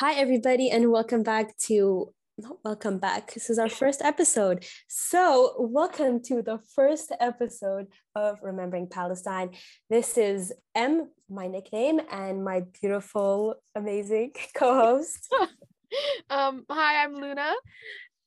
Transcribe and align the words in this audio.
Hi, 0.00 0.14
everybody, 0.14 0.70
and 0.70 0.92
welcome 0.92 1.24
back 1.24 1.58
to. 1.66 2.14
Not 2.38 2.58
welcome 2.64 3.00
back. 3.00 3.34
This 3.34 3.50
is 3.50 3.58
our 3.58 3.68
first 3.68 4.00
episode. 4.00 4.64
So, 4.86 5.56
welcome 5.58 6.22
to 6.26 6.40
the 6.40 6.60
first 6.76 7.10
episode 7.18 7.88
of 8.14 8.38
Remembering 8.40 8.86
Palestine. 8.86 9.56
This 9.90 10.16
is 10.16 10.52
M, 10.76 11.10
my 11.28 11.48
nickname, 11.48 12.00
and 12.12 12.44
my 12.44 12.62
beautiful, 12.80 13.56
amazing 13.74 14.34
co 14.54 14.72
host. 14.74 15.34
um, 16.30 16.64
hi, 16.70 17.02
I'm 17.02 17.14
Luna. 17.14 17.50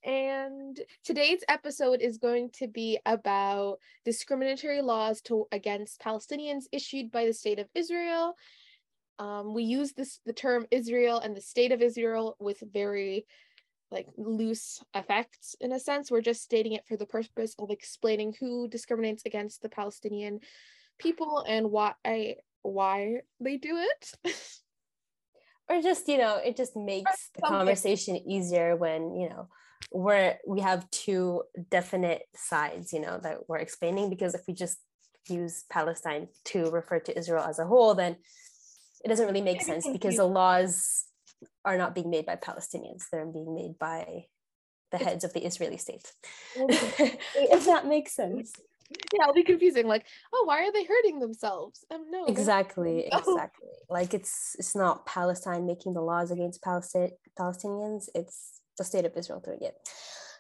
And 0.04 0.78
today's 1.06 1.40
episode 1.48 2.02
is 2.02 2.18
going 2.18 2.50
to 2.56 2.68
be 2.68 3.00
about 3.06 3.78
discriminatory 4.04 4.82
laws 4.82 5.22
to 5.22 5.46
against 5.54 6.02
Palestinians 6.02 6.64
issued 6.74 7.14
by 7.14 7.26
the 7.26 7.34
state 7.34 7.60
of 7.60 7.70
Israel 7.74 8.36
um, 9.22 9.54
we 9.54 9.64
use 9.64 9.94
this 9.94 10.20
the 10.26 10.34
term 10.34 10.66
Israel 10.72 11.20
and 11.20 11.38
the 11.38 11.42
state 11.42 11.72
of 11.72 11.82
Israel 11.82 12.36
with 12.40 12.60
very 12.74 13.28
like 13.92 14.08
loose 14.18 14.82
effects 14.96 15.56
in 15.62 15.72
a 15.74 15.80
sense. 15.80 16.10
We're 16.10 16.22
just 16.22 16.42
stating 16.42 16.74
it 16.74 16.88
for 16.88 16.98
the 16.98 17.06
purpose 17.06 17.54
of 17.60 17.70
explaining 17.70 18.34
who 18.40 18.68
discriminates 18.68 19.24
against 19.28 19.62
the 19.62 19.70
Palestinian 19.70 20.40
people 20.98 21.46
and 21.48 21.70
why 21.70 21.94
why 22.64 23.18
they 23.40 23.58
do 23.58 23.78
it. 23.78 24.12
or 25.70 25.82
just 25.84 26.08
you 26.08 26.18
know 26.18 26.38
it 26.44 26.58
just 26.58 26.76
makes 26.76 27.30
the 27.36 27.42
conversation 27.42 28.18
easier 28.28 28.76
when 28.76 29.16
you 29.16 29.30
know 29.30 29.48
we're 29.92 30.38
we 30.48 30.62
have 30.62 30.90
two 30.90 31.44
definite 31.70 32.24
sides 32.36 32.92
you 32.92 33.00
know 33.00 33.20
that 33.22 33.38
we're 33.48 33.58
explaining 33.58 34.10
because 34.10 34.34
if 34.34 34.42
we 34.48 34.54
just 34.54 34.80
use 35.30 35.66
palestine 35.70 36.28
to 36.44 36.70
refer 36.72 37.00
to 37.00 37.18
israel 37.18 37.44
as 37.44 37.60
a 37.60 37.66
whole 37.66 37.94
then 37.94 38.16
it 39.04 39.08
doesn't 39.08 39.26
really 39.26 39.42
make 39.42 39.62
sense 39.62 39.88
because 39.88 40.18
the 40.18 40.26
laws 40.26 41.06
are 41.66 41.78
not 41.78 41.96
being 41.96 42.10
made 42.10 42.26
by 42.26 42.36
Palestinians. 42.36 43.04
They're 43.12 43.26
being 43.26 43.54
made 43.54 43.80
by 43.80 44.26
the 44.92 44.98
heads 44.98 45.24
of 45.24 45.34
the 45.34 45.46
Israeli 45.46 45.78
state. 45.78 46.12
if 46.56 47.66
that 47.66 47.86
makes 47.86 48.16
sense. 48.16 48.54
Yeah, 49.14 49.24
it'll 49.24 49.34
be 49.34 49.44
confusing. 49.44 49.88
Like, 49.88 50.06
oh, 50.34 50.44
why 50.46 50.66
are 50.66 50.72
they 50.72 50.84
hurting 50.84 51.20
themselves? 51.20 51.86
Um, 51.94 52.06
no. 52.12 52.26
Exactly, 52.26 53.08
no. 53.12 53.18
exactly. 53.18 53.70
Like 53.90 54.14
it's 54.14 54.56
it's 54.60 54.76
not 54.76 55.06
Palestine 55.06 55.66
making 55.66 55.94
the 55.94 56.02
laws 56.02 56.30
against 56.30 56.62
Palestine 56.62 57.12
Palestinians. 57.40 58.10
It's 58.14 58.62
the 58.78 58.84
state 58.84 59.06
of 59.06 59.16
Israel 59.16 59.40
doing 59.40 59.60
it. 59.62 59.76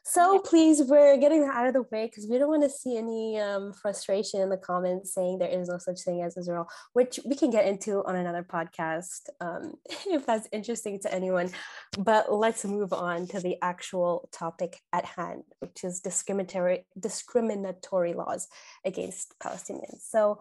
So 0.03 0.39
please, 0.39 0.81
we're 0.81 1.17
getting 1.17 1.41
that 1.41 1.55
out 1.55 1.67
of 1.67 1.73
the 1.73 1.83
way 1.83 2.07
because 2.07 2.27
we 2.27 2.39
don't 2.39 2.49
want 2.49 2.63
to 2.63 2.69
see 2.69 2.97
any 2.97 3.39
um, 3.39 3.71
frustration 3.71 4.41
in 4.41 4.49
the 4.49 4.57
comments 4.57 5.13
saying 5.13 5.37
there 5.37 5.47
is 5.47 5.69
no 5.69 5.77
such 5.77 6.01
thing 6.01 6.23
as 6.23 6.35
Israel, 6.37 6.67
which 6.93 7.19
we 7.23 7.35
can 7.35 7.51
get 7.51 7.67
into 7.67 8.03
on 8.05 8.15
another 8.15 8.43
podcast 8.43 9.29
um, 9.39 9.75
if 10.07 10.25
that's 10.25 10.47
interesting 10.51 10.99
to 11.01 11.13
anyone. 11.13 11.51
But 11.99 12.33
let's 12.33 12.65
move 12.65 12.93
on 12.93 13.27
to 13.27 13.39
the 13.39 13.57
actual 13.61 14.27
topic 14.31 14.79
at 14.91 15.05
hand, 15.05 15.43
which 15.59 15.83
is 15.83 15.99
discriminatory 15.99 16.85
discriminatory 16.99 18.13
laws 18.13 18.47
against 18.83 19.35
Palestinians. 19.41 20.01
So, 20.09 20.39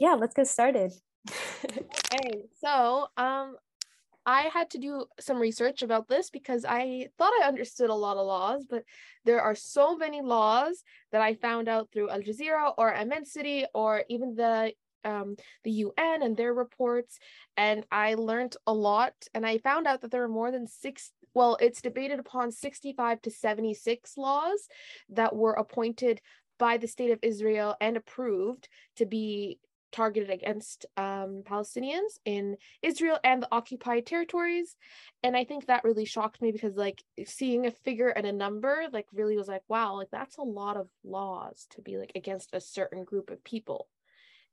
yeah, 0.00 0.14
let's 0.14 0.34
get 0.34 0.48
started. 0.48 0.92
okay, 1.64 2.42
so 2.60 3.06
um, 3.16 3.56
I 4.26 4.50
had 4.52 4.70
to 4.70 4.78
do 4.78 5.06
some 5.20 5.38
research 5.38 5.82
about 5.82 6.08
this 6.08 6.30
because 6.30 6.64
I 6.68 7.08
thought 7.16 7.32
I 7.40 7.46
understood 7.46 7.90
a 7.90 7.94
lot 7.94 8.16
of 8.16 8.26
laws, 8.26 8.66
but 8.68 8.82
there 9.24 9.40
are 9.40 9.54
so 9.54 9.96
many 9.96 10.20
laws 10.20 10.82
that 11.12 11.22
I 11.22 11.34
found 11.34 11.68
out 11.68 11.90
through 11.92 12.10
Al 12.10 12.20
Jazeera 12.20 12.74
or 12.76 12.92
Amnesty 12.92 13.66
or 13.72 14.02
even 14.08 14.34
the 14.34 14.72
um, 15.04 15.36
the 15.62 15.70
UN 15.70 16.22
and 16.22 16.36
their 16.36 16.52
reports, 16.52 17.20
and 17.56 17.86
I 17.92 18.14
learned 18.14 18.56
a 18.66 18.74
lot. 18.74 19.14
And 19.34 19.46
I 19.46 19.58
found 19.58 19.86
out 19.86 20.00
that 20.00 20.10
there 20.10 20.24
are 20.24 20.28
more 20.28 20.50
than 20.50 20.66
six. 20.66 21.12
Well, 21.32 21.56
it's 21.60 21.80
debated 21.80 22.18
upon 22.18 22.50
sixty-five 22.50 23.22
to 23.22 23.30
seventy-six 23.30 24.16
laws 24.16 24.66
that 25.10 25.36
were 25.36 25.52
appointed 25.52 26.20
by 26.58 26.78
the 26.78 26.88
state 26.88 27.12
of 27.12 27.20
Israel 27.22 27.76
and 27.80 27.96
approved 27.96 28.68
to 28.96 29.06
be 29.06 29.60
targeted 29.96 30.30
against 30.30 30.84
um, 30.98 31.42
Palestinians 31.50 32.18
in 32.26 32.56
Israel 32.82 33.18
and 33.24 33.42
the 33.42 33.48
occupied 33.50 34.04
territories. 34.04 34.76
And 35.22 35.34
I 35.34 35.44
think 35.44 35.66
that 35.66 35.84
really 35.84 36.04
shocked 36.04 36.42
me 36.42 36.52
because, 36.52 36.76
like, 36.76 37.02
seeing 37.24 37.66
a 37.66 37.70
figure 37.70 38.10
and 38.10 38.26
a 38.26 38.32
number, 38.32 38.84
like, 38.92 39.06
really 39.12 39.36
was 39.36 39.48
like, 39.48 39.62
wow, 39.68 39.94
like, 39.94 40.10
that's 40.12 40.36
a 40.36 40.42
lot 40.42 40.76
of 40.76 40.88
laws 41.02 41.66
to 41.70 41.80
be 41.80 41.96
like 41.96 42.12
against 42.14 42.50
a 42.52 42.60
certain 42.60 43.04
group 43.04 43.30
of 43.30 43.42
people. 43.42 43.88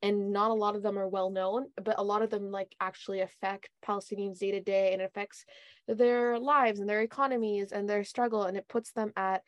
And 0.02 0.32
not 0.32 0.52
a 0.52 0.62
lot 0.64 0.76
of 0.76 0.84
them 0.84 0.98
are 0.98 1.08
well 1.08 1.30
known, 1.30 1.68
but 1.82 2.00
a 2.00 2.04
lot 2.04 2.22
of 2.22 2.30
them, 2.30 2.50
like, 2.50 2.72
actually 2.80 3.22
affect 3.22 3.70
Palestinians 3.86 4.40
day 4.40 4.52
to 4.52 4.62
day 4.62 4.94
and 4.94 5.02
it 5.02 5.06
affects 5.06 5.46
their 5.88 6.40
lives 6.40 6.80
and 6.80 6.90
their 6.90 7.02
economies 7.02 7.74
and 7.74 7.88
their 7.88 8.06
struggle. 8.06 8.44
And 8.44 8.56
it 8.56 8.68
puts 8.70 8.92
them 8.92 9.12
at 9.18 9.44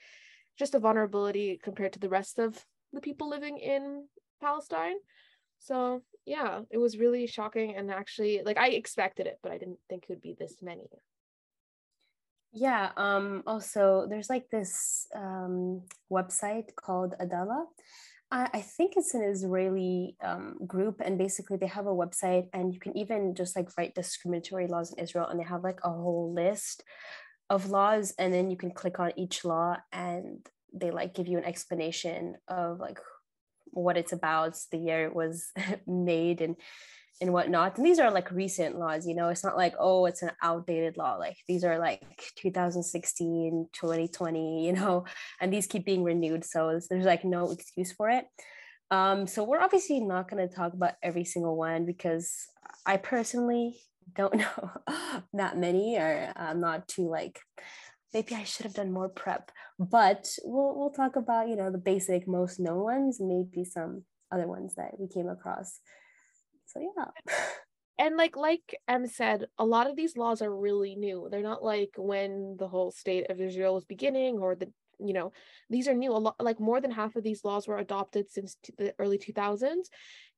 just 0.60 0.76
a 0.76 0.80
vulnerability 0.80 1.60
compared 1.62 1.94
to 1.94 2.00
the 2.00 2.10
rest 2.10 2.38
of 2.40 2.66
the 2.92 3.02
people 3.02 3.30
living 3.30 3.58
in 3.58 4.08
Palestine. 4.42 4.96
So 5.60 6.04
yeah, 6.26 6.62
it 6.70 6.78
was 6.78 6.98
really 6.98 7.28
shocking 7.28 7.76
and 7.76 7.92
actually 7.92 8.42
like 8.46 8.58
I 8.58 8.70
expected 8.70 9.28
it, 9.28 9.40
but 9.44 9.52
I 9.52 9.58
didn't 9.58 9.80
think 9.90 10.04
it 10.04 10.10
would 10.10 10.22
be 10.22 10.36
this 10.38 10.58
many. 10.62 10.88
Yeah. 12.56 12.92
Um, 12.96 13.44
also, 13.46 14.08
there's 14.10 14.30
like 14.30 14.50
this 14.50 15.08
um, 15.14 15.82
website 16.10 16.74
called 16.76 17.14
Adalah. 17.20 17.66
I, 18.32 18.50
I 18.54 18.62
think 18.62 18.94
it's 18.96 19.14
an 19.14 19.24
Israeli 19.24 20.16
um, 20.24 20.56
group, 20.66 21.02
and 21.04 21.18
basically 21.18 21.58
they 21.58 21.68
have 21.68 21.86
a 21.86 21.94
website, 21.94 22.48
and 22.54 22.74
you 22.74 22.80
can 22.80 22.98
even 22.98 23.36
just 23.36 23.58
like 23.58 23.70
write 23.78 23.94
discriminatory 23.94 24.68
laws 24.68 24.94
in 24.94 25.00
Israel, 25.00 25.28
and 25.28 25.38
they 25.38 25.44
have 25.44 25.64
like 25.64 25.82
a 25.84 25.90
whole 25.90 26.34
list 26.34 26.84
of 27.50 27.70
laws, 27.70 28.14
and 28.18 28.34
then 28.34 28.50
you 28.50 28.56
can 28.56 28.72
click 28.72 29.00
on 29.02 29.12
each 29.18 29.44
law, 29.44 29.76
and 29.92 30.48
they 30.74 30.92
like 30.92 31.14
give 31.14 31.28
you 31.28 31.38
an 31.38 31.44
explanation 31.44 32.36
of 32.48 32.80
like 32.80 33.00
what 33.76 33.98
it's 33.98 34.14
about, 34.14 34.58
the 34.72 34.78
year 34.78 35.06
it 35.06 35.16
was 35.16 35.52
made, 35.88 36.42
and 36.42 36.56
and 37.22 37.32
whatnot. 37.32 37.78
And 37.78 37.86
these 37.86 38.00
are 38.00 38.12
like 38.12 38.32
recent 38.32 38.78
laws, 38.78 39.08
you 39.08 39.16
know, 39.16 39.30
it's 39.30 39.44
not 39.44 39.56
like, 39.56 39.74
oh, 39.80 40.06
it's 40.06 40.22
an 40.22 40.32
outdated 40.42 40.98
law. 40.98 41.16
Like 41.16 41.38
these 41.48 41.64
are 41.64 41.80
like 41.80 42.02
2016, 42.38 43.70
2020, 43.72 44.66
you 44.66 44.74
know, 44.74 45.06
and 45.42 45.52
these 45.52 45.68
keep 45.68 45.86
being 45.86 46.04
renewed. 46.04 46.44
So 46.44 46.80
there's 46.90 47.06
like 47.06 47.24
no 47.24 47.52
excuse 47.52 47.92
for 47.92 48.10
it. 48.10 48.26
Um, 48.92 49.28
so 49.28 49.44
we're 49.44 49.62
obviously 49.62 50.00
not 50.00 50.30
going 50.30 50.48
to 50.48 50.54
talk 50.54 50.74
about 50.74 50.94
every 51.02 51.26
single 51.26 51.56
one 51.56 51.86
because 51.86 52.48
I 52.86 52.98
personally 52.98 53.78
don't 54.14 54.36
know 54.36 54.72
that 55.34 55.58
many 55.58 55.98
or 55.98 56.32
I'm 56.36 56.60
not 56.60 56.88
too 56.88 57.10
like 57.10 57.40
maybe 58.16 58.34
I 58.34 58.44
should 58.46 58.66
have 58.66 58.74
done 58.74 58.94
more 58.94 59.10
prep. 59.10 59.52
But 59.78 60.26
we'll 60.44 60.74
we'll 60.78 60.96
talk 61.02 61.18
about 61.18 61.50
you 61.50 61.58
know 61.58 61.70
the 61.70 61.78
basic, 61.92 62.28
most 62.28 62.60
known 62.60 62.84
ones, 62.84 63.18
maybe 63.20 63.66
some 63.66 64.04
other 64.32 64.48
ones 64.48 64.74
that 64.76 64.98
we 64.98 65.08
came 65.08 65.30
across. 65.30 65.80
So 66.66 66.80
yeah. 66.80 67.36
And 67.98 68.18
like 68.18 68.36
like 68.36 68.78
Em 68.90 69.08
said, 69.08 69.46
a 69.58 69.66
lot 69.66 69.90
of 69.90 69.96
these 69.96 70.18
laws 70.18 70.42
are 70.42 70.54
really 70.54 70.96
new. 70.98 71.30
They're 71.32 71.42
not 71.42 71.64
like 71.64 71.92
when 71.98 72.58
the 72.60 72.68
whole 72.68 72.92
state 72.92 73.30
of 73.30 73.40
Israel 73.40 73.74
was 73.74 73.86
beginning 73.86 74.40
or 74.40 74.54
the 74.54 74.70
you 75.00 75.14
know 75.14 75.32
these 75.70 75.88
are 75.88 75.94
new 75.94 76.12
a 76.12 76.22
lot 76.26 76.36
like 76.40 76.60
more 76.60 76.82
than 76.82 76.92
half 76.92 77.16
of 77.16 77.24
these 77.24 77.46
laws 77.46 77.68
were 77.68 77.78
adopted 77.78 78.30
since 78.30 78.58
t- 78.64 78.74
the 78.78 78.94
early 79.00 79.18
2000s 79.18 79.86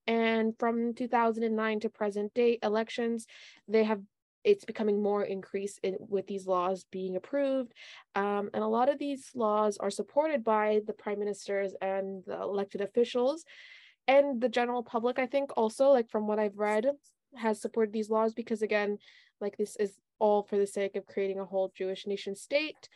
and 0.08 0.54
from 0.58 0.94
2009 0.96 1.80
to 1.82 1.90
present 1.90 2.34
day 2.34 2.58
elections 2.64 3.28
they 3.68 3.84
have 3.84 4.02
it's 4.48 4.64
becoming 4.64 5.04
more 5.04 5.24
increased 5.24 5.80
in, 5.84 5.98
with 6.00 6.26
these 6.26 6.48
laws 6.48 6.86
being 6.90 7.18
approved. 7.18 7.74
Um, 8.16 8.50
and 8.54 8.64
a 8.64 8.68
lot 8.68 8.88
of 8.88 8.98
these 8.98 9.30
laws 9.36 9.78
are 9.78 9.90
supported 9.90 10.42
by 10.44 10.80
the 10.88 10.94
prime 10.94 11.20
ministers 11.20 11.74
and 11.82 12.24
the 12.26 12.42
elected 12.42 12.80
officials 12.80 13.44
and 14.08 14.40
the 14.40 14.50
general 14.50 14.84
public, 14.84 15.20
I 15.20 15.26
think 15.26 15.52
also 15.58 15.90
like 15.90 16.10
from 16.10 16.28
what 16.28 16.40
I've 16.40 16.58
read 16.58 16.86
has 17.36 17.62
supported 17.62 17.94
these 17.94 18.10
laws 18.10 18.34
because 18.34 18.62
again, 18.62 19.00
like 19.42 19.58
this 19.58 19.76
is 19.76 19.98
all 20.18 20.44
for 20.44 20.58
the 20.58 20.66
sake 20.66 20.96
of 20.96 21.06
creating 21.06 21.40
a 21.40 21.46
whole 21.46 21.72
Jewish 21.76 22.08
nation 22.08 22.34
state. 22.34 22.88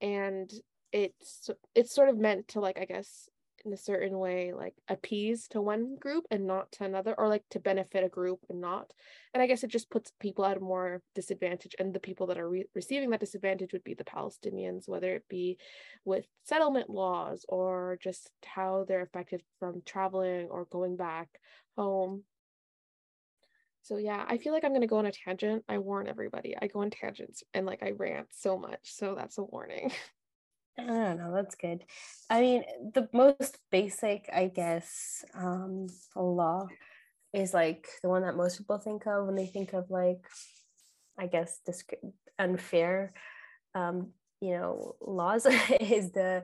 And 0.00 0.50
it's 0.92 1.50
it's 1.74 1.92
sort 1.92 2.10
of 2.10 2.18
meant 2.18 2.48
to 2.48 2.60
like, 2.60 2.78
I 2.78 2.84
guess, 2.84 3.28
in 3.64 3.72
a 3.72 3.76
certain 3.76 4.18
way 4.18 4.52
like 4.52 4.74
appease 4.88 5.48
to 5.48 5.60
one 5.60 5.96
group 5.96 6.24
and 6.30 6.46
not 6.46 6.70
to 6.72 6.84
another 6.84 7.14
or 7.18 7.28
like 7.28 7.44
to 7.50 7.60
benefit 7.60 8.04
a 8.04 8.08
group 8.08 8.40
and 8.48 8.60
not. 8.60 8.92
And 9.34 9.42
i 9.42 9.46
guess 9.46 9.64
it 9.64 9.70
just 9.70 9.90
puts 9.90 10.12
people 10.20 10.44
at 10.44 10.56
a 10.56 10.60
more 10.60 11.02
disadvantage 11.14 11.74
and 11.78 11.94
the 11.94 12.00
people 12.00 12.26
that 12.28 12.38
are 12.38 12.48
re- 12.48 12.68
receiving 12.74 13.10
that 13.10 13.20
disadvantage 13.20 13.72
would 13.72 13.84
be 13.84 13.94
the 13.94 14.04
palestinians 14.04 14.88
whether 14.88 15.14
it 15.14 15.24
be 15.28 15.58
with 16.04 16.26
settlement 16.44 16.90
laws 16.90 17.44
or 17.48 17.98
just 18.02 18.30
how 18.44 18.84
they're 18.86 19.02
affected 19.02 19.42
from 19.58 19.82
traveling 19.84 20.48
or 20.50 20.66
going 20.66 20.96
back 20.96 21.28
home. 21.76 22.24
So 23.82 23.96
yeah 23.96 24.24
i 24.28 24.38
feel 24.38 24.52
like 24.52 24.64
i'm 24.64 24.70
going 24.70 24.82
to 24.82 24.86
go 24.86 24.98
on 24.98 25.06
a 25.06 25.12
tangent. 25.12 25.64
I 25.68 25.78
warn 25.78 26.08
everybody 26.08 26.56
i 26.60 26.66
go 26.66 26.80
on 26.80 26.90
tangents 26.90 27.42
and 27.54 27.66
like 27.66 27.82
i 27.82 27.92
rant 27.92 28.28
so 28.32 28.58
much 28.58 28.80
so 28.82 29.14
that's 29.14 29.38
a 29.38 29.42
warning 29.42 29.90
I 30.78 30.84
don't 30.84 31.18
know. 31.18 31.32
That's 31.34 31.54
good. 31.54 31.84
I 32.30 32.40
mean, 32.40 32.64
the 32.94 33.08
most 33.12 33.58
basic, 33.70 34.28
I 34.32 34.46
guess, 34.48 35.24
um, 35.34 35.86
law 36.16 36.66
is 37.32 37.54
like 37.54 37.86
the 38.02 38.08
one 38.08 38.22
that 38.22 38.36
most 38.36 38.58
people 38.58 38.78
think 38.78 39.06
of 39.06 39.26
when 39.26 39.34
they 39.34 39.46
think 39.46 39.72
of 39.74 39.90
like 39.90 40.26
I 41.18 41.26
guess, 41.26 41.58
disc- 41.64 41.92
unfair 42.38 43.12
um, 43.74 44.08
you 44.40 44.50
know 44.50 44.96
laws 45.00 45.46
is 45.80 46.10
the 46.12 46.42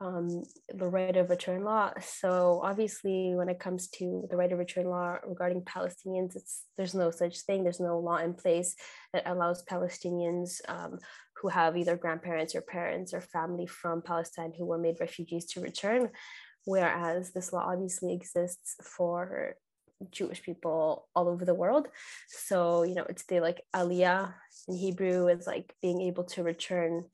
um, 0.00 0.42
the 0.74 0.86
right 0.86 1.16
of 1.16 1.30
return 1.30 1.62
law. 1.64 1.92
So 2.02 2.60
obviously, 2.62 3.34
when 3.34 3.48
it 3.48 3.60
comes 3.60 3.88
to 3.98 4.26
the 4.30 4.36
right 4.36 4.52
of 4.52 4.58
return 4.58 4.86
law 4.86 5.18
regarding 5.26 5.62
Palestinians, 5.62 6.34
it's 6.36 6.64
there's 6.76 6.94
no 6.94 7.10
such 7.10 7.40
thing. 7.42 7.62
There's 7.62 7.80
no 7.80 7.98
law 7.98 8.16
in 8.18 8.34
place 8.34 8.74
that 9.12 9.26
allows 9.26 9.64
Palestinians 9.64 10.60
um, 10.68 10.98
who 11.40 11.48
have 11.48 11.76
either 11.76 11.96
grandparents 11.96 12.54
or 12.54 12.60
parents 12.60 13.12
or 13.12 13.20
family 13.20 13.66
from 13.66 14.02
Palestine 14.02 14.52
who 14.56 14.66
were 14.66 14.78
made 14.78 14.96
refugees 15.00 15.46
to 15.46 15.60
return. 15.60 16.10
Whereas 16.64 17.32
this 17.32 17.52
law 17.52 17.70
obviously 17.70 18.14
exists 18.14 18.76
for 18.82 19.54
Jewish 20.10 20.42
people 20.42 21.08
all 21.14 21.28
over 21.28 21.44
the 21.44 21.54
world. 21.54 21.88
So, 22.28 22.82
you 22.82 22.94
know, 22.94 23.06
it's 23.08 23.24
the 23.24 23.40
like 23.40 23.62
aliyah 23.74 24.34
in 24.68 24.76
Hebrew 24.76 25.28
is 25.28 25.46
like 25.46 25.74
being 25.80 26.02
able 26.02 26.24
to 26.24 26.42
return 26.42 27.04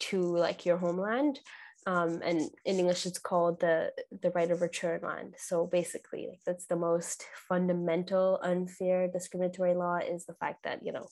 to 0.00 0.36
like 0.36 0.66
your 0.66 0.78
homeland 0.78 1.38
um, 1.86 2.20
and 2.22 2.40
in 2.64 2.78
english 2.78 3.06
it's 3.06 3.18
called 3.18 3.60
the 3.60 3.92
the 4.22 4.30
right 4.30 4.50
of 4.50 4.62
return 4.62 5.00
land 5.02 5.34
so 5.38 5.66
basically 5.66 6.28
like 6.28 6.40
that's 6.46 6.66
the 6.66 6.76
most 6.76 7.24
fundamental 7.48 8.38
unfair 8.42 9.08
discriminatory 9.08 9.74
law 9.74 9.96
is 9.96 10.24
the 10.26 10.34
fact 10.34 10.62
that 10.64 10.80
you 10.84 10.92
know 10.92 11.06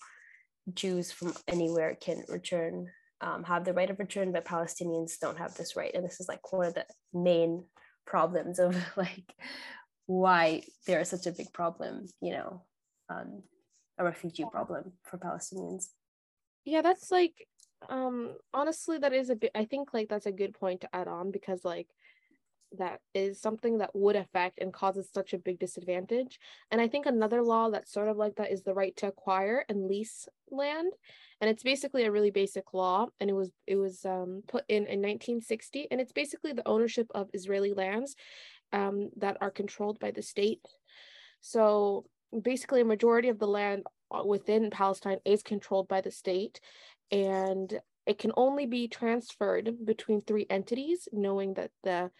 jews 0.74 1.12
from 1.12 1.34
anywhere 1.48 1.96
can 2.00 2.22
return 2.28 2.88
um, 3.20 3.44
have 3.44 3.64
the 3.64 3.74
right 3.74 3.90
of 3.90 3.98
return 3.98 4.32
but 4.32 4.44
palestinians 4.44 5.18
don't 5.20 5.38
have 5.38 5.54
this 5.54 5.76
right. 5.76 5.94
And 5.94 6.04
this 6.04 6.20
is 6.20 6.28
like 6.28 6.52
one 6.52 6.66
of 6.66 6.74
the 6.74 6.86
main 7.12 7.64
problems 8.06 8.58
of 8.58 8.76
like 8.96 9.34
why 10.06 10.62
there 10.86 11.00
is 11.00 11.08
such 11.08 11.26
a 11.26 11.32
big 11.32 11.52
problem 11.52 12.06
you 12.20 12.32
know 12.32 12.62
um, 13.08 13.42
a 13.98 14.04
refugee 14.04 14.46
problem 14.50 14.92
for 15.02 15.18
palestinians. 15.18 15.86
Yeah 16.64 16.82
that's 16.82 17.10
like 17.10 17.46
um 17.88 18.34
honestly 18.52 18.98
that 18.98 19.12
is 19.12 19.30
a 19.30 19.34
bit 19.34 19.50
i 19.54 19.64
think 19.64 19.94
like 19.94 20.08
that's 20.08 20.26
a 20.26 20.32
good 20.32 20.52
point 20.52 20.82
to 20.82 20.94
add 20.94 21.08
on 21.08 21.30
because 21.30 21.64
like 21.64 21.88
that 22.78 23.00
is 23.14 23.40
something 23.40 23.78
that 23.78 23.94
would 23.94 24.16
affect 24.16 24.58
and 24.60 24.72
causes 24.72 25.10
such 25.12 25.32
a 25.32 25.38
big 25.38 25.58
disadvantage. 25.58 26.38
And 26.70 26.80
i 26.80 26.88
think 26.88 27.06
another 27.06 27.42
law 27.42 27.70
that's 27.70 27.92
sort 27.92 28.08
of 28.08 28.16
like 28.16 28.36
that 28.36 28.52
is 28.52 28.62
the 28.62 28.74
right 28.74 28.96
to 28.96 29.08
acquire 29.08 29.64
and 29.68 29.86
lease 29.86 30.28
land. 30.50 30.92
And 31.40 31.50
it's 31.50 31.62
basically 31.62 32.04
a 32.04 32.12
really 32.12 32.30
basic 32.30 32.72
law 32.74 33.06
and 33.18 33.30
it 33.30 33.34
was 33.34 33.50
it 33.66 33.76
was 33.76 34.04
um, 34.04 34.42
put 34.46 34.64
in 34.68 34.86
in 34.86 35.00
1960 35.00 35.88
and 35.90 36.00
it's 36.00 36.12
basically 36.12 36.52
the 36.52 36.68
ownership 36.68 37.06
of 37.14 37.30
israeli 37.32 37.72
lands 37.72 38.14
um, 38.72 39.10
that 39.16 39.36
are 39.40 39.50
controlled 39.50 39.98
by 39.98 40.10
the 40.10 40.22
state. 40.22 40.64
So 41.40 42.04
basically 42.42 42.82
a 42.82 42.84
majority 42.84 43.28
of 43.28 43.38
the 43.38 43.48
land 43.48 43.84
uh, 44.10 44.22
within 44.24 44.70
palestine 44.70 45.18
is 45.24 45.42
controlled 45.42 45.88
by 45.88 46.00
the 46.00 46.10
state 46.10 46.60
and 47.10 47.80
it 48.06 48.18
can 48.18 48.32
only 48.36 48.66
be 48.66 48.88
transferred 48.88 49.84
between 49.84 50.20
three 50.20 50.46
entities 50.48 51.08
knowing 51.12 51.54
that 51.54 51.70
the 51.82 52.10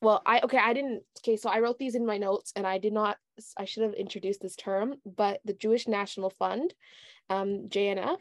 well 0.00 0.22
i 0.26 0.40
okay 0.40 0.58
i 0.58 0.72
didn't 0.72 1.02
okay 1.18 1.36
so 1.36 1.48
i 1.48 1.58
wrote 1.58 1.78
these 1.78 1.94
in 1.94 2.06
my 2.06 2.18
notes 2.18 2.52
and 2.56 2.66
i 2.66 2.78
did 2.78 2.92
not 2.92 3.16
i 3.56 3.64
should 3.64 3.82
have 3.82 3.94
introduced 3.94 4.40
this 4.40 4.56
term 4.56 4.94
but 5.04 5.40
the 5.44 5.52
jewish 5.52 5.88
national 5.88 6.30
fund 6.30 6.72
um, 7.30 7.68
jnf 7.68 8.18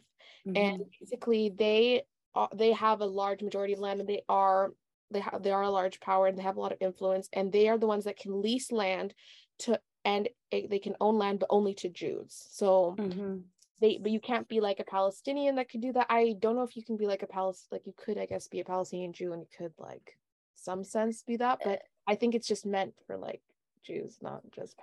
mm-hmm. 0.47 0.57
and 0.57 0.83
basically 0.99 1.53
they 1.57 2.03
uh, 2.35 2.47
they 2.53 2.71
have 2.71 3.01
a 3.01 3.05
large 3.05 3.41
majority 3.41 3.73
of 3.73 3.79
land 3.79 3.99
and 3.99 4.09
they 4.09 4.21
are 4.27 4.73
they 5.11 5.19
have 5.19 5.41
they 5.41 5.51
are 5.51 5.63
a 5.63 5.69
large 5.69 5.99
power 5.99 6.27
and 6.27 6.37
they 6.37 6.43
have 6.43 6.57
a 6.57 6.61
lot 6.61 6.71
of 6.71 6.77
influence 6.81 7.29
and 7.33 7.51
they 7.51 7.67
are 7.67 7.77
the 7.77 7.87
ones 7.87 8.03
that 8.05 8.17
can 8.17 8.41
lease 8.41 8.71
land 8.71 9.13
to 9.59 9.79
and 10.03 10.29
it, 10.51 10.69
they 10.69 10.79
can 10.79 10.95
own 10.99 11.17
land 11.17 11.39
but 11.39 11.47
only 11.49 11.73
to 11.73 11.89
jews 11.89 12.47
so 12.51 12.95
mm-hmm 12.97 13.37
they 13.79 13.99
but 14.01 14.11
you 14.11 14.19
can't 14.19 14.47
be 14.47 14.59
like 14.59 14.79
a 14.79 14.83
Palestinian 14.83 15.55
that 15.55 15.69
could 15.69 15.81
do 15.81 15.93
that. 15.93 16.07
I 16.09 16.35
don't 16.39 16.55
know 16.55 16.63
if 16.63 16.75
you 16.75 16.83
can 16.83 16.97
be 16.97 17.07
like 17.07 17.23
a 17.23 17.27
Palestinian 17.27 17.69
like 17.71 17.85
you 17.85 17.93
could 17.95 18.17
I 18.17 18.25
guess 18.25 18.47
be 18.47 18.59
a 18.59 18.65
Palestinian 18.65 19.13
Jew 19.13 19.33
and 19.33 19.41
you 19.41 19.47
could 19.55 19.73
like 19.77 20.17
some 20.57 20.83
sense 20.83 21.23
be 21.23 21.37
that, 21.37 21.59
but 21.63 21.81
I 22.07 22.15
think 22.15 22.35
it's 22.35 22.47
just 22.47 22.65
meant 22.65 22.93
for 23.05 23.17
like 23.17 23.41
Jews, 23.85 24.17
not 24.21 24.41
just 24.51 24.75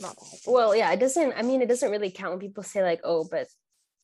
not 0.00 0.16
Palestinians. 0.16 0.46
Well, 0.46 0.76
yeah, 0.76 0.92
it 0.92 1.00
doesn't. 1.00 1.32
I 1.36 1.42
mean, 1.42 1.62
it 1.62 1.68
doesn't 1.68 1.90
really 1.90 2.10
count 2.10 2.30
when 2.30 2.40
people 2.40 2.62
say 2.62 2.82
like, 2.82 3.00
"Oh, 3.02 3.26
but 3.28 3.48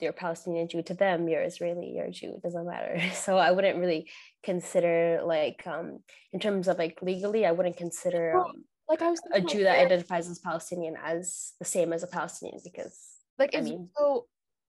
you're 0.00 0.12
Palestinian 0.12 0.68
Jew." 0.68 0.82
To 0.82 0.94
them, 0.94 1.28
you're 1.28 1.42
Israeli, 1.42 1.92
you're 1.94 2.10
Jew. 2.10 2.34
It 2.34 2.42
doesn't 2.42 2.66
matter. 2.66 3.00
So 3.14 3.38
I 3.38 3.52
wouldn't 3.52 3.78
really 3.78 4.10
consider 4.42 5.20
like, 5.24 5.66
um, 5.66 6.00
in 6.32 6.40
terms 6.40 6.68
of 6.68 6.78
like 6.78 6.98
legally, 7.02 7.46
I 7.46 7.52
wouldn't 7.52 7.76
consider 7.76 8.36
um, 8.36 8.64
like 8.88 9.02
I 9.02 9.10
was 9.10 9.20
a 9.32 9.40
Jew 9.40 9.62
that 9.64 9.78
identifies 9.78 10.28
as 10.28 10.40
Palestinian 10.40 10.96
as 11.02 11.52
the 11.60 11.64
same 11.64 11.92
as 11.92 12.02
a 12.02 12.08
Palestinian 12.08 12.60
because 12.64 12.98
like 13.38 13.54
I 13.56 13.60
mean, 13.60 13.88
so 13.96 14.26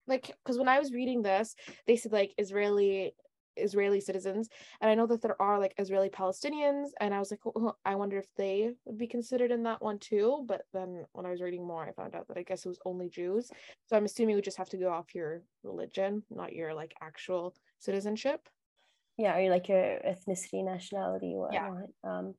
like 0.08 0.36
because 0.44 0.58
when 0.60 0.68
I 0.68 0.80
was 0.80 0.92
reading 0.94 1.24
this, 1.24 1.56
they 1.88 1.96
said 1.96 2.12
like 2.12 2.34
Israeli 2.38 3.16
Israeli 3.56 4.00
citizens, 4.00 4.50
and 4.80 4.90
I 4.90 4.96
know 4.96 5.08
that 5.08 5.22
there 5.22 5.42
are 5.42 5.60
like 5.60 5.74
Israeli 5.78 6.10
Palestinians, 6.10 6.90
and 7.00 7.14
I 7.14 7.20
was 7.20 7.32
like, 7.32 7.42
oh, 7.46 7.76
I 7.86 7.96
wonder 7.96 8.18
if 8.18 8.28
they 8.38 8.74
would 8.86 8.98
be 8.98 9.08
considered 9.08 9.52
in 9.52 9.64
that 9.64 9.82
one 9.82 10.00
too. 10.00 10.46
But 10.48 10.64
then 10.74 11.06
when 11.14 11.26
I 11.26 11.32
was 11.32 11.42
reading 11.42 11.66
more, 11.66 11.86
I 11.86 11.92
found 11.92 12.16
out 12.16 12.28
that 12.28 12.38
I 12.38 12.44
guess 12.44 12.66
it 12.66 12.70
was 12.70 12.80
only 12.86 13.10
Jews. 13.10 13.50
So 13.86 13.96
I'm 13.96 14.06
assuming 14.06 14.36
we 14.36 14.42
just 14.42 14.58
have 14.58 14.70
to 14.70 14.78
go 14.78 14.90
off 14.90 15.16
your 15.16 15.44
religion, 15.64 16.24
not 16.30 16.54
your 16.54 16.74
like 16.74 16.94
actual 17.02 17.56
citizenship. 17.80 18.48
Yeah, 19.18 19.38
or 19.38 19.50
like 19.50 19.68
your 19.68 20.00
ethnicity, 20.08 20.64
nationality, 20.64 21.34
whatnot. 21.36 21.90
Yeah. 22.04 22.10
Um, 22.10 22.34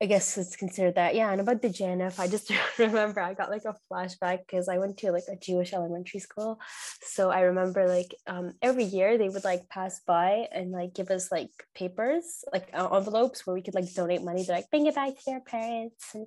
I 0.00 0.04
guess 0.06 0.36
it's 0.36 0.56
considered 0.56 0.96
that. 0.96 1.14
Yeah. 1.14 1.32
And 1.32 1.40
about 1.40 1.62
the 1.62 1.68
JNF, 1.68 2.18
I 2.18 2.28
just 2.28 2.52
remember 2.78 3.20
I 3.20 3.32
got 3.32 3.50
like 3.50 3.64
a 3.64 3.74
flashback 3.90 4.40
because 4.40 4.68
I 4.68 4.76
went 4.76 4.98
to 4.98 5.10
like 5.10 5.24
a 5.30 5.36
Jewish 5.36 5.72
elementary 5.72 6.20
school. 6.20 6.60
So 7.00 7.30
I 7.30 7.40
remember 7.40 7.88
like 7.88 8.14
um, 8.26 8.52
every 8.60 8.84
year 8.84 9.16
they 9.16 9.30
would 9.30 9.44
like 9.44 9.68
pass 9.70 10.00
by 10.06 10.48
and 10.52 10.70
like 10.70 10.94
give 10.94 11.10
us 11.10 11.32
like 11.32 11.50
papers, 11.74 12.44
like 12.52 12.68
uh, 12.74 12.88
envelopes 12.94 13.46
where 13.46 13.54
we 13.54 13.62
could 13.62 13.74
like 13.74 13.92
donate 13.94 14.22
money. 14.22 14.44
They're 14.44 14.56
like, 14.56 14.70
bring 14.70 14.86
it 14.86 14.94
back 14.94 15.14
to 15.24 15.30
your 15.30 15.40
parents. 15.40 16.14
And 16.14 16.26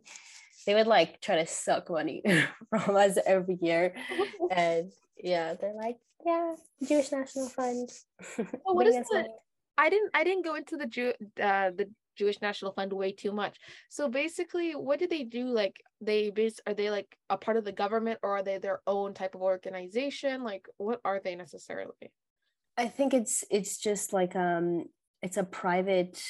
they 0.66 0.74
would 0.74 0.88
like 0.88 1.22
try 1.22 1.36
to 1.36 1.46
suck 1.46 1.92
money 1.92 2.24
from 2.70 2.96
us 2.96 3.20
every 3.24 3.60
year. 3.62 3.94
and 4.52 4.92
yeah, 5.16 5.54
they're 5.54 5.76
like, 5.76 5.98
yeah, 6.26 6.56
Jewish 6.88 7.12
National 7.12 7.50
Fund. 7.50 7.90
What 8.64 8.88
is 8.88 8.96
it? 8.96 9.28
I 9.78 9.90
didn't 9.90 10.12
I 10.14 10.24
didn't 10.26 10.44
go 10.44 10.56
into 10.56 10.76
the 10.76 10.86
Jew 10.86 11.14
uh, 11.42 11.72
the 11.72 11.90
Jewish 12.20 12.42
National 12.42 12.74
Fund 12.74 12.92
way 12.94 13.12
too 13.12 13.32
much. 13.32 13.58
So 13.90 14.10
basically, 14.10 14.74
what 14.74 15.00
do 15.00 15.08
they 15.08 15.24
do? 15.24 15.46
Like, 15.46 15.78
they 16.02 16.30
base 16.30 16.60
are 16.68 16.74
they 16.74 16.90
like 16.92 17.18
a 17.30 17.38
part 17.38 17.58
of 17.58 17.66
the 17.66 17.72
government 17.72 18.20
or 18.22 18.38
are 18.38 18.44
they 18.44 18.58
their 18.58 18.82
own 18.86 19.14
type 19.14 19.36
of 19.36 19.42
organization? 19.42 20.44
Like, 20.44 20.68
what 20.78 21.00
are 21.06 21.22
they 21.24 21.36
necessarily? 21.36 22.12
I 22.78 22.88
think 22.88 23.14
it's 23.14 23.44
it's 23.50 23.78
just 23.78 24.14
like 24.14 24.36
um 24.36 24.86
it's 25.22 25.38
a 25.38 25.44
private 25.44 26.22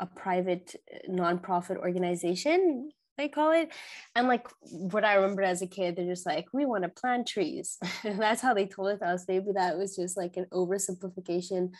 a 0.00 0.06
private 0.06 0.74
uh, 0.92 1.10
nonprofit 1.10 1.76
organization 1.76 2.90
they 3.16 3.28
call 3.28 3.52
it 3.52 3.72
and 4.14 4.28
like 4.28 4.46
what 4.62 5.04
i 5.04 5.14
remember 5.14 5.42
as 5.42 5.62
a 5.62 5.66
kid 5.66 5.96
they're 5.96 6.12
just 6.14 6.26
like 6.26 6.46
we 6.52 6.66
want 6.66 6.82
to 6.82 7.00
plant 7.00 7.26
trees 7.26 7.78
that's 8.04 8.42
how 8.42 8.52
they 8.52 8.66
told 8.66 9.00
us 9.02 9.24
maybe 9.26 9.52
that 9.54 9.78
was 9.78 9.96
just 9.96 10.16
like 10.16 10.36
an 10.36 10.46
oversimplification 10.52 11.70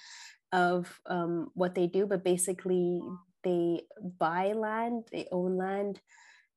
of 0.52 1.00
um, 1.06 1.48
what 1.54 1.74
they 1.74 1.86
do 1.86 2.06
but 2.06 2.24
basically 2.24 3.02
they 3.46 3.82
buy 4.18 4.52
land, 4.52 5.04
they 5.12 5.28
own 5.30 5.56
land, 5.56 6.00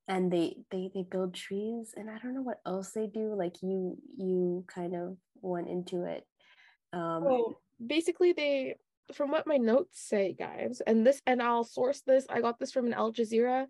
and 0.08 0.30
they 0.30 0.56
they 0.72 0.90
they 0.92 1.04
build 1.04 1.34
trees. 1.34 1.94
And 1.96 2.10
I 2.10 2.18
don't 2.18 2.34
know 2.34 2.42
what 2.42 2.60
else 2.66 2.90
they 2.90 3.06
do. 3.06 3.34
Like 3.34 3.62
you 3.62 3.96
you 4.18 4.64
kind 4.66 4.96
of 4.96 5.16
went 5.40 5.68
into 5.68 6.04
it. 6.04 6.26
Um, 6.92 7.24
well, 7.24 7.60
basically, 7.84 8.32
they 8.32 8.74
from 9.14 9.30
what 9.30 9.46
my 9.46 9.56
notes 9.56 10.00
say, 10.02 10.34
guys, 10.36 10.82
and 10.84 11.06
this 11.06 11.22
and 11.26 11.40
I'll 11.40 11.64
source 11.64 12.00
this. 12.00 12.26
I 12.28 12.40
got 12.40 12.58
this 12.58 12.72
from 12.72 12.86
an 12.86 12.94
Al 12.94 13.12
Jazeera 13.12 13.66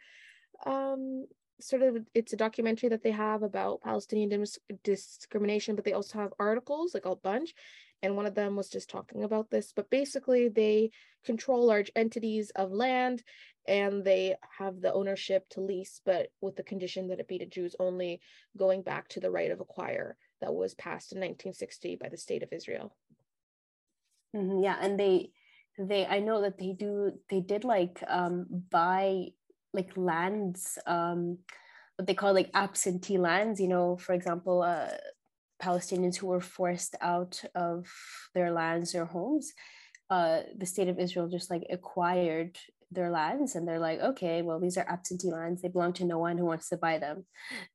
um 0.66 1.24
sort 1.60 1.82
of 1.82 1.96
it's 2.14 2.32
a 2.32 2.36
documentary 2.36 2.88
that 2.88 3.02
they 3.02 3.10
have 3.10 3.42
about 3.42 3.82
Palestinian 3.82 4.28
dis- 4.30 4.58
discrimination, 4.82 5.76
but 5.76 5.84
they 5.84 5.92
also 5.92 6.18
have 6.18 6.32
articles 6.38 6.94
like 6.94 7.06
a 7.06 7.16
bunch 7.16 7.54
and 8.02 8.16
one 8.16 8.26
of 8.26 8.34
them 8.34 8.56
was 8.56 8.68
just 8.68 8.88
talking 8.88 9.24
about 9.24 9.50
this 9.50 9.72
but 9.74 9.90
basically 9.90 10.48
they 10.48 10.90
control 11.24 11.66
large 11.66 11.90
entities 11.96 12.50
of 12.56 12.72
land 12.72 13.22
and 13.68 14.04
they 14.04 14.34
have 14.58 14.80
the 14.80 14.92
ownership 14.92 15.48
to 15.50 15.60
lease 15.60 16.00
but 16.04 16.28
with 16.40 16.56
the 16.56 16.62
condition 16.62 17.08
that 17.08 17.20
it 17.20 17.28
be 17.28 17.38
to 17.38 17.46
jews 17.46 17.76
only 17.78 18.20
going 18.56 18.82
back 18.82 19.08
to 19.08 19.20
the 19.20 19.30
right 19.30 19.50
of 19.50 19.60
acquire 19.60 20.16
that 20.40 20.54
was 20.54 20.74
passed 20.74 21.12
in 21.12 21.18
1960 21.18 21.96
by 21.96 22.08
the 22.08 22.16
state 22.16 22.42
of 22.42 22.52
israel. 22.52 22.94
Mm-hmm, 24.34 24.62
yeah 24.62 24.76
and 24.80 24.98
they 24.98 25.30
they 25.78 26.06
i 26.06 26.20
know 26.20 26.42
that 26.42 26.58
they 26.58 26.72
do 26.72 27.12
they 27.28 27.40
did 27.40 27.64
like 27.64 28.02
um 28.08 28.46
buy 28.70 29.26
like 29.72 29.96
lands 29.96 30.78
um 30.86 31.38
what 31.96 32.06
they 32.06 32.14
call 32.14 32.32
like 32.32 32.50
absentee 32.54 33.18
lands 33.18 33.60
you 33.60 33.68
know 33.68 33.96
for 33.96 34.12
example 34.12 34.62
uh 34.62 34.88
Palestinians 35.60 36.16
who 36.16 36.26
were 36.26 36.40
forced 36.40 36.96
out 37.00 37.42
of 37.54 37.86
their 38.34 38.50
lands, 38.50 38.92
their 38.92 39.04
homes, 39.04 39.52
uh, 40.10 40.40
the 40.56 40.66
state 40.66 40.88
of 40.88 40.98
Israel 40.98 41.28
just 41.28 41.50
like 41.50 41.64
acquired 41.70 42.58
their 42.90 43.10
lands 43.10 43.54
and 43.54 43.66
they're 43.66 43.78
like, 43.78 44.00
okay, 44.00 44.42
well, 44.42 44.58
these 44.58 44.76
are 44.76 44.88
absentee 44.88 45.30
lands. 45.30 45.62
They 45.62 45.68
belong 45.68 45.92
to 45.94 46.04
no 46.04 46.18
one 46.18 46.36
who 46.36 46.46
wants 46.46 46.68
to 46.70 46.76
buy 46.76 46.98
them. 46.98 47.24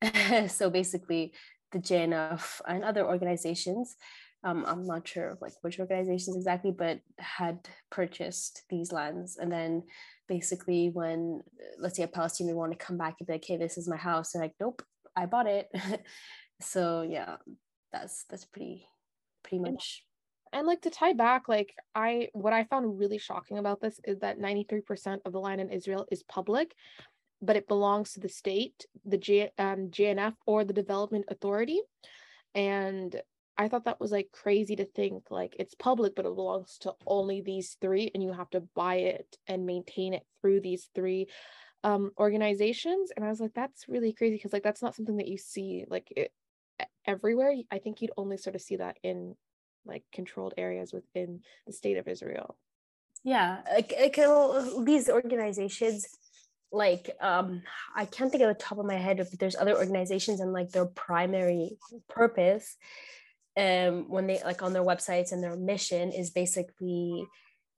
so 0.48 0.68
basically, 0.68 1.32
the 1.72 1.78
JNF 1.78 2.60
and 2.66 2.84
other 2.84 3.06
organizations. 3.06 3.96
Um, 4.44 4.64
I'm 4.66 4.86
not 4.86 5.08
sure 5.08 5.36
like 5.40 5.54
which 5.62 5.80
organizations 5.80 6.36
exactly, 6.36 6.70
but 6.70 7.00
had 7.18 7.68
purchased 7.90 8.62
these 8.70 8.92
lands. 8.92 9.38
And 9.38 9.50
then 9.50 9.82
basically 10.28 10.90
when 10.90 11.42
let's 11.78 11.96
say 11.96 12.02
a 12.02 12.08
Palestinian 12.08 12.56
want 12.56 12.72
to 12.72 12.78
come 12.78 12.98
back 12.98 13.16
and 13.18 13.26
be 13.26 13.34
like, 13.34 13.44
hey, 13.44 13.56
this 13.56 13.78
is 13.78 13.88
my 13.88 13.96
house, 13.96 14.32
they're 14.32 14.42
like, 14.42 14.54
nope, 14.60 14.82
I 15.16 15.26
bought 15.26 15.46
it. 15.46 15.68
so 16.60 17.02
yeah, 17.02 17.36
that's 18.00 18.24
that's 18.28 18.44
pretty 18.44 18.86
pretty 19.42 19.58
much. 19.58 20.04
and 20.52 20.66
like 20.66 20.80
to 20.82 20.90
tie 20.90 21.12
back 21.12 21.48
like 21.48 21.74
i 21.94 22.28
what 22.32 22.52
i 22.52 22.64
found 22.64 22.98
really 22.98 23.18
shocking 23.18 23.58
about 23.58 23.80
this 23.80 24.00
is 24.04 24.18
that 24.20 24.38
93% 24.38 25.18
of 25.24 25.32
the 25.32 25.40
land 25.40 25.60
in 25.60 25.70
israel 25.70 26.06
is 26.10 26.22
public 26.24 26.74
but 27.42 27.56
it 27.56 27.68
belongs 27.68 28.12
to 28.12 28.20
the 28.20 28.28
state 28.28 28.86
the 29.04 29.18
G, 29.18 29.48
um, 29.58 29.88
JNF 29.90 30.34
or 30.46 30.64
the 30.64 30.72
development 30.72 31.26
authority. 31.28 31.80
And 32.54 33.20
i 33.58 33.68
thought 33.68 33.84
that 33.86 34.00
was 34.00 34.12
like 34.12 34.28
crazy 34.32 34.76
to 34.76 34.84
think 34.84 35.24
like 35.30 35.56
it's 35.58 35.74
public 35.74 36.14
but 36.14 36.26
it 36.26 36.34
belongs 36.34 36.76
to 36.78 36.92
only 37.06 37.40
these 37.40 37.78
three 37.80 38.10
and 38.12 38.22
you 38.22 38.30
have 38.30 38.50
to 38.50 38.60
buy 38.74 38.96
it 38.96 39.38
and 39.46 39.64
maintain 39.64 40.12
it 40.12 40.26
through 40.40 40.60
these 40.60 40.90
three 40.94 41.26
um, 41.84 42.10
organizations. 42.18 43.12
And 43.14 43.24
i 43.24 43.28
was 43.28 43.40
like 43.40 43.54
that's 43.54 43.88
really 43.88 44.12
crazy 44.12 44.36
because 44.36 44.52
like 44.52 44.62
that's 44.62 44.82
not 44.82 44.94
something 44.94 45.18
that 45.18 45.28
you 45.28 45.38
see 45.38 45.84
like 45.88 46.08
it, 46.16 46.32
everywhere 47.06 47.54
i 47.70 47.78
think 47.78 48.00
you'd 48.00 48.10
only 48.16 48.36
sort 48.36 48.54
of 48.54 48.62
see 48.62 48.76
that 48.76 48.98
in 49.02 49.34
like 49.86 50.02
controlled 50.12 50.54
areas 50.56 50.92
within 50.92 51.40
the 51.66 51.72
state 51.72 51.96
of 51.96 52.08
Israel. 52.08 52.56
Yeah, 53.24 53.58
like, 53.72 53.92
like 53.98 54.16
these 54.84 55.08
organizations, 55.08 56.06
like 56.70 57.10
um, 57.20 57.62
I 57.94 58.04
can't 58.04 58.30
think 58.30 58.42
of 58.42 58.48
the 58.48 58.62
top 58.62 58.78
of 58.78 58.86
my 58.86 58.96
head 58.96 59.20
if 59.20 59.30
there's 59.32 59.56
other 59.56 59.76
organizations 59.76 60.40
and 60.40 60.52
like 60.52 60.70
their 60.70 60.86
primary 60.86 61.78
purpose, 62.08 62.76
um, 63.56 64.08
when 64.08 64.26
they 64.26 64.40
like 64.44 64.62
on 64.62 64.72
their 64.72 64.84
websites 64.84 65.32
and 65.32 65.42
their 65.42 65.56
mission 65.56 66.12
is 66.12 66.30
basically 66.30 67.26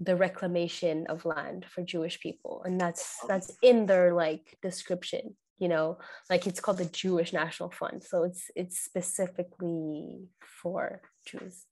the 0.00 0.16
reclamation 0.16 1.06
of 1.08 1.24
land 1.24 1.64
for 1.68 1.82
Jewish 1.82 2.20
people, 2.20 2.62
and 2.64 2.80
that's 2.80 3.16
that's 3.26 3.56
in 3.62 3.86
their 3.86 4.12
like 4.12 4.58
description 4.60 5.36
you 5.58 5.68
know 5.68 5.98
like 6.30 6.46
it's 6.46 6.60
called 6.60 6.78
the 6.78 6.84
jewish 6.86 7.32
national 7.32 7.70
fund 7.70 8.02
so 8.02 8.24
it's 8.24 8.50
it's 8.54 8.78
specifically 8.78 10.28
for 10.40 11.00
jews. 11.26 11.66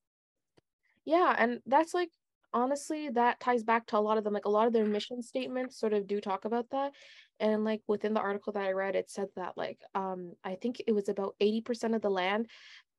Yeah 1.05 1.35
and 1.39 1.61
that's 1.67 1.95
like 1.95 2.11
honestly 2.53 3.11
that 3.11 3.39
ties 3.39 3.63
back 3.63 3.87
to 3.87 3.99
a 3.99 4.01
lot 4.01 4.19
of 4.19 4.25
them 4.25 4.33
like 4.33 4.45
a 4.45 4.51
lot 4.51 4.67
of 4.67 4.73
their 4.73 4.87
mission 4.87 5.23
statements 5.23 5.79
sort 5.79 5.93
of 5.93 6.07
do 6.07 6.21
talk 6.21 6.45
about 6.45 6.69
that 6.71 6.93
and 7.39 7.65
like 7.65 7.83
within 7.87 8.15
the 8.15 8.21
article 8.21 8.53
that 8.53 8.65
i 8.65 8.73
read 8.73 8.97
it 8.97 9.11
said 9.11 9.29
that 9.37 9.53
like 9.57 9.79
um 9.95 10.33
i 10.43 10.55
think 10.55 10.81
it 10.87 10.93
was 10.93 11.09
about 11.09 11.35
80% 11.41 11.95
of 11.95 12.03
the 12.03 12.11
land 12.11 12.49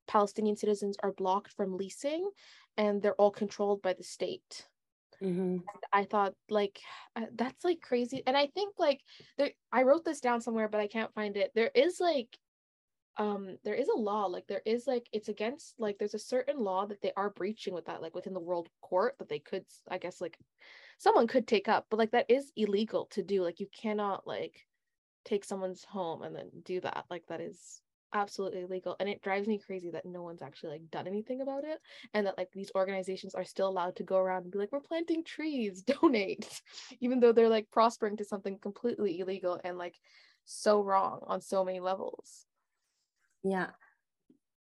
palestinian 0.07 0.55
citizens 0.55 0.95
are 1.01 1.11
blocked 1.11 1.53
from 1.53 1.75
leasing 1.75 2.29
and 2.77 3.01
they're 3.01 3.15
all 3.15 3.31
controlled 3.31 3.81
by 3.81 3.93
the 3.93 4.03
state 4.03 4.67
mm-hmm. 5.21 5.57
i 5.93 6.03
thought 6.03 6.33
like 6.49 6.79
uh, 7.15 7.25
that's 7.35 7.63
like 7.63 7.81
crazy 7.81 8.23
and 8.27 8.37
i 8.37 8.47
think 8.47 8.75
like 8.77 9.01
there 9.37 9.51
i 9.71 9.83
wrote 9.83 10.05
this 10.05 10.19
down 10.19 10.41
somewhere 10.41 10.67
but 10.67 10.81
i 10.81 10.87
can't 10.87 11.13
find 11.13 11.37
it 11.37 11.51
there 11.55 11.71
is 11.73 11.99
like 11.99 12.37
um 13.17 13.57
there 13.63 13.73
is 13.73 13.87
a 13.87 13.97
law 13.97 14.25
like 14.25 14.45
there 14.47 14.61
is 14.65 14.85
like 14.85 15.07
it's 15.11 15.29
against 15.29 15.73
like 15.79 15.97
there's 15.97 16.13
a 16.13 16.19
certain 16.19 16.59
law 16.59 16.85
that 16.85 17.01
they 17.01 17.11
are 17.17 17.31
breaching 17.31 17.73
with 17.73 17.85
that 17.85 18.01
like 18.01 18.13
within 18.13 18.33
the 18.33 18.39
world 18.39 18.69
court 18.81 19.15
that 19.17 19.27
they 19.27 19.39
could 19.39 19.65
i 19.89 19.97
guess 19.97 20.21
like 20.21 20.37
someone 20.99 21.27
could 21.27 21.47
take 21.47 21.67
up 21.67 21.85
but 21.89 21.97
like 21.97 22.11
that 22.11 22.29
is 22.29 22.51
illegal 22.55 23.07
to 23.11 23.23
do 23.23 23.43
like 23.43 23.59
you 23.59 23.67
cannot 23.75 24.25
like 24.27 24.65
take 25.25 25.43
someone's 25.43 25.83
home 25.83 26.21
and 26.21 26.35
then 26.35 26.49
do 26.63 26.79
that 26.79 27.05
like 27.09 27.23
that 27.27 27.41
is 27.41 27.81
absolutely 28.13 28.61
illegal 28.61 28.95
and 28.99 29.09
it 29.09 29.21
drives 29.21 29.47
me 29.47 29.59
crazy 29.59 29.89
that 29.89 30.05
no 30.05 30.23
one's 30.23 30.41
actually 30.41 30.71
like 30.71 30.89
done 30.89 31.07
anything 31.07 31.41
about 31.41 31.63
it 31.63 31.79
and 32.13 32.25
that 32.25 32.37
like 32.37 32.49
these 32.53 32.71
organizations 32.75 33.35
are 33.35 33.43
still 33.43 33.67
allowed 33.67 33.95
to 33.95 34.03
go 34.03 34.17
around 34.17 34.43
and 34.43 34.51
be 34.51 34.57
like 34.57 34.71
we're 34.71 34.79
planting 34.79 35.23
trees 35.23 35.81
donate 36.01 36.61
even 36.99 37.19
though 37.19 37.31
they're 37.31 37.49
like 37.49 37.69
prospering 37.71 38.17
to 38.17 38.23
something 38.23 38.57
completely 38.57 39.19
illegal 39.19 39.59
and 39.63 39.77
like 39.77 39.95
so 40.45 40.81
wrong 40.81 41.19
on 41.27 41.41
so 41.41 41.65
many 41.65 41.81
levels. 41.81 42.45
Yeah. 43.43 43.67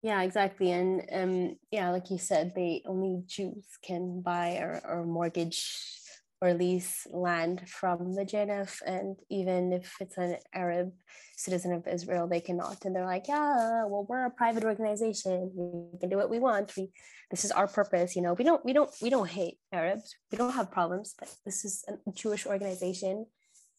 Yeah 0.02 0.22
exactly 0.22 0.72
and 0.72 1.08
um 1.12 1.56
yeah 1.72 1.90
like 1.90 2.12
you 2.12 2.18
said 2.18 2.54
they 2.56 2.84
only 2.86 3.24
jews 3.26 3.66
can 3.82 4.22
buy 4.22 4.58
or, 4.58 4.82
or 4.88 5.06
mortgage 5.06 6.00
or 6.46 6.54
lease 6.54 7.08
land 7.12 7.68
from 7.68 8.14
the 8.14 8.24
JNF 8.24 8.82
and 8.86 9.18
even 9.30 9.74
if 9.74 9.96
it's 10.00 10.18
an 10.18 10.38
Arab 10.54 10.94
citizen 11.36 11.74
of 11.74 11.88
Israel 11.88 12.28
they 12.28 12.40
cannot 12.40 12.86
and 12.86 12.96
they're 12.96 13.12
like 13.16 13.28
yeah 13.28 13.84
well 13.90 14.06
we're 14.08 14.26
a 14.26 14.30
private 14.32 14.64
organization 14.64 15.52
we 15.56 16.00
can 16.00 16.10
do 16.10 16.18
what 16.18 16.30
we 16.30 16.40
want 16.40 16.76
we 16.78 16.92
this 17.32 17.44
is 17.46 17.52
our 17.52 17.68
purpose 17.68 18.16
you 18.16 18.22
know 18.22 18.34
we 18.34 18.44
don't 18.44 18.64
we 18.64 18.74
don't 18.74 18.92
we 19.02 19.10
don't 19.10 19.30
hate 19.30 19.58
Arabs 19.74 20.16
we 20.32 20.38
don't 20.38 20.54
have 20.54 20.72
problems 20.72 21.16
but 21.20 21.30
this 21.46 21.66
is 21.66 21.84
a 21.90 22.12
Jewish 22.12 22.46
organization 22.46 23.26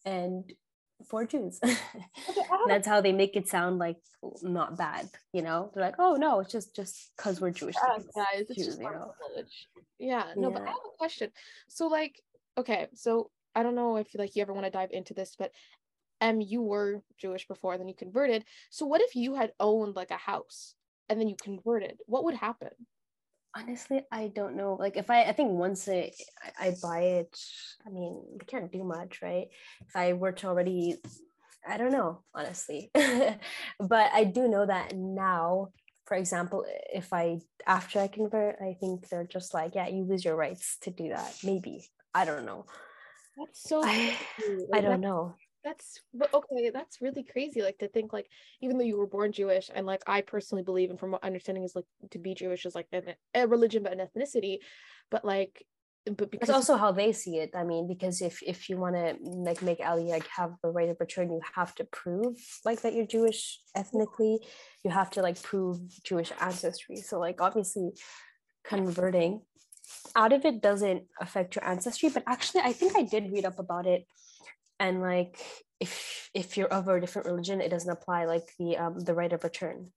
and 0.05 0.51
for 1.05 1.25
Jews. 1.25 1.59
That's 2.67 2.87
how 2.87 3.01
they 3.01 3.11
make 3.11 3.35
it 3.35 3.47
sound 3.47 3.77
like 3.77 3.97
not 4.41 4.77
bad, 4.77 5.09
you 5.33 5.41
know. 5.41 5.71
They're 5.73 5.83
like, 5.83 5.95
oh 5.99 6.15
no, 6.15 6.39
it's 6.39 6.51
just 6.51 6.75
just 6.75 7.11
because 7.15 7.39
we're 7.39 7.51
Jewish. 7.51 7.75
Yeah, 7.75 8.03
guys, 8.15 8.45
it's 8.49 8.55
Jews, 8.55 8.65
just 8.67 8.81
you 8.81 8.89
know? 8.89 9.13
yeah, 9.99 10.25
no, 10.35 10.49
yeah. 10.49 10.53
but 10.53 10.61
I 10.63 10.67
have 10.67 10.85
a 10.93 10.97
question. 10.97 11.31
So 11.67 11.87
like, 11.87 12.19
okay, 12.57 12.87
so 12.93 13.29
I 13.55 13.63
don't 13.63 13.75
know 13.75 13.97
if 13.97 14.07
like 14.15 14.35
you 14.35 14.41
ever 14.41 14.53
want 14.53 14.65
to 14.65 14.71
dive 14.71 14.91
into 14.91 15.13
this, 15.13 15.35
but 15.37 15.51
um, 16.21 16.41
you 16.41 16.61
were 16.61 17.01
Jewish 17.17 17.47
before, 17.47 17.77
then 17.77 17.87
you 17.87 17.95
converted. 17.95 18.45
So 18.69 18.85
what 18.85 19.01
if 19.01 19.15
you 19.15 19.35
had 19.35 19.51
owned 19.59 19.95
like 19.95 20.11
a 20.11 20.17
house 20.17 20.73
and 21.09 21.19
then 21.19 21.29
you 21.29 21.35
converted? 21.41 21.99
What 22.05 22.23
would 22.23 22.35
happen? 22.35 22.71
honestly 23.57 24.01
i 24.11 24.27
don't 24.27 24.55
know 24.55 24.75
like 24.79 24.97
if 24.97 25.09
i 25.09 25.23
i 25.23 25.31
think 25.31 25.51
once 25.51 25.87
I, 25.87 26.11
I 26.59 26.75
buy 26.81 26.99
it 26.99 27.39
i 27.85 27.89
mean 27.89 28.21
we 28.31 28.45
can't 28.45 28.71
do 28.71 28.83
much 28.83 29.21
right 29.21 29.47
if 29.87 29.95
i 29.95 30.13
were 30.13 30.31
to 30.33 30.47
already 30.47 30.97
i 31.67 31.77
don't 31.77 31.91
know 31.91 32.23
honestly 32.35 32.91
but 33.79 34.11
i 34.13 34.23
do 34.23 34.47
know 34.47 34.65
that 34.65 34.95
now 34.95 35.69
for 36.05 36.17
example 36.17 36.65
if 36.93 37.13
i 37.13 37.39
after 37.65 37.99
i 37.99 38.07
convert 38.07 38.57
i 38.61 38.75
think 38.79 39.07
they're 39.09 39.27
just 39.27 39.53
like 39.53 39.75
yeah 39.75 39.87
you 39.87 40.03
lose 40.03 40.23
your 40.23 40.35
rights 40.35 40.77
to 40.81 40.91
do 40.91 41.09
that 41.09 41.35
maybe 41.43 41.89
i 42.13 42.25
don't 42.25 42.45
know. 42.45 42.65
That's 43.37 43.69
so 43.69 43.81
i, 43.83 44.15
I 44.73 44.81
don't 44.81 45.01
know. 45.01 45.35
that's 45.63 46.01
but 46.13 46.33
okay 46.33 46.71
that's 46.73 47.01
really 47.01 47.23
crazy 47.23 47.61
like 47.61 47.77
to 47.79 47.87
think 47.87 48.13
like 48.13 48.27
even 48.61 48.77
though 48.77 48.83
you 48.83 48.97
were 48.97 49.07
born 49.07 49.31
jewish 49.31 49.69
and 49.73 49.85
like 49.85 50.01
i 50.07 50.21
personally 50.21 50.63
believe 50.63 50.89
and 50.89 50.99
from 50.99 51.11
what 51.11 51.23
understanding 51.23 51.63
is 51.63 51.75
like 51.75 51.85
to 52.11 52.19
be 52.19 52.33
jewish 52.33 52.65
is 52.65 52.75
like 52.75 52.87
an, 52.91 53.13
a 53.35 53.47
religion 53.47 53.83
but 53.83 53.93
an 53.93 53.99
ethnicity 53.99 54.59
but 55.11 55.23
like 55.23 55.65
but 56.05 56.31
because 56.31 56.47
it's 56.47 56.55
also 56.55 56.77
how 56.77 56.91
they 56.91 57.11
see 57.11 57.37
it 57.37 57.51
i 57.53 57.63
mean 57.63 57.85
because 57.85 58.21
if 58.21 58.41
if 58.41 58.69
you 58.69 58.77
want 58.77 58.95
to 58.95 59.15
like 59.21 59.61
make 59.61 59.79
aliyah 59.79 60.09
like 60.09 60.27
have 60.27 60.53
the 60.63 60.69
right 60.69 60.89
of 60.89 60.97
return 61.01 61.29
you 61.29 61.41
have 61.53 61.75
to 61.75 61.83
prove 61.85 62.37
like 62.63 62.81
that 62.81 62.93
you're 62.93 63.05
jewish 63.05 63.59
ethnically. 63.77 64.39
You 64.83 64.91
have 64.91 65.09
to 65.11 65.21
like 65.21 65.41
prove 65.41 65.77
jewish 66.03 66.31
ancestry. 66.39 66.97
So 66.97 67.19
like 67.19 67.41
obviously 67.41 67.91
converting 68.63 69.41
out 70.15 70.33
of 70.33 70.45
it 70.45 70.61
doesn't 70.61 71.03
affect 71.21 71.55
your 71.55 71.65
ancestry 71.65 72.09
but 72.09 72.23
actually 72.27 72.61
i 72.61 72.73
think 72.73 72.95
i 72.97 73.03
did 73.03 73.31
read 73.31 73.45
up 73.45 73.59
about 73.59 73.85
it. 73.85 74.05
And 74.79 75.01
like 75.01 75.39
if 75.79 76.29
if 76.33 76.55
you're 76.55 76.67
of 76.67 76.87
a 76.87 76.99
different 76.99 77.27
religion 77.27 77.61
it 77.61 77.69
doesn't 77.69 77.89
apply 77.89 78.25
like 78.25 78.47
the 78.59 78.77
um 78.77 78.99
the 78.99 79.13
right 79.13 79.33
of 79.33 79.43
return. 79.43 79.91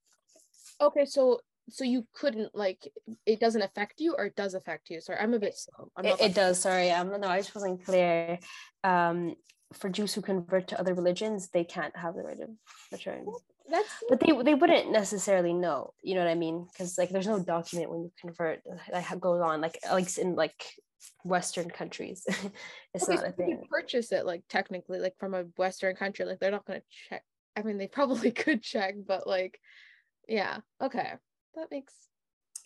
Okay 0.81 1.05
so 1.05 1.41
so 1.69 1.85
you 1.85 2.07
couldn't 2.15 2.55
like 2.55 2.91
it 3.27 3.41
doesn't 3.41 3.63
affect 3.63 4.01
you 4.01 4.15
or 4.17 4.25
it 4.27 4.37
does 4.37 4.55
affect 4.55 4.89
you? 4.91 5.01
Sorry 5.01 5.19
i'm 5.19 5.35
a 5.35 5.39
bit 5.39 5.55
slow. 5.57 5.91
It, 6.03 6.21
it 6.21 6.35
does 6.35 6.61
sorry. 6.61 6.91
I'm 6.91 7.11
no 7.21 7.29
i 7.29 7.41
just 7.41 7.55
wasn't 7.55 7.85
clear. 7.85 8.39
Um 8.85 9.35
for 9.75 9.89
jews 9.89 10.15
who 10.15 10.23
convert 10.23 10.69
to 10.69 10.81
other 10.81 10.95
religions 10.95 11.51
they 11.51 11.65
can't 11.65 11.97
have 11.97 12.15
the 12.15 12.23
right 12.23 12.41
of 12.41 12.51
return 12.91 13.27
that's 13.71 13.89
but 14.09 14.21
they 14.21 14.33
they 14.43 14.55
wouldn't 14.55 14.91
necessarily 14.91 15.53
know 15.53 15.93
you 16.03 16.15
know 16.15 16.21
what 16.21 16.31
i 16.31 16.35
mean 16.35 16.67
because 16.73 16.99
like 16.99 17.11
there's 17.11 17.27
no 17.27 17.39
document 17.43 17.91
when 17.91 18.03
you 18.03 18.13
convert 18.21 18.61
that 18.93 19.21
goes 19.21 19.41
on 19.41 19.61
like 19.61 19.79
like 19.91 20.19
in 20.19 20.35
like 20.35 20.65
Western 21.25 21.71
countries. 21.71 22.25
it's 22.95 23.05
okay, 23.05 23.15
not 23.15 23.23
so 23.23 23.29
a 23.29 23.33
thing. 23.33 23.63
purchase 23.71 24.13
it 24.13 24.27
like 24.27 24.43
technically, 24.49 24.99
like 24.99 25.15
from 25.19 25.35
a 25.35 25.45
Western 25.57 25.97
country, 25.97 26.25
like 26.25 26.39
they're 26.41 26.51
not 26.51 26.67
gonna 26.67 26.83
check. 27.09 27.23
I 27.57 27.63
mean, 27.63 27.79
they 27.79 27.89
probably 27.89 28.31
could 28.43 28.63
check, 28.63 28.95
but 29.07 29.27
like, 29.27 29.59
yeah, 30.29 30.59
okay, 30.83 31.13
that 31.55 31.71
makes. 31.71 31.95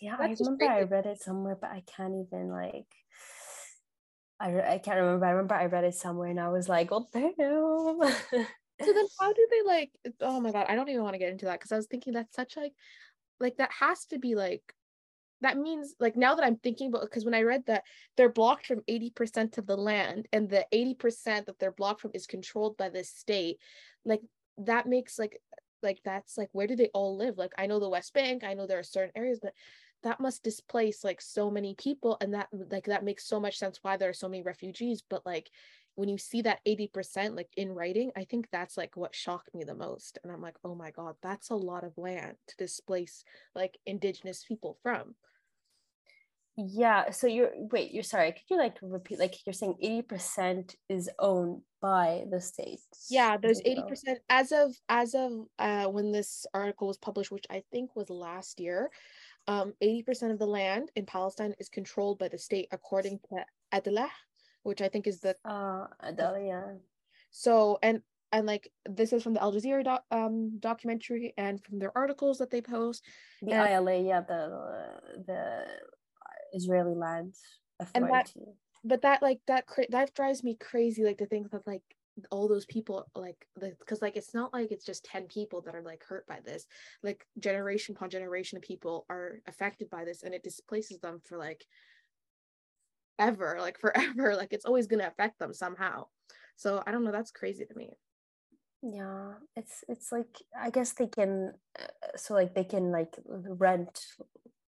Yeah, 0.01 0.17
I 0.19 0.35
remember 0.37 0.65
I 0.65 0.81
read 0.81 1.05
it 1.05 1.21
somewhere, 1.21 1.57
but 1.59 1.71
I 1.71 1.83
can't 1.95 2.13
even 2.15 2.49
like. 2.49 2.87
I, 4.37 4.73
I 4.73 4.77
can't 4.79 4.97
remember. 4.99 5.25
I 5.25 5.29
remember 5.29 5.55
I 5.55 5.65
read 5.67 5.85
it 5.85 5.95
somewhere 5.95 6.29
and 6.29 6.39
I 6.39 6.49
was 6.49 6.67
like, 6.67 6.89
oh 6.91 7.07
damn. 7.13 8.45
so 8.81 8.93
then 8.93 9.05
how 9.19 9.31
do 9.31 9.47
they 9.49 9.61
like 9.65 9.91
oh 10.21 10.39
my 10.39 10.51
god, 10.51 10.65
I 10.69 10.75
don't 10.75 10.89
even 10.89 11.03
want 11.03 11.13
to 11.13 11.19
get 11.19 11.31
into 11.31 11.45
that 11.45 11.59
because 11.59 11.71
I 11.71 11.77
was 11.77 11.87
thinking 11.87 12.13
that's 12.13 12.35
such 12.35 12.57
like 12.57 12.73
like 13.39 13.57
that 13.57 13.71
has 13.79 14.05
to 14.07 14.19
be 14.19 14.35
like 14.35 14.63
that 15.41 15.57
means 15.57 15.95
like 15.99 16.15
now 16.15 16.33
that 16.33 16.45
i'm 16.45 16.55
thinking 16.55 16.87
about 16.87 17.01
because 17.01 17.25
when 17.25 17.33
i 17.33 17.41
read 17.41 17.63
that 17.67 17.83
they're 18.15 18.29
blocked 18.29 18.65
from 18.65 18.81
80% 18.89 19.57
of 19.57 19.67
the 19.67 19.75
land 19.75 20.27
and 20.31 20.49
the 20.49 20.65
80% 20.73 21.45
that 21.45 21.59
they're 21.59 21.71
blocked 21.71 22.01
from 22.01 22.11
is 22.13 22.25
controlled 22.25 22.77
by 22.77 22.89
the 22.89 23.03
state 23.03 23.57
like 24.05 24.21
that 24.57 24.87
makes 24.87 25.19
like 25.19 25.41
like 25.83 25.99
that's 26.03 26.37
like 26.37 26.49
where 26.53 26.67
do 26.67 26.75
they 26.75 26.89
all 26.93 27.17
live? 27.17 27.37
Like 27.37 27.51
i 27.57 27.67
know 27.67 27.79
the 27.79 27.89
west 27.89 28.13
bank 28.13 28.43
i 28.43 28.53
know 28.53 28.65
there 28.65 28.79
are 28.79 28.83
certain 28.83 29.11
areas 29.15 29.39
but 29.41 29.53
that 30.03 30.19
must 30.19 30.43
displace 30.43 31.03
like 31.03 31.19
so 31.19 31.49
many 31.49 31.75
people 31.75 32.17
and 32.21 32.33
that 32.33 32.47
like 32.71 32.85
that 32.85 33.03
makes 33.03 33.27
so 33.27 33.39
much 33.39 33.57
sense 33.57 33.79
why 33.81 33.97
there 33.97 34.09
are 34.09 34.13
so 34.13 34.29
many 34.29 34.43
refugees 34.43 35.03
but 35.07 35.25
like 35.25 35.49
when 35.95 36.09
you 36.09 36.17
see 36.17 36.41
that 36.41 36.59
80% 36.67 37.35
like 37.35 37.49
in 37.57 37.71
writing 37.71 38.11
i 38.15 38.23
think 38.23 38.47
that's 38.51 38.77
like 38.77 38.95
what 38.95 39.15
shocked 39.15 39.53
me 39.53 39.63
the 39.63 39.75
most 39.75 40.19
and 40.23 40.31
i'm 40.31 40.41
like 40.41 40.55
oh 40.63 40.75
my 40.75 40.91
god 40.91 41.15
that's 41.21 41.49
a 41.49 41.55
lot 41.55 41.83
of 41.83 41.97
land 41.97 42.35
to 42.47 42.55
displace 42.57 43.23
like 43.53 43.77
indigenous 43.85 44.43
people 44.47 44.77
from. 44.83 45.15
Yeah 46.57 47.11
so 47.11 47.27
you're 47.27 47.51
wait 47.53 47.91
you're 47.91 48.03
sorry 48.03 48.31
could 48.31 48.49
you 48.49 48.57
like 48.57 48.77
repeat 48.81 49.19
like 49.19 49.35
you're 49.45 49.53
saying 49.53 49.75
80% 49.83 50.73
is 50.87 51.09
owned 51.19 51.61
by 51.81 52.23
the 52.31 52.39
state 52.39 52.79
yeah 53.09 53.35
there's 53.35 53.61
80% 53.61 54.15
as 54.29 54.53
of 54.53 54.73
as 54.87 55.15
of 55.15 55.33
uh 55.59 55.87
when 55.87 56.13
this 56.13 56.45
article 56.53 56.87
was 56.87 56.97
published 56.97 57.29
which 57.29 57.45
i 57.49 57.61
think 57.73 57.93
was 57.97 58.09
last 58.09 58.61
year 58.61 58.89
um 59.47 59.73
80% 59.83 60.31
of 60.31 60.39
the 60.39 60.47
land 60.47 60.91
in 60.95 61.05
palestine 61.05 61.53
is 61.59 61.67
controlled 61.67 62.19
by 62.19 62.29
the 62.29 62.37
state 62.37 62.69
according 62.71 63.19
to 63.29 63.43
Adalah, 63.75 64.11
which 64.65 64.81
i 64.81 64.89
think 64.89 65.07
is 65.07 65.19
the 65.19 65.35
uh 65.45 65.87
yeah 66.37 66.73
so 67.31 67.77
and 67.81 68.01
and 68.31 68.45
like 68.45 68.69
this 68.89 69.13
is 69.13 69.23
from 69.23 69.33
the 69.33 69.41
Al 69.41 69.53
Jazeera 69.53 69.83
doc, 69.83 70.03
um, 70.11 70.57
documentary 70.59 71.33
and 71.37 71.63
from 71.63 71.79
their 71.79 71.95
articles 71.95 72.39
that 72.39 72.49
they 72.49 72.61
post. 72.61 73.03
The 73.41 73.53
and, 73.53 73.69
ILA, 73.69 74.01
yeah, 74.01 74.21
the 74.21 74.41
the 75.25 75.65
Israeli 76.53 76.95
land 76.95 77.33
authority. 77.79 78.13
And 78.13 78.13
that, 78.13 78.33
but 78.83 79.01
that 79.03 79.21
like 79.21 79.39
that 79.47 79.65
that 79.89 80.13
drives 80.15 80.43
me 80.43 80.57
crazy. 80.59 81.05
Like 81.05 81.19
to 81.19 81.25
think 81.27 81.51
that 81.51 81.65
like 81.65 81.83
all 82.31 82.47
those 82.47 82.65
people 82.65 83.05
like 83.15 83.45
because 83.59 84.01
like 84.01 84.15
it's 84.15 84.33
not 84.33 84.53
like 84.53 84.71
it's 84.71 84.85
just 84.85 85.03
10 85.03 85.25
people 85.27 85.59
that 85.61 85.75
are 85.75 85.81
like 85.81 86.01
hurt 86.01 86.25
by 86.27 86.39
this 86.45 86.65
like 87.03 87.25
generation 87.39 87.93
upon 87.93 88.09
generation 88.09 88.57
of 88.57 88.61
people 88.61 89.05
are 89.09 89.39
affected 89.47 89.89
by 89.89 90.05
this 90.05 90.23
and 90.23 90.33
it 90.33 90.41
displaces 90.41 90.97
them 90.99 91.19
for 91.25 91.37
like 91.37 91.65
ever 93.19 93.57
like 93.59 93.79
forever 93.79 94.35
like 94.37 94.53
it's 94.53 94.65
always 94.65 94.87
going 94.87 94.99
to 95.01 95.07
affect 95.07 95.39
them 95.39 95.53
somehow. 95.53 96.05
So 96.57 96.81
i 96.85 96.91
don't 96.91 97.03
know 97.03 97.11
that's 97.11 97.31
crazy 97.31 97.65
to 97.65 97.75
me. 97.75 97.97
Yeah 98.81 99.33
it's 99.55 99.83
it's 99.87 100.11
like 100.11 100.41
i 100.59 100.69
guess 100.69 100.93
they 100.93 101.07
can 101.07 101.53
uh, 101.79 101.87
so 102.15 102.33
like 102.33 102.53
they 102.53 102.63
can 102.63 102.91
like 102.91 103.15
rent 103.25 103.99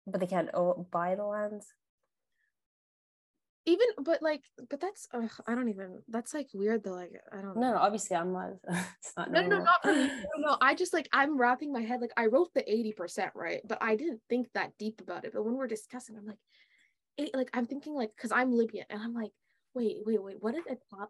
but 0.08 0.20
they 0.20 0.28
can't 0.28 0.50
buy 0.92 1.16
the 1.16 1.25
lands? 1.25 1.74
Even 3.68 3.88
but 4.04 4.22
like 4.22 4.44
but 4.70 4.80
that's 4.80 5.08
ugh, 5.12 5.32
i 5.48 5.56
don't 5.56 5.70
even 5.70 6.04
that's 6.08 6.36
like 6.36 6.48
weird 6.54 6.84
though 6.84 6.92
like 6.92 7.14
i 7.34 7.42
don't 7.42 7.58
no, 7.58 7.72
no 7.72 7.78
obviously 7.78 8.16
i'm 8.16 8.32
not 8.32 8.52
it's 9.00 9.14
not 9.18 9.32
no 9.32 9.42
no 9.42 9.58
not 9.58 9.82
for 9.82 9.92
me 9.92 10.06
no, 10.38 10.50
no 10.50 10.58
i 10.62 10.75
just 10.75 10.94
like 10.94 11.10
i'm 11.12 11.36
wrapping 11.36 11.74
my 11.74 11.82
head 11.82 12.00
like 12.00 12.14
i 12.16 12.28
wrote 12.28 12.54
the 12.54 12.62
80% 12.62 13.32
right? 13.34 13.62
But 13.68 13.80
i 13.82 13.96
didn't 13.96 14.22
think 14.30 14.50
that 14.54 14.74
deep 14.78 15.02
about 15.02 15.25
it 15.25 15.34
but 15.34 15.44
when 15.44 15.56
we're 15.56 15.66
discussing 15.66 16.16
i'm 16.16 16.28
like 16.28 16.38
eight, 17.17 17.36
like 17.36 17.50
i'm 17.53 17.65
thinking 17.65 17.93
like 17.93 18.12
because 18.15 18.31
i'm 18.31 18.51
libyan 18.51 18.86
and 18.89 19.01
i'm 19.01 19.13
like 19.13 19.31
wait 19.74 19.98
wait 20.05 20.24
wait 20.24 20.38
what 20.39 20.55
if 20.55 20.63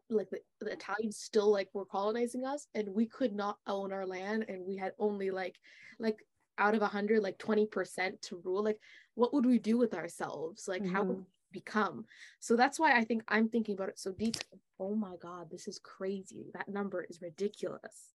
like 0.09 0.29
the, 0.29 0.39
the 0.61 0.71
italians 0.71 1.17
still 1.17 1.51
like 1.51 1.69
were 1.73 1.85
colonizing 1.85 2.45
us 2.45 2.67
and 2.73 2.87
we 2.89 3.05
could 3.05 3.33
not 3.33 3.57
own 3.67 3.93
our 3.93 4.05
land 4.05 4.45
and 4.47 4.65
we 4.65 4.75
had 4.75 4.93
only 4.97 5.29
like 5.29 5.55
like 5.99 6.17
out 6.57 6.75
of 6.75 6.81
a 6.81 6.87
hundred, 6.87 7.21
like 7.21 7.37
20% 7.37 8.21
to 8.21 8.41
rule, 8.43 8.63
like 8.63 8.79
what 9.15 9.33
would 9.33 9.45
we 9.45 9.59
do 9.59 9.77
with 9.77 9.93
ourselves? 9.93 10.67
Like 10.67 10.81
mm-hmm. 10.81 10.93
how 10.93 11.03
would 11.03 11.17
mm-hmm. 11.17 11.25
we 11.53 11.59
become? 11.59 12.05
So 12.39 12.55
that's 12.55 12.79
why 12.79 12.97
I 12.97 13.03
think 13.03 13.23
I'm 13.27 13.49
thinking 13.49 13.75
about 13.75 13.89
it 13.89 13.99
so 13.99 14.11
deep. 14.11 14.37
Oh 14.79 14.95
my 14.95 15.15
God, 15.21 15.49
this 15.49 15.67
is 15.67 15.79
crazy. 15.79 16.47
That 16.53 16.67
number 16.67 17.05
is 17.09 17.21
ridiculous. 17.21 18.13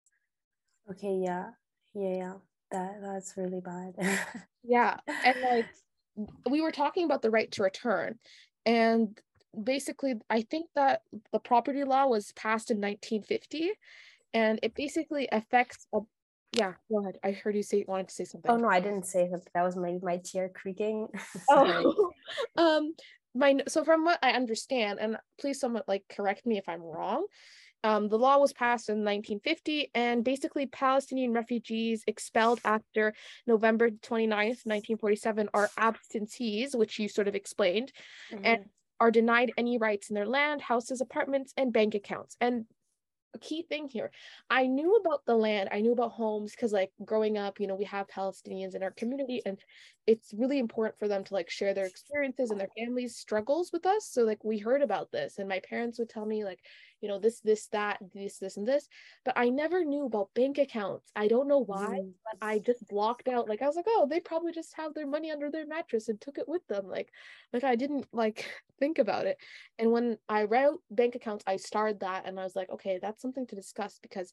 Okay, 0.90 1.20
yeah. 1.24 1.50
Yeah, 1.94 2.16
yeah. 2.16 2.32
That 2.70 3.00
that's 3.02 3.34
really 3.36 3.60
bad. 3.60 3.94
yeah. 4.62 4.98
And 5.24 5.36
like 5.42 5.66
we 6.48 6.60
were 6.60 6.72
talking 6.72 7.04
about 7.04 7.22
the 7.22 7.30
right 7.30 7.50
to 7.52 7.62
return. 7.62 8.18
And 8.66 9.18
basically 9.64 10.14
I 10.28 10.42
think 10.42 10.68
that 10.74 11.02
the 11.32 11.38
property 11.38 11.84
law 11.84 12.06
was 12.06 12.32
passed 12.32 12.70
in 12.70 12.78
1950 12.78 13.72
and 14.34 14.60
it 14.62 14.74
basically 14.74 15.28
affects 15.32 15.86
a 15.94 16.00
yeah, 16.52 16.72
go 16.90 17.00
ahead. 17.00 17.18
I 17.22 17.32
heard 17.32 17.56
you 17.56 17.62
say 17.62 17.78
you 17.78 17.84
wanted 17.86 18.08
to 18.08 18.14
say 18.14 18.24
something. 18.24 18.50
Oh 18.50 18.56
no, 18.56 18.68
I 18.68 18.80
didn't 18.80 19.04
say 19.06 19.28
that. 19.30 19.42
That 19.52 19.64
was 19.64 19.76
my 19.76 19.98
my 20.02 20.16
chair 20.16 20.48
creaking. 20.48 21.08
oh, 21.50 22.12
um, 22.56 22.94
my 23.34 23.58
so 23.68 23.84
from 23.84 24.04
what 24.04 24.18
I 24.22 24.30
understand, 24.30 24.98
and 24.98 25.18
please 25.38 25.60
someone 25.60 25.82
like 25.86 26.04
correct 26.08 26.46
me 26.46 26.56
if 26.56 26.66
I'm 26.66 26.80
wrong. 26.80 27.26
Um, 27.84 28.08
the 28.08 28.18
law 28.18 28.38
was 28.38 28.52
passed 28.52 28.88
in 28.88 29.04
1950, 29.04 29.90
and 29.94 30.24
basically 30.24 30.66
Palestinian 30.66 31.32
refugees 31.32 32.02
expelled 32.06 32.60
after 32.64 33.14
November 33.46 33.90
29th, 33.90 34.66
1947, 34.66 35.48
are 35.54 35.70
absentees, 35.76 36.74
which 36.74 36.98
you 36.98 37.08
sort 37.08 37.28
of 37.28 37.34
explained, 37.34 37.92
mm-hmm. 38.32 38.44
and 38.44 38.64
are 39.00 39.10
denied 39.10 39.52
any 39.56 39.78
rights 39.78 40.10
in 40.10 40.14
their 40.14 40.26
land, 40.26 40.60
houses, 40.60 41.00
apartments, 41.00 41.52
and 41.56 41.72
bank 41.72 41.94
accounts. 41.94 42.36
And 42.40 42.64
a 43.34 43.38
key 43.38 43.62
thing 43.62 43.88
here. 43.88 44.10
I 44.48 44.66
knew 44.66 44.96
about 44.96 45.24
the 45.26 45.34
land, 45.34 45.68
I 45.72 45.80
knew 45.80 45.92
about 45.92 46.12
homes 46.12 46.52
because 46.52 46.72
like 46.72 46.90
growing 47.04 47.36
up, 47.36 47.60
you 47.60 47.66
know, 47.66 47.74
we 47.74 47.84
have 47.84 48.06
Palestinians 48.08 48.74
in 48.74 48.82
our 48.82 48.90
community 48.90 49.42
and 49.44 49.58
it's 50.06 50.32
really 50.32 50.58
important 50.58 50.98
for 50.98 51.08
them 51.08 51.24
to 51.24 51.34
like 51.34 51.50
share 51.50 51.74
their 51.74 51.84
experiences 51.84 52.50
and 52.50 52.58
their 52.58 52.68
families 52.76 53.16
struggles 53.16 53.70
with 53.72 53.86
us. 53.86 54.08
So 54.10 54.22
like 54.22 54.42
we 54.44 54.58
heard 54.58 54.82
about 54.82 55.12
this 55.12 55.38
and 55.38 55.48
my 55.48 55.60
parents 55.60 55.98
would 55.98 56.08
tell 56.08 56.24
me 56.24 56.44
like, 56.44 56.60
you 57.00 57.08
know, 57.08 57.18
this, 57.18 57.40
this, 57.40 57.66
that, 57.68 57.98
this, 58.14 58.38
this, 58.38 58.56
and 58.56 58.66
this. 58.66 58.88
But 59.24 59.34
I 59.36 59.48
never 59.48 59.84
knew 59.84 60.06
about 60.06 60.34
bank 60.34 60.58
accounts. 60.58 61.10
I 61.14 61.28
don't 61.28 61.48
know 61.48 61.64
why, 61.64 62.00
mm. 62.02 62.12
but 62.24 62.46
I 62.46 62.58
just 62.58 62.86
blocked 62.88 63.28
out. 63.28 63.48
Like 63.48 63.62
I 63.62 63.66
was 63.66 63.76
like, 63.76 63.86
oh, 63.88 64.06
they 64.08 64.20
probably 64.20 64.52
just 64.52 64.74
have 64.76 64.94
their 64.94 65.06
money 65.06 65.30
under 65.30 65.50
their 65.50 65.66
mattress 65.66 66.08
and 66.08 66.20
took 66.20 66.38
it 66.38 66.48
with 66.48 66.66
them. 66.68 66.86
Like, 66.86 67.10
like 67.52 67.64
I 67.64 67.76
didn't 67.76 68.06
like 68.12 68.46
think 68.78 68.98
about 68.98 69.26
it. 69.26 69.38
And 69.78 69.92
when 69.92 70.18
I 70.28 70.44
wrote 70.44 70.80
bank 70.90 71.14
accounts, 71.14 71.44
I 71.46 71.56
started 71.56 72.00
that 72.00 72.26
and 72.26 72.38
I 72.38 72.44
was 72.44 72.56
like, 72.56 72.70
okay, 72.70 72.98
that's 73.00 73.22
something 73.22 73.46
to 73.46 73.56
discuss 73.56 73.98
because 74.02 74.32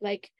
like 0.00 0.30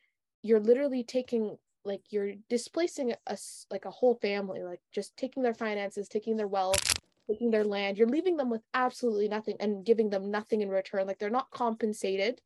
you're 0.42 0.60
literally 0.60 1.04
taking 1.04 1.56
like 1.84 2.02
you're 2.10 2.32
displacing 2.48 3.14
us 3.26 3.66
like 3.70 3.84
a 3.84 3.90
whole 3.90 4.14
family 4.16 4.62
like 4.62 4.80
just 4.92 5.16
taking 5.16 5.42
their 5.42 5.54
finances 5.54 6.08
taking 6.08 6.36
their 6.36 6.46
wealth 6.46 6.94
taking 7.28 7.50
their 7.50 7.64
land. 7.64 7.98
You're 7.98 8.08
leaving 8.08 8.36
them 8.36 8.50
with 8.50 8.62
absolutely 8.74 9.28
nothing 9.28 9.56
and 9.60 9.84
giving 9.84 10.10
them 10.10 10.30
nothing 10.30 10.62
in 10.62 10.68
return. 10.68 11.06
Like 11.06 11.18
they're 11.18 11.30
not 11.30 11.50
compensated. 11.50 12.40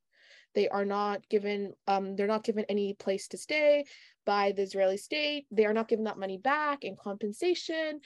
They 0.55 0.69
are 0.69 0.85
not 0.85 1.27
given 1.29 1.73
um 1.87 2.17
they're 2.17 2.27
not 2.27 2.45
given 2.45 2.65
any 2.69 2.95
place 2.95 3.29
to 3.29 3.39
stay 3.39 3.85
by 4.27 4.53
the 4.53 4.63
israeli 4.63 4.97
state. 4.97 5.47
They 5.51 5.65
are 5.65 5.73
not 5.73 5.89
given 5.89 6.05
that 6.05 6.19
money 6.19 6.39
back 6.39 6.85
in 6.85 6.97
compensation. 6.97 8.01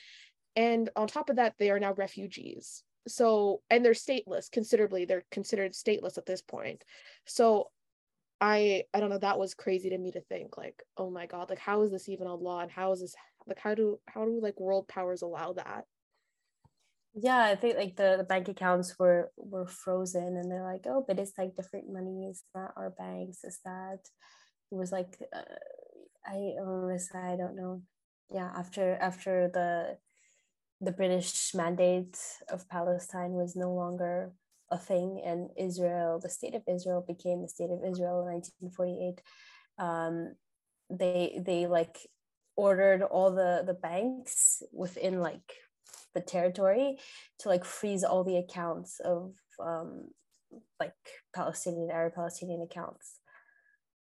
And 0.55 0.91
on 0.97 1.09
top 1.09 1.31
of 1.31 1.37
that 1.37 1.55
they 1.59 1.71
are 1.71 1.81
now 1.81 1.95
refugees. 1.95 2.83
So 3.09 3.63
and 3.71 3.85
they're 3.85 3.93
stateless 3.93 4.51
considerably. 4.51 5.05
They're 5.05 5.25
considered 5.31 5.73
stateless 5.73 6.19
at 6.19 6.27
this 6.27 6.43
point. 6.43 6.85
So 7.25 7.71
i 8.41 8.85
i 8.93 9.01
don't 9.01 9.11
know. 9.11 9.19
That 9.19 9.39
was 9.39 9.55
crazy 9.55 9.91
to 9.91 9.99
me 9.99 10.13
to 10.13 10.21
think 10.21 10.57
like 10.57 10.83
oh 10.97 11.11
my 11.11 11.27
god 11.27 11.51
like 11.51 11.59
how 11.59 11.83
is 11.83 11.91
this 11.91 12.09
even 12.09 12.27
a 12.27 12.35
law? 12.35 12.61
And 12.61 12.71
how 12.71 12.93
is 12.93 13.01
this 13.01 13.15
like 13.47 13.59
how 13.59 13.75
do 13.75 13.99
how 14.07 14.25
do 14.25 14.41
like 14.41 14.61
world 14.61 14.87
powers 14.89 15.23
allow 15.23 15.53
that 15.55 15.85
yeah 17.17 17.45
i 17.45 17.55
think 17.55 17.77
like 17.77 17.97
the, 17.97 18.17
the 18.19 18.25
bank 18.25 18.49
accounts 18.49 18.95
were 18.99 19.31
were 19.37 19.67
frozen 19.67 20.37
and 20.37 20.51
they're 20.51 20.63
like 20.63 20.85
oh 20.87 21.03
but 21.07 21.19
it's 21.19 21.33
like 21.39 21.57
different 21.57 21.91
money 21.91 22.27
it's 22.29 22.45
not 22.55 22.73
our 22.77 22.91
banks 22.91 23.43
is 23.45 23.59
that. 23.65 24.01
It 24.71 24.75
was 24.75 24.93
like 24.93 25.17
uh, 25.35 25.43
i 26.27 26.55
honestly 26.61 27.21
i 27.21 27.37
don't 27.37 27.57
know. 27.57 27.83
Yeah 28.31 28.51
after 28.55 28.97
after 29.01 29.49
the 29.53 29.97
the 30.81 30.93
british 30.93 31.55
mandate 31.55 32.19
of 32.51 32.69
palestine 32.69 33.33
was 33.33 33.57
no 33.57 33.73
longer 33.73 34.33
a 34.71 34.77
thing 34.77 35.23
and 35.25 35.49
israel 35.57 36.21
the 36.23 36.29
state 36.29 36.55
of 36.55 36.63
israel 36.69 37.03
became 37.07 37.41
the 37.41 37.49
state 37.49 37.71
of 37.71 37.85
israel 37.85 38.27
in 38.27 38.35
1948 38.35 39.23
um, 39.79 40.35
they 40.91 41.41
they 41.45 41.67
like 41.67 41.99
ordered 42.57 43.03
all 43.03 43.31
the 43.31 43.63
the 43.67 43.75
banks 43.75 44.63
within 44.73 45.21
like 45.21 45.55
the 46.17 46.23
territory 46.23 46.99
to 47.41 47.49
like 47.49 47.65
freeze 47.65 48.03
all 48.03 48.25
the 48.25 48.39
accounts 48.39 48.99
of 49.01 49.35
um, 49.61 50.09
like 50.81 50.95
Palestinian 51.35 51.91
Arab 51.91 52.15
Palestinian 52.15 52.63
accounts. 52.63 53.21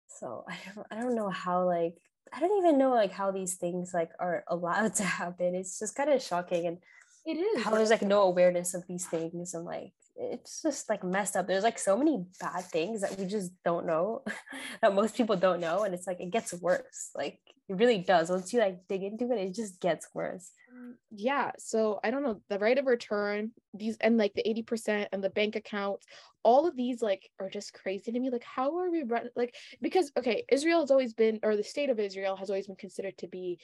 So 0.08 0.46
I 0.50 0.58
don't 0.66 0.88
I 0.92 0.96
don't 1.02 1.16
know 1.16 1.30
how 1.30 1.66
like 1.66 1.96
I 2.34 2.40
don't 2.40 2.58
even 2.58 2.80
know 2.80 2.92
like 2.92 3.12
how 3.12 3.32
these 3.32 3.56
things 3.56 3.94
like 3.94 4.12
are 4.20 4.44
allowed 4.48 4.96
to 5.02 5.04
happen. 5.04 5.54
It's 5.54 5.78
just 5.78 5.96
kind 5.96 6.10
of 6.10 6.24
shocking 6.24 6.66
and 6.66 6.78
it 7.26 7.38
is 7.38 7.64
how 7.64 7.72
there's 7.72 7.90
like 7.90 8.02
no 8.02 8.22
awareness 8.22 8.74
of 8.74 8.86
these 8.88 9.06
things 9.08 9.54
and 9.54 9.66
like 9.66 9.94
it's 10.16 10.62
just 10.62 10.90
like 10.90 11.04
messed 11.04 11.36
up. 11.36 11.48
There's 11.48 11.64
like 11.64 11.80
so 11.80 11.98
many 11.98 12.24
bad 12.40 12.64
things 12.66 13.02
that 13.02 13.18
we 13.18 13.26
just 13.26 13.52
don't 13.64 13.86
know 13.86 14.24
that 14.82 14.96
most 14.96 15.16
people 15.16 15.36
don't 15.36 15.60
know. 15.60 15.84
And 15.84 15.94
it's 15.94 16.08
like 16.08 16.20
it 16.20 16.32
gets 16.32 16.54
worse. 16.54 17.12
Like 17.16 17.40
it 17.68 17.76
really 17.76 18.00
does. 18.00 18.30
Once 18.30 18.54
you 18.54 18.60
like 18.60 18.88
dig 18.88 19.04
into 19.04 19.32
it, 19.32 19.40
it 19.40 19.56
just 19.56 19.80
gets 19.80 20.08
worse. 20.14 20.52
Mm, 20.76 20.94
yeah 21.12 21.52
so 21.58 22.00
i 22.04 22.12
don't 22.12 22.24
know 22.24 22.42
the 22.50 22.60
right 22.60 22.78
of 22.78 22.86
return 22.86 23.52
these 23.74 23.98
and 24.02 24.18
like 24.18 24.34
the 24.34 24.44
80% 24.44 25.08
and 25.12 25.24
the 25.24 25.30
bank 25.30 25.56
accounts 25.56 26.06
all 26.44 26.68
of 26.68 26.76
these 26.76 27.02
like 27.02 27.30
are 27.40 27.50
just 27.50 27.74
crazy 27.74 28.12
to 28.12 28.20
me 28.20 28.30
like 28.30 28.44
how 28.44 28.78
are 28.78 28.90
we 28.90 29.04
run 29.04 29.30
like 29.36 29.56
because 29.82 30.12
okay 30.18 30.44
israel 30.52 30.82
has 30.82 30.92
always 30.92 31.14
been 31.14 31.40
or 31.44 31.56
the 31.56 31.64
state 31.64 31.90
of 31.90 32.00
israel 32.00 32.36
has 32.36 32.50
always 32.50 32.68
been 32.68 32.76
considered 32.76 33.18
to 33.18 33.28
be 33.28 33.58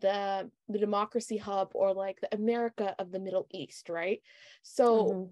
the 0.00 0.50
the 0.68 0.78
democracy 0.78 1.36
hub 1.36 1.70
or 1.74 1.94
like 1.94 2.20
the 2.20 2.34
america 2.34 2.94
of 2.98 3.12
the 3.12 3.20
middle 3.20 3.46
east 3.52 3.88
right 3.88 4.20
so 4.62 5.04
mm-hmm. 5.04 5.24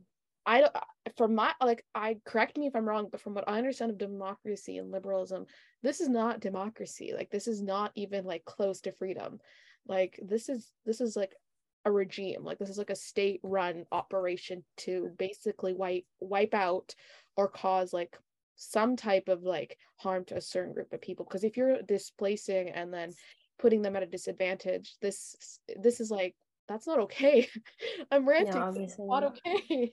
I 0.46 0.60
don't 0.60 0.76
from 1.16 1.34
my 1.34 1.52
like 1.60 1.84
I 1.94 2.16
correct 2.24 2.56
me 2.56 2.66
if 2.66 2.76
I'm 2.76 2.88
wrong, 2.88 3.08
but 3.10 3.20
from 3.20 3.34
what 3.34 3.48
I 3.48 3.58
understand 3.58 3.90
of 3.90 3.98
democracy 3.98 4.78
and 4.78 4.90
liberalism, 4.90 5.46
this 5.82 6.00
is 6.00 6.08
not 6.08 6.40
democracy. 6.40 7.12
Like 7.14 7.30
this 7.30 7.48
is 7.48 7.62
not 7.62 7.92
even 7.94 8.24
like 8.24 8.44
close 8.44 8.80
to 8.82 8.92
freedom. 8.92 9.40
Like 9.86 10.18
this 10.22 10.48
is 10.48 10.72
this 10.84 11.00
is 11.00 11.16
like 11.16 11.34
a 11.84 11.90
regime. 11.90 12.44
Like 12.44 12.58
this 12.58 12.70
is 12.70 12.78
like 12.78 12.90
a 12.90 12.96
state 12.96 13.40
run 13.42 13.84
operation 13.92 14.64
to 14.78 15.10
basically 15.18 15.74
wipe 15.74 16.04
wipe 16.20 16.54
out 16.54 16.94
or 17.36 17.48
cause 17.48 17.92
like 17.92 18.16
some 18.56 18.96
type 18.96 19.28
of 19.28 19.42
like 19.42 19.76
harm 19.96 20.24
to 20.26 20.36
a 20.36 20.40
certain 20.40 20.72
group 20.72 20.92
of 20.92 21.00
people. 21.00 21.24
Because 21.24 21.44
if 21.44 21.56
you're 21.56 21.82
displacing 21.82 22.70
and 22.70 22.92
then 22.92 23.12
putting 23.58 23.82
them 23.82 23.96
at 23.96 24.02
a 24.02 24.06
disadvantage, 24.06 24.94
this 25.00 25.58
this 25.80 26.00
is 26.00 26.10
like 26.10 26.34
that's 26.68 26.86
not 26.86 27.00
okay. 27.00 27.48
I'm 28.10 28.28
ranting. 28.28 28.54
No, 28.98 29.06
not 29.06 29.24
okay. 29.24 29.92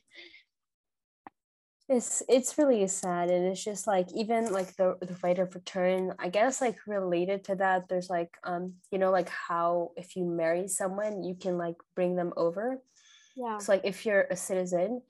It's 1.89 2.23
it's 2.29 2.57
really 2.57 2.87
sad 2.87 3.29
and 3.29 3.45
it's 3.45 3.63
just 3.63 3.87
like 3.87 4.07
even 4.15 4.51
like 4.53 4.75
the 4.77 4.95
the 5.01 5.17
right 5.21 5.37
of 5.37 5.53
return, 5.53 6.13
I 6.17 6.29
guess 6.29 6.61
like 6.61 6.77
related 6.87 7.43
to 7.45 7.55
that, 7.55 7.89
there's 7.89 8.09
like 8.09 8.31
um, 8.45 8.75
you 8.89 8.97
know, 8.97 9.11
like 9.11 9.29
how 9.29 9.91
if 9.97 10.15
you 10.15 10.25
marry 10.25 10.67
someone, 10.67 11.23
you 11.23 11.35
can 11.35 11.57
like 11.57 11.75
bring 11.95 12.15
them 12.15 12.31
over. 12.37 12.81
Yeah. 13.35 13.57
So 13.57 13.73
like 13.73 13.81
if 13.83 14.05
you're 14.05 14.27
a 14.31 14.35
citizen, 14.35 15.01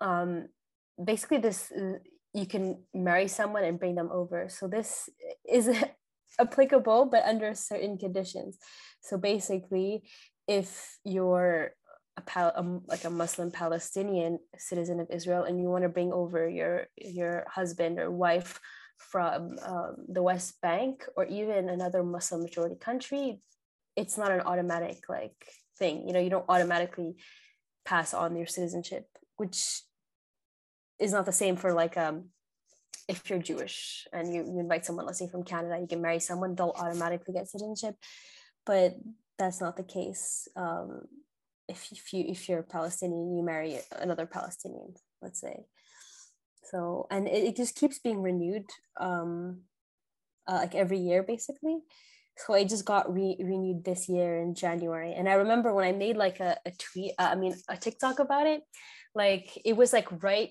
um 0.00 0.48
basically 1.02 1.38
this 1.38 1.70
uh, 1.70 1.98
you 2.34 2.46
can 2.46 2.82
marry 2.92 3.28
someone 3.28 3.64
and 3.64 3.78
bring 3.78 3.94
them 3.94 4.10
over. 4.12 4.48
So 4.48 4.66
this 4.66 5.08
is 5.48 5.70
applicable 6.40 7.06
but 7.06 7.24
under 7.24 7.54
certain 7.54 7.98
conditions. 7.98 8.58
So 9.00 9.16
basically 9.16 10.02
if 10.48 10.98
you're 11.04 11.72
a, 12.16 12.20
Pal- 12.22 12.52
a, 12.56 12.62
like 12.88 13.04
a 13.04 13.10
Muslim 13.10 13.50
Palestinian 13.50 14.38
citizen 14.58 15.00
of 15.00 15.08
Israel 15.10 15.44
and 15.44 15.60
you 15.60 15.68
want 15.68 15.82
to 15.82 15.88
bring 15.88 16.12
over 16.12 16.48
your 16.48 16.86
your 16.96 17.44
husband 17.48 17.98
or 17.98 18.10
wife 18.10 18.60
from 18.96 19.58
um, 19.62 19.96
the 20.08 20.22
West 20.22 20.60
Bank 20.62 21.04
or 21.16 21.26
even 21.26 21.68
another 21.68 22.02
Muslim 22.02 22.42
majority 22.42 22.76
country, 22.76 23.42
it's 23.94 24.16
not 24.16 24.30
an 24.30 24.40
automatic 24.40 25.08
like 25.08 25.36
thing. 25.78 26.06
You 26.06 26.14
know, 26.14 26.20
you 26.20 26.30
don't 26.30 26.46
automatically 26.48 27.16
pass 27.84 28.14
on 28.14 28.36
your 28.36 28.46
citizenship, 28.46 29.06
which 29.36 29.82
is 30.98 31.12
not 31.12 31.26
the 31.26 31.32
same 31.32 31.56
for 31.56 31.72
like 31.72 31.96
um 31.96 32.30
if 33.08 33.30
you're 33.30 33.38
Jewish 33.38 34.06
and 34.12 34.34
you, 34.34 34.42
you 34.42 34.58
invite 34.58 34.84
someone, 34.84 35.06
let's 35.06 35.18
say 35.18 35.28
from 35.28 35.44
Canada, 35.44 35.78
you 35.80 35.86
can 35.86 36.02
marry 36.02 36.18
someone, 36.18 36.54
they'll 36.54 36.74
automatically 36.76 37.34
get 37.34 37.48
citizenship. 37.48 37.94
But 38.64 38.96
that's 39.38 39.60
not 39.60 39.76
the 39.76 39.84
case. 39.84 40.48
Um, 40.56 41.02
if, 41.68 41.90
if 41.92 42.12
you 42.12 42.24
if 42.28 42.48
you're 42.48 42.62
Palestinian, 42.62 43.36
you 43.36 43.42
marry 43.42 43.78
another 43.98 44.26
Palestinian, 44.26 44.94
let's 45.22 45.40
say. 45.40 45.64
So 46.70 47.06
and 47.10 47.28
it, 47.28 47.44
it 47.44 47.56
just 47.56 47.76
keeps 47.76 47.98
being 47.98 48.22
renewed, 48.22 48.66
um, 48.98 49.62
uh, 50.46 50.54
like 50.54 50.74
every 50.74 50.98
year 50.98 51.22
basically. 51.22 51.78
So 52.38 52.52
I 52.52 52.64
just 52.64 52.84
got 52.84 53.12
re- 53.12 53.38
renewed 53.40 53.84
this 53.84 54.08
year 54.08 54.38
in 54.38 54.54
January, 54.54 55.14
and 55.14 55.28
I 55.28 55.34
remember 55.34 55.72
when 55.72 55.86
I 55.86 55.92
made 55.92 56.16
like 56.16 56.40
a, 56.40 56.58
a 56.66 56.70
tweet, 56.72 57.12
uh, 57.18 57.30
I 57.32 57.34
mean 57.34 57.54
a 57.68 57.76
TikTok 57.76 58.18
about 58.18 58.46
it, 58.46 58.62
like 59.14 59.58
it 59.64 59.76
was 59.76 59.92
like 59.92 60.22
right 60.22 60.50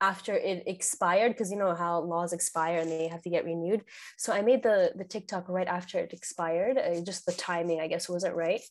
after 0.00 0.34
it 0.34 0.64
expired 0.66 1.32
because 1.32 1.50
you 1.50 1.58
know 1.58 1.74
how 1.74 2.00
laws 2.00 2.32
expire 2.32 2.78
and 2.78 2.90
they 2.90 3.06
have 3.06 3.22
to 3.22 3.30
get 3.30 3.44
renewed 3.44 3.84
so 4.16 4.32
i 4.32 4.40
made 4.40 4.62
the 4.62 4.92
the 4.96 5.04
tiktok 5.04 5.48
right 5.48 5.68
after 5.68 5.98
it 5.98 6.12
expired 6.12 6.78
uh, 6.78 7.00
just 7.02 7.26
the 7.26 7.32
timing 7.32 7.80
i 7.80 7.86
guess 7.86 8.08
wasn't 8.08 8.34
right 8.34 8.62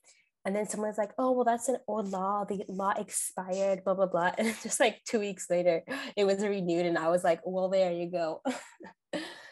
and 0.46 0.56
then 0.56 0.68
someone's 0.68 0.98
like 0.98 1.12
oh 1.18 1.32
well 1.32 1.46
that's 1.46 1.70
an 1.70 1.78
old 1.88 2.10
law. 2.10 2.46
The 2.46 2.64
law 2.68 2.94
expired 2.98 3.84
blah 3.84 3.94
blah 3.94 4.08
blah. 4.08 4.32
And 4.38 4.56
just 4.64 4.80
like 4.80 5.04
two 5.06 5.20
weeks 5.20 5.50
later 5.50 5.84
it 6.16 6.26
was 6.26 6.44
renewed 6.44 6.86
and 6.86 6.98
i 6.98 7.10
was 7.10 7.24
like 7.24 7.42
well 7.46 7.70
there 7.70 7.92
you 7.92 8.10
go. 8.10 8.42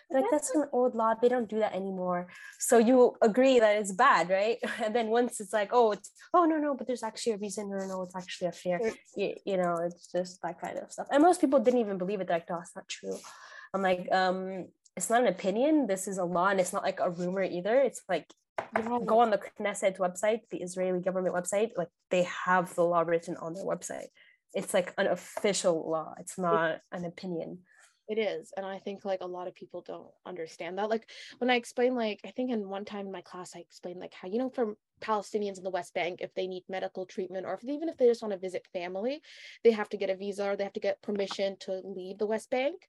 Like 0.09 0.23
that's 0.31 0.55
an 0.55 0.63
old 0.71 0.95
law. 0.95 1.15
They 1.21 1.27
don't 1.27 1.49
do 1.49 1.59
that 1.59 1.75
anymore. 1.75 2.27
So 2.59 2.77
you 2.77 3.17
agree 3.21 3.59
that 3.59 3.75
it's 3.75 3.91
bad 3.91 4.29
right? 4.29 4.57
And 4.83 4.95
then 4.95 5.07
once 5.07 5.41
it's 5.41 5.51
like 5.51 5.71
oh 5.73 5.91
it's 5.91 6.11
oh 6.33 6.45
no 6.45 6.57
no 6.57 6.75
but 6.75 6.87
there's 6.87 7.03
actually 7.03 7.33
a 7.33 7.37
reason 7.37 7.69
no 7.69 7.85
no 7.85 8.03
it's 8.03 8.15
actually 8.15 8.47
a 8.47 8.51
fair 8.53 8.79
you, 9.15 9.33
you 9.45 9.57
know 9.57 9.75
it's 9.85 10.09
just 10.11 10.41
that 10.43 10.61
kind 10.61 10.77
of 10.77 10.91
stuff. 10.91 11.07
And 11.11 11.21
most 11.21 11.41
people 11.41 11.59
didn't 11.59 11.81
even 11.81 11.97
believe 11.97 12.21
it. 12.21 12.27
They're 12.27 12.37
like 12.37 12.49
no 12.49 12.59
it's 12.59 12.75
not 12.75 12.87
true. 12.87 13.17
I'm 13.73 13.81
like 13.81 14.07
um 14.11 14.67
it's 14.95 15.09
not 15.09 15.21
an 15.21 15.27
opinion. 15.27 15.87
This 15.87 16.07
is 16.07 16.17
a 16.17 16.23
law 16.23 16.47
and 16.47 16.59
it's 16.59 16.73
not 16.73 16.83
like 16.83 16.99
a 17.01 17.09
rumor 17.09 17.43
either. 17.43 17.75
It's 17.81 18.01
like 18.07 18.27
go 19.05 19.19
on 19.19 19.29
the 19.29 19.39
Knesset 19.59 19.97
website 19.97 20.41
the 20.49 20.61
Israeli 20.61 20.99
government 20.99 21.35
website 21.35 21.71
like 21.77 21.89
they 22.09 22.23
have 22.23 22.73
the 22.75 22.83
law 22.83 23.01
written 23.01 23.35
on 23.37 23.53
their 23.53 23.65
website 23.65 24.07
it's 24.53 24.73
like 24.73 24.93
an 24.97 25.07
official 25.07 25.89
law 25.89 26.13
it's 26.19 26.37
not 26.37 26.79
an 26.91 27.05
opinion 27.05 27.59
it 28.07 28.17
is. 28.17 28.53
And 28.55 28.65
I 28.65 28.79
think 28.79 29.03
like 29.03 29.19
a 29.21 29.27
lot 29.27 29.47
of 29.47 29.55
people 29.55 29.83
don't 29.85 30.07
understand 30.25 30.77
that. 30.77 30.89
Like 30.89 31.09
when 31.39 31.49
I 31.49 31.55
explain, 31.55 31.93
like, 31.93 32.21
I 32.25 32.31
think 32.31 32.51
in 32.51 32.69
one 32.69 32.85
time 32.85 33.05
in 33.05 33.11
my 33.11 33.21
class, 33.21 33.51
I 33.55 33.59
explained 33.59 33.99
like 33.99 34.13
how, 34.13 34.29
you 34.29 34.37
know, 34.37 34.49
for 34.49 34.77
Palestinians 35.01 35.57
in 35.57 35.63
the 35.63 35.69
West 35.69 35.93
Bank, 35.93 36.21
if 36.21 36.33
they 36.33 36.47
need 36.47 36.63
medical 36.69 37.05
treatment 37.05 37.45
or 37.45 37.53
if 37.53 37.63
even 37.65 37.89
if 37.89 37.97
they 37.97 38.07
just 38.07 38.21
want 38.21 38.31
to 38.31 38.39
visit 38.39 38.65
family, 38.71 39.21
they 39.63 39.71
have 39.71 39.89
to 39.89 39.97
get 39.97 40.09
a 40.09 40.15
visa 40.15 40.49
or 40.49 40.55
they 40.55 40.63
have 40.63 40.73
to 40.73 40.79
get 40.79 41.01
permission 41.01 41.57
to 41.61 41.81
leave 41.83 42.17
the 42.17 42.25
West 42.25 42.49
Bank. 42.49 42.87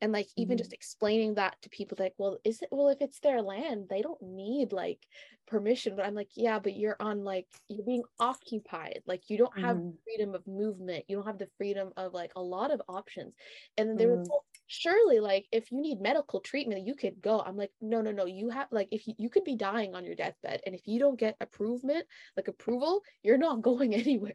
And 0.00 0.12
like 0.12 0.28
even 0.36 0.56
mm-hmm. 0.56 0.62
just 0.62 0.72
explaining 0.72 1.34
that 1.34 1.56
to 1.62 1.70
people 1.70 1.96
like, 1.98 2.14
well, 2.18 2.38
is 2.44 2.62
it 2.62 2.68
well 2.70 2.88
if 2.88 3.00
it's 3.00 3.20
their 3.20 3.42
land, 3.42 3.86
they 3.88 4.02
don't 4.02 4.20
need 4.22 4.72
like 4.72 5.00
permission. 5.46 5.96
But 5.96 6.06
I'm 6.06 6.14
like, 6.14 6.30
yeah, 6.34 6.58
but 6.58 6.76
you're 6.76 6.96
on 7.00 7.24
like 7.24 7.46
you're 7.68 7.84
being 7.84 8.04
occupied. 8.20 9.00
Like 9.06 9.28
you 9.28 9.38
don't 9.38 9.58
have 9.58 9.76
mm-hmm. 9.76 9.90
freedom 10.04 10.34
of 10.34 10.46
movement. 10.46 11.04
You 11.08 11.16
don't 11.16 11.26
have 11.26 11.38
the 11.38 11.48
freedom 11.56 11.92
of 11.96 12.12
like 12.12 12.32
a 12.36 12.42
lot 12.42 12.70
of 12.70 12.82
options. 12.88 13.34
And 13.78 13.88
then 13.88 13.96
there 13.96 14.08
mm-hmm. 14.08 14.20
was 14.20 14.40
surely 14.66 15.20
like 15.20 15.46
if 15.52 15.70
you 15.70 15.80
need 15.80 16.00
medical 16.00 16.40
treatment 16.40 16.86
you 16.86 16.94
could 16.94 17.20
go 17.22 17.40
i'm 17.46 17.56
like 17.56 17.70
no 17.80 18.00
no 18.00 18.10
no 18.10 18.26
you 18.26 18.48
have 18.48 18.66
like 18.72 18.88
if 18.90 19.06
you, 19.06 19.14
you 19.16 19.30
could 19.30 19.44
be 19.44 19.54
dying 19.54 19.94
on 19.94 20.04
your 20.04 20.14
deathbed 20.14 20.60
and 20.66 20.74
if 20.74 20.82
you 20.86 20.98
don't 20.98 21.18
get 21.18 21.36
approval 21.40 22.02
like 22.36 22.48
approval 22.48 23.00
you're 23.22 23.38
not 23.38 23.62
going 23.66 23.94
anywhere 23.94 24.34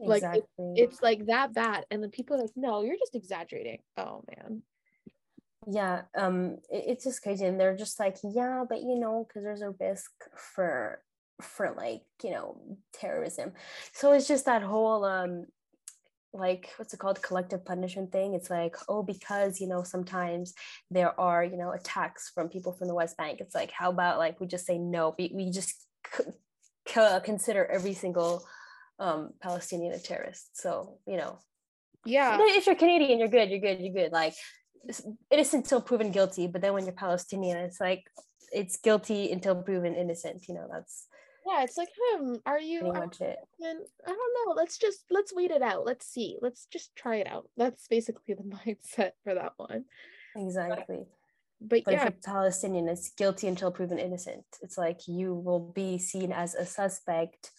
like 0.00 0.22
it, 0.22 0.44
it's 0.58 1.02
like 1.02 1.26
that 1.26 1.52
bad 1.52 1.84
and 1.90 2.02
then 2.02 2.10
people 2.10 2.36
are 2.36 2.40
like 2.40 2.50
no 2.56 2.82
you're 2.82 2.96
just 2.96 3.14
exaggerating 3.14 3.78
oh 3.98 4.22
man 4.28 4.62
yeah 5.66 6.02
um 6.16 6.58
it, 6.70 6.84
it's 6.86 7.04
just 7.04 7.22
crazy 7.22 7.44
and 7.44 7.58
they're 7.58 7.76
just 7.76 7.98
like 7.98 8.16
yeah 8.22 8.64
but 8.68 8.82
you 8.82 8.98
know 8.98 9.26
because 9.26 9.42
there's 9.42 9.62
a 9.62 9.74
risk 9.80 10.10
for 10.36 11.00
for 11.40 11.74
like 11.76 12.02
you 12.22 12.30
know 12.30 12.60
terrorism. 12.92 13.52
So 13.92 14.12
it's 14.12 14.28
just 14.28 14.46
that 14.46 14.62
whole 14.62 15.04
um 15.04 15.46
like 16.32 16.70
what's 16.76 16.92
it 16.92 16.98
called? 16.98 17.22
Collective 17.22 17.64
punishment 17.64 18.12
thing. 18.12 18.34
It's 18.34 18.50
like 18.50 18.76
oh 18.88 19.02
because 19.02 19.60
you 19.60 19.68
know 19.68 19.82
sometimes 19.82 20.54
there 20.90 21.18
are 21.18 21.44
you 21.44 21.56
know 21.56 21.72
attacks 21.72 22.30
from 22.34 22.48
people 22.48 22.72
from 22.72 22.88
the 22.88 22.94
west 22.94 23.16
bank. 23.16 23.40
It's 23.40 23.54
like 23.54 23.70
how 23.70 23.90
about 23.90 24.18
like 24.18 24.40
we 24.40 24.46
just 24.46 24.66
say 24.66 24.78
no? 24.78 25.14
We, 25.18 25.32
we 25.34 25.50
just 25.50 25.74
c- 26.14 26.24
c- 26.88 27.18
consider 27.24 27.66
every 27.66 27.94
single 27.94 28.44
um 28.98 29.30
palestinian 29.40 29.92
a 29.92 29.98
terrorist. 29.98 30.60
So 30.60 30.98
you 31.06 31.16
know. 31.16 31.38
Yeah. 32.04 32.38
If 32.40 32.66
you're 32.66 32.76
canadian 32.76 33.18
you're 33.18 33.28
good 33.28 33.50
you're 33.50 33.60
good 33.60 33.80
you're 33.80 33.92
good. 33.92 34.12
Like 34.12 34.34
innocent 35.30 35.64
until 35.64 35.80
proven 35.80 36.10
guilty 36.10 36.46
but 36.46 36.60
then 36.60 36.72
when 36.72 36.84
you're 36.84 36.92
palestinian 36.94 37.56
it's 37.56 37.80
like 37.80 38.04
it's 38.52 38.76
guilty 38.76 39.32
until 39.32 39.62
proven 39.62 39.94
innocent 39.94 40.46
you 40.48 40.54
know 40.54 40.66
that's 40.72 41.06
yeah 41.46 41.62
it's 41.62 41.76
like 41.76 41.88
hmm 41.98 42.34
are 42.44 42.60
you 42.60 42.86
are, 42.86 43.04
it. 43.04 43.38
i 43.62 43.64
don't 43.64 44.46
know 44.46 44.52
let's 44.56 44.78
just 44.78 45.04
let's 45.10 45.32
wait 45.34 45.50
it 45.50 45.62
out 45.62 45.84
let's 45.84 46.06
see 46.06 46.36
let's 46.40 46.66
just 46.66 46.94
try 46.96 47.16
it 47.16 47.26
out. 47.26 47.48
That's 47.56 47.86
basically 47.88 48.34
the 48.34 48.42
mindset 48.66 49.12
for 49.24 49.34
that 49.34 49.52
one. 49.56 49.84
Exactly. 50.34 51.06
But, 51.60 51.84
but 51.84 51.94
yeah. 51.94 52.06
if 52.06 52.08
a 52.08 52.12
palestinian 52.12 52.88
is 52.88 53.12
guilty 53.16 53.48
until 53.48 53.70
proven 53.70 53.98
innocent. 53.98 54.44
It's 54.62 54.76
like 54.76 55.06
you 55.06 55.34
will 55.34 55.72
be 55.74 55.98
seen 55.98 56.32
as 56.32 56.54
a 56.54 56.66
suspect 56.66 57.50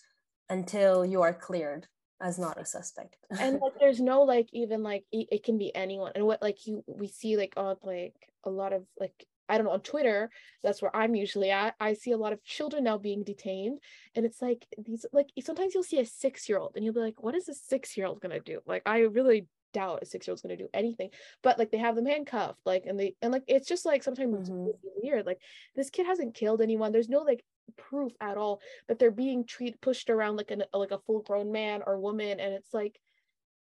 until 0.50 1.06
you 1.06 1.22
are 1.22 1.34
cleared 1.34 1.88
as 2.20 2.40
not 2.40 2.60
a 2.60 2.66
suspect 2.66 3.18
and 3.40 3.60
like 3.60 3.74
there's 3.80 4.00
no 4.00 4.24
like 4.24 4.50
even 4.54 4.84
like 4.84 5.04
it, 5.12 5.28
it 5.32 5.44
can 5.44 5.58
be 5.58 5.76
anyone 5.76 6.12
and 6.16 6.26
what 6.26 6.42
like 6.42 6.66
you 6.66 6.84
we 6.88 7.08
see 7.08 7.38
like 7.38 7.54
on 7.58 7.76
like 7.84 8.16
a 8.44 8.50
lot 8.50 8.74
of 8.74 8.84
like 9.00 9.26
I 9.50 9.58
don't 9.58 9.66
know, 9.66 9.74
on 9.74 9.82
Twitter, 9.82 10.30
that's 10.64 10.82
where 10.82 10.96
I'm 10.96 11.16
usually 11.16 11.52
at. 11.52 11.76
I 11.80 11.94
see 11.94 12.12
a 12.12 12.18
lot 12.18 12.34
of 12.34 12.44
children 12.44 12.84
now 12.84 12.98
being 12.98 13.24
detained. 13.24 13.80
And 14.16 14.26
it's 14.26 14.42
like 14.42 14.66
these, 14.78 15.06
like, 15.14 15.30
sometimes 15.42 15.74
you'll 15.74 15.84
see 15.84 16.00
a 16.00 16.06
six 16.06 16.50
year 16.50 16.58
old 16.58 16.74
and 16.76 16.84
you'll 16.84 16.94
be 16.94 17.00
like, 17.00 17.24
what 17.24 17.36
is 17.36 17.48
a 17.48 17.54
six 17.54 17.96
year 17.96 18.08
old 18.08 18.22
going 18.22 18.34
to 18.34 18.40
do? 18.40 18.60
Like, 18.66 18.82
I 18.86 19.00
really 19.00 19.48
doubt 19.74 20.00
a 20.02 20.06
six 20.06 20.28
year 20.28 20.34
old's 20.34 20.42
going 20.42 20.58
to 20.58 20.62
do 20.62 20.70
anything. 20.74 21.12
But 21.44 21.58
like, 21.58 21.72
they 21.72 21.78
have 21.78 21.96
them 21.96 22.06
handcuffed, 22.06 22.60
like, 22.66 22.84
and 22.86 23.00
they, 23.00 23.16
and 23.22 23.32
like, 23.32 23.44
it's 23.48 23.68
just 23.68 23.86
like 23.86 24.04
sometimes 24.04 24.50
mm-hmm. 24.50 24.72
weird. 25.02 25.26
Like, 25.26 25.40
this 25.76 25.90
kid 25.90 26.06
hasn't 26.06 26.36
killed 26.36 26.62
anyone. 26.62 26.92
There's 26.92 27.10
no 27.10 27.20
like 27.20 27.44
proof 27.76 28.12
at 28.22 28.38
all 28.38 28.62
but 28.88 29.00
they're 29.00 29.12
being 29.12 29.46
treated 29.46 29.80
pushed 29.82 30.10
around 30.10 30.36
like 30.38 30.52
a 30.52 30.78
like 30.78 30.92
a 30.92 31.00
full 31.00 31.22
grown 31.22 31.52
man 31.52 31.82
or 31.86 32.00
woman 32.00 32.40
and 32.40 32.54
it's 32.54 32.74
like 32.74 33.00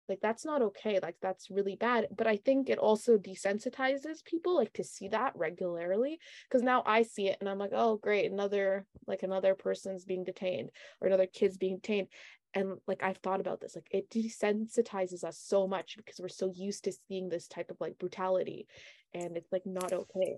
like 0.09 0.21
that's 0.21 0.45
not 0.45 0.63
okay 0.63 0.99
like 1.03 1.17
that's 1.23 1.51
really 1.51 1.77
bad. 1.77 2.09
But 2.17 2.27
i 2.27 2.37
think 2.37 2.69
it 2.69 2.79
also 2.79 3.17
desensitizes 3.17 4.25
people 4.25 4.57
like 4.57 4.73
to 4.75 4.85
see 4.85 5.09
that 5.09 5.33
regularly 5.37 6.19
because 6.49 6.63
now 6.63 6.83
i 6.87 7.03
see 7.03 7.29
it 7.29 7.39
and 7.41 7.49
i'm 7.49 7.59
like 7.59 7.73
oh 7.73 7.97
great 7.97 8.31
another 8.31 8.87
like 9.07 9.23
another 9.23 9.55
person's 9.55 10.05
being 10.05 10.25
detained 10.25 10.71
or 11.01 11.09
another 11.09 11.27
kid's 11.27 11.57
being 11.57 11.77
detained. 11.77 12.09
And 12.55 12.79
like 12.87 13.03
i've 13.03 13.19
thought 13.19 13.41
about 13.41 13.61
this 13.61 13.75
like 13.75 13.89
it 13.91 14.11
desensitizes 14.11 15.25
us 15.25 15.39
so 15.39 15.67
much 15.67 15.97
because 15.97 16.21
we're 16.21 16.29
so 16.29 16.53
used 16.55 16.85
to 16.85 16.93
seeing 17.09 17.29
this 17.29 17.49
type 17.49 17.71
of 17.71 17.79
like 17.81 17.99
brutality 17.99 18.67
and 19.15 19.37
it's 19.39 19.51
like 19.53 19.65
not 19.65 19.93
okay 19.93 20.37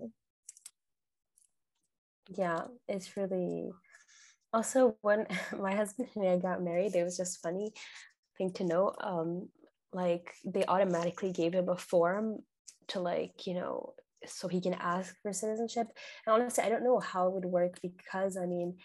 yeah 2.29 2.61
it's 2.87 3.15
really 3.17 3.71
also 4.53 4.95
when 5.01 5.25
my 5.59 5.75
husband 5.75 6.09
and 6.15 6.27
i 6.27 6.37
got 6.37 6.63
married 6.63 6.95
it 6.95 7.03
was 7.03 7.17
just 7.17 7.41
funny 7.41 7.71
thing 8.37 8.51
to 8.51 8.63
know 8.63 8.93
um 9.01 9.49
like 9.93 10.33
they 10.45 10.65
automatically 10.65 11.31
gave 11.31 11.53
him 11.53 11.69
a 11.69 11.77
form 11.77 12.39
to 12.87 12.99
like 12.99 13.47
you 13.47 13.53
know 13.53 13.93
so 14.27 14.47
he 14.47 14.59
can 14.59 14.73
ask 14.73 15.15
for 15.21 15.31
citizenship. 15.31 15.87
And 16.25 16.33
honestly 16.33 16.63
i 16.63 16.69
don't 16.69 16.83
know 16.83 16.99
how 16.99 17.27
it 17.27 17.33
would 17.33 17.45
work 17.45 17.79
because 17.81 18.37
i 18.37 18.45
mean 18.45 18.77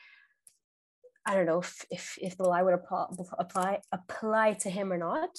i 1.26 1.34
don't 1.34 1.46
know 1.46 1.60
if 1.60 1.84
if, 1.90 2.18
if 2.20 2.36
the 2.36 2.44
law 2.44 2.62
would 2.62 2.74
apply, 2.74 3.06
apply 3.38 3.80
apply 3.92 4.52
to 4.54 4.70
him 4.70 4.92
or 4.92 4.98
not 4.98 5.30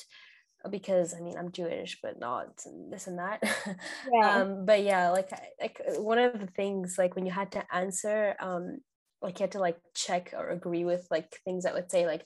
because 0.69 1.13
I 1.13 1.19
mean 1.19 1.37
I'm 1.37 1.51
Jewish, 1.51 1.99
but 2.01 2.19
not 2.19 2.63
this 2.89 3.07
and 3.07 3.19
that. 3.19 3.41
Yeah. 4.13 4.41
um, 4.41 4.65
but 4.65 4.83
yeah, 4.83 5.09
like 5.09 5.31
like 5.59 5.81
one 5.97 6.17
of 6.17 6.39
the 6.39 6.47
things 6.47 6.95
like 6.97 7.15
when 7.15 7.25
you 7.25 7.31
had 7.31 7.51
to 7.53 7.63
answer, 7.73 8.35
um, 8.39 8.79
like 9.21 9.39
you 9.39 9.43
had 9.43 9.53
to 9.53 9.59
like 9.59 9.77
check 9.95 10.33
or 10.37 10.49
agree 10.49 10.85
with 10.85 11.07
like 11.11 11.37
things 11.45 11.63
that 11.63 11.73
would 11.73 11.91
say 11.91 12.05
like 12.05 12.25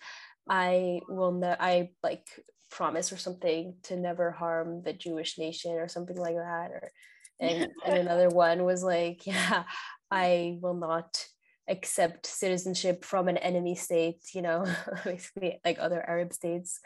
I 0.50 1.02
will 1.08 1.32
ne- 1.32 1.58
I 1.60 1.90
like 2.04 2.26
promise 2.72 3.12
or 3.12 3.18
something 3.18 3.76
to 3.84 3.96
never 3.96 4.32
harm 4.32 4.82
the 4.84 4.94
Jewish 4.94 5.38
nation 5.38 5.74
or 5.74 5.88
something 5.88 6.18
like 6.18 6.36
that. 6.36 6.72
Or 6.72 6.92
and, 7.40 7.70
and 7.86 7.98
another 7.98 8.30
one 8.30 8.64
was 8.64 8.84
like, 8.84 9.26
yeah, 9.26 9.64
I 10.12 10.58
will 10.62 10.76
not 10.76 11.26
accept 11.68 12.26
citizenship 12.26 13.04
from 13.04 13.28
an 13.28 13.38
enemy 13.38 13.76
state, 13.76 14.22
you 14.34 14.42
know, 14.42 14.66
basically 15.04 15.60
like 15.66 15.80
other 15.80 16.02
Arab 16.08 16.34
states. 16.34 16.80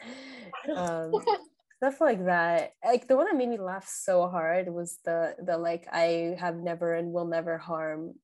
Um, 0.74 1.12
stuff 1.82 2.00
like 2.00 2.24
that. 2.26 2.74
Like 2.84 3.08
the 3.08 3.16
one 3.16 3.26
that 3.26 3.36
made 3.36 3.48
me 3.48 3.58
laugh 3.58 3.88
so 3.88 4.28
hard 4.28 4.68
was 4.68 4.98
the 5.04 5.34
the 5.42 5.56
like 5.56 5.86
I 5.90 6.36
have 6.38 6.56
never 6.56 6.94
and 6.94 7.12
will 7.12 7.26
never 7.26 7.56
harm 7.56 8.14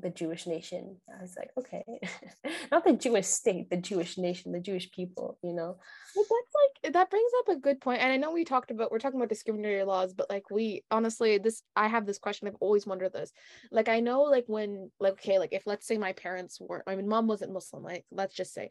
the 0.00 0.10
Jewish 0.10 0.46
nation. 0.46 0.96
I 1.08 1.22
was 1.22 1.36
like, 1.36 1.50
okay, 1.58 1.84
not 2.72 2.84
the 2.84 2.92
Jewish 2.92 3.26
state, 3.26 3.70
the 3.70 3.76
Jewish 3.76 4.16
nation, 4.16 4.52
the 4.52 4.60
Jewish 4.60 4.90
people, 4.90 5.38
you 5.42 5.52
know. 5.52 5.76
Well, 6.14 6.26
that's 6.30 6.53
that 6.92 7.10
brings 7.10 7.30
up 7.40 7.56
a 7.56 7.60
good. 7.60 7.78
And 7.86 8.12
I 8.12 8.16
know 8.16 8.32
we 8.32 8.44
talked 8.44 8.70
about 8.70 8.90
we're 8.90 8.98
talking 8.98 9.18
about 9.18 9.28
discriminatory 9.28 9.84
laws, 9.84 10.12
but 10.12 10.28
like 10.30 10.50
we 10.50 10.84
honestly, 10.90 11.38
this 11.38 11.62
I 11.74 11.88
have 11.88 12.06
this 12.06 12.18
question. 12.18 12.48
I've 12.48 12.56
always 12.60 12.86
wondered 12.86 13.12
this. 13.12 13.32
Like 13.70 13.88
I 13.88 14.00
know, 14.00 14.22
like 14.22 14.44
when 14.46 14.90
like 15.00 15.14
okay, 15.14 15.38
like 15.38 15.52
if 15.52 15.66
let's 15.66 15.86
say 15.86 15.98
my 15.98 16.12
parents 16.12 16.58
were, 16.60 16.82
I 16.86 16.96
mean, 16.96 17.08
mom 17.08 17.26
wasn't 17.26 17.52
Muslim. 17.52 17.82
Like 17.82 18.04
let's 18.10 18.34
just 18.34 18.52
say, 18.52 18.70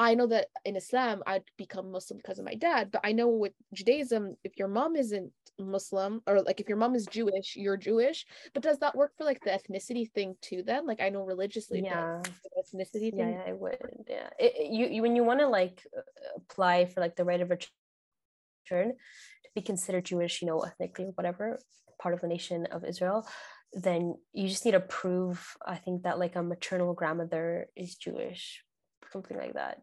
I 0.00 0.14
know 0.14 0.26
that 0.28 0.46
in 0.64 0.76
Islam 0.76 1.22
I'd 1.26 1.44
become 1.58 1.92
Muslim 1.92 2.16
because 2.16 2.38
of 2.38 2.46
my 2.46 2.54
dad, 2.54 2.90
but 2.90 3.02
I 3.04 3.12
know 3.12 3.28
with 3.28 3.52
Judaism, 3.74 4.34
if 4.42 4.52
your 4.56 4.66
mom 4.66 4.96
isn't 4.96 5.30
Muslim 5.58 6.22
or 6.26 6.40
like 6.40 6.58
if 6.58 6.68
your 6.70 6.78
mom 6.78 6.94
is 6.94 7.04
Jewish, 7.04 7.54
you're 7.54 7.76
Jewish. 7.76 8.24
But 8.54 8.62
does 8.62 8.78
that 8.78 8.96
work 8.96 9.12
for 9.18 9.24
like 9.24 9.42
the 9.44 9.50
ethnicity 9.50 10.10
thing 10.10 10.36
too? 10.40 10.62
Then, 10.64 10.86
like 10.86 11.02
I 11.02 11.10
know 11.10 11.22
religiously, 11.22 11.82
yeah, 11.84 12.22
ethnicity 12.58 13.14
thing. 13.14 13.34
Yeah, 13.34 13.42
I 13.46 13.52
would. 13.52 13.76
Yeah, 14.08 14.30
it, 14.38 14.72
you, 14.72 14.86
you 14.86 15.02
when 15.02 15.16
you 15.16 15.22
want 15.22 15.40
to 15.40 15.48
like 15.48 15.86
apply 16.34 16.86
for 16.86 17.02
like 17.02 17.16
the 17.16 17.26
right 17.26 17.42
of 17.42 17.50
return 17.50 18.88
to 18.92 19.50
be 19.54 19.60
considered 19.60 20.06
Jewish, 20.06 20.40
you 20.40 20.48
know, 20.48 20.60
ethnically 20.60 21.06
or 21.06 21.12
whatever 21.12 21.58
part 22.00 22.14
of 22.14 22.22
the 22.22 22.26
nation 22.26 22.64
of 22.72 22.86
Israel, 22.86 23.28
then 23.74 24.14
you 24.32 24.48
just 24.48 24.64
need 24.64 24.72
to 24.72 24.80
prove. 24.80 25.56
I 25.66 25.76
think 25.76 26.04
that 26.04 26.18
like 26.18 26.36
a 26.36 26.42
maternal 26.42 26.94
grandmother 26.94 27.66
is 27.76 27.96
Jewish, 27.96 28.64
something 29.10 29.36
like 29.36 29.54
that. 29.54 29.78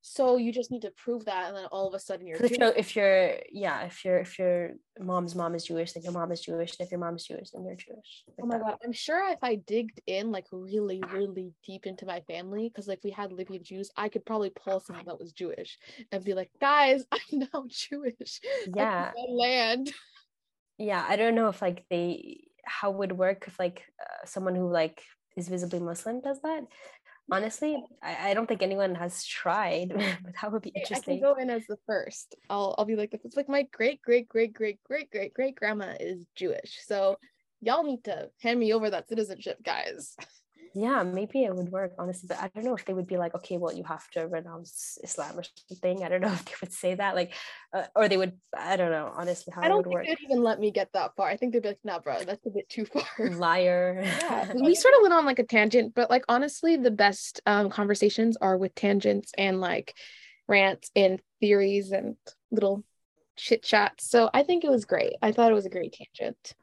So 0.00 0.36
you 0.36 0.52
just 0.52 0.70
need 0.70 0.82
to 0.82 0.92
prove 0.92 1.24
that 1.24 1.48
and 1.48 1.56
then 1.56 1.66
all 1.66 1.88
of 1.88 1.94
a 1.94 1.98
sudden 1.98 2.26
you're 2.26 2.36
if 2.36 2.52
you're, 2.52 2.72
if 2.76 2.96
you're 2.96 3.34
yeah 3.52 3.82
if 3.82 4.04
your 4.04 4.18
if 4.18 4.38
your 4.38 4.70
mom's 5.00 5.34
mom 5.34 5.54
is 5.54 5.64
jewish 5.64 5.92
then 5.92 6.04
your 6.04 6.12
mom 6.12 6.30
is 6.30 6.40
jewish 6.40 6.76
and 6.78 6.86
if 6.86 6.90
your 6.92 7.00
mom 7.00 7.16
is 7.16 7.26
jewish 7.26 7.50
then 7.50 7.64
you're 7.64 7.74
jewish 7.74 8.24
like 8.28 8.36
oh 8.42 8.46
my 8.46 8.58
that. 8.58 8.64
god 8.64 8.76
i'm 8.84 8.92
sure 8.92 9.28
if 9.30 9.38
i 9.42 9.56
digged 9.56 10.00
in 10.06 10.30
like 10.30 10.46
really 10.52 11.02
really 11.12 11.52
deep 11.66 11.84
into 11.84 12.06
my 12.06 12.20
family 12.22 12.68
because 12.68 12.86
like 12.86 13.00
we 13.02 13.10
had 13.10 13.32
libyan 13.32 13.62
jews 13.62 13.90
i 13.96 14.08
could 14.08 14.24
probably 14.24 14.50
pull 14.50 14.80
someone 14.80 15.04
that 15.04 15.18
was 15.18 15.32
jewish 15.32 15.78
and 16.12 16.24
be 16.24 16.32
like 16.32 16.50
guys 16.60 17.04
i'm 17.12 17.40
now 17.52 17.64
jewish. 17.68 18.40
Yeah. 18.74 19.12
land. 19.28 19.92
Yeah 20.78 21.04
i 21.06 21.16
don't 21.16 21.34
know 21.34 21.48
if 21.48 21.60
like 21.60 21.84
they 21.90 22.44
how 22.64 22.90
would 22.92 23.12
work 23.12 23.44
if 23.48 23.58
like 23.58 23.82
uh, 24.00 24.26
someone 24.26 24.54
who 24.54 24.70
like 24.70 25.02
is 25.36 25.48
visibly 25.48 25.80
muslim 25.80 26.20
does 26.20 26.40
that 26.42 26.62
honestly 27.30 27.82
I, 28.02 28.30
I 28.30 28.34
don't 28.34 28.46
think 28.46 28.62
anyone 28.62 28.94
has 28.94 29.24
tried 29.24 29.88
but 30.24 30.34
that 30.40 30.52
would 30.52 30.62
be 30.62 30.70
interesting 30.70 31.18
I 31.18 31.20
can 31.20 31.20
go 31.20 31.40
in 31.40 31.50
as 31.50 31.66
the 31.66 31.78
first. 31.86 32.36
I'll 32.50 32.74
I'll 32.78 32.84
be 32.84 32.96
like 32.96 33.10
it's 33.12 33.36
like 33.36 33.48
my 33.48 33.62
great 33.72 34.02
great 34.02 34.28
great 34.28 34.52
great 34.52 34.82
great 34.84 35.10
great 35.10 35.34
great 35.34 35.54
grandma 35.56 35.94
is 35.98 36.24
Jewish. 36.34 36.78
So 36.86 37.18
y'all 37.60 37.84
need 37.84 38.04
to 38.04 38.30
hand 38.40 38.58
me 38.58 38.72
over 38.72 38.90
that 38.90 39.08
citizenship 39.08 39.58
guys 39.62 40.16
yeah 40.74 41.02
maybe 41.02 41.44
it 41.44 41.54
would 41.54 41.70
work 41.70 41.92
honestly 41.98 42.26
but 42.28 42.38
i 42.38 42.48
don't 42.54 42.64
know 42.64 42.74
if 42.74 42.84
they 42.84 42.94
would 42.94 43.06
be 43.06 43.16
like 43.16 43.34
okay 43.34 43.56
well 43.56 43.72
you 43.72 43.84
have 43.84 44.08
to 44.10 44.26
renounce 44.26 44.98
islam 45.02 45.38
or 45.38 45.44
something. 45.68 46.02
I 46.04 46.08
don't 46.08 46.20
know 46.20 46.32
if 46.32 46.44
they 46.44 46.52
would 46.60 46.72
say 46.72 46.94
that 46.94 47.14
like 47.14 47.34
uh, 47.72 47.84
or 47.94 48.08
they 48.08 48.16
would 48.16 48.32
i 48.56 48.76
don't 48.76 48.90
know 48.90 49.12
honestly 49.14 49.52
how 49.54 49.62
i 49.62 49.68
don't 49.68 49.82
think 49.82 49.94
work. 49.94 50.06
they'd 50.06 50.20
even 50.24 50.42
let 50.42 50.60
me 50.60 50.70
get 50.70 50.92
that 50.92 51.14
far. 51.16 51.28
I 51.28 51.36
think 51.36 51.52
they'd 51.52 51.62
be 51.62 51.68
like 51.68 51.78
nah 51.84 51.98
bro 51.98 52.24
that's 52.24 52.44
a 52.46 52.50
bit 52.50 52.68
too 52.68 52.84
far. 52.84 53.04
Liar. 53.18 54.02
Yeah 54.04 54.52
we 54.54 54.74
sort 54.74 54.94
of 54.94 55.02
went 55.02 55.14
on 55.14 55.26
like 55.26 55.38
a 55.38 55.44
tangent 55.44 55.94
but 55.94 56.10
like 56.10 56.24
honestly 56.28 56.76
the 56.76 56.90
best 56.90 57.40
um, 57.46 57.70
conversations 57.70 58.36
are 58.36 58.56
with 58.56 58.74
tangents 58.74 59.32
and 59.36 59.60
like 59.60 59.94
rants 60.46 60.90
and 60.96 61.20
theories 61.40 61.92
and 61.92 62.16
little 62.50 62.84
chit 63.36 63.62
chats 63.62 64.08
so 64.10 64.30
i 64.34 64.42
think 64.42 64.64
it 64.64 64.70
was 64.70 64.84
great. 64.84 65.14
I 65.22 65.32
thought 65.32 65.50
it 65.50 65.54
was 65.54 65.66
a 65.66 65.70
great 65.70 65.94
tangent. 65.94 66.54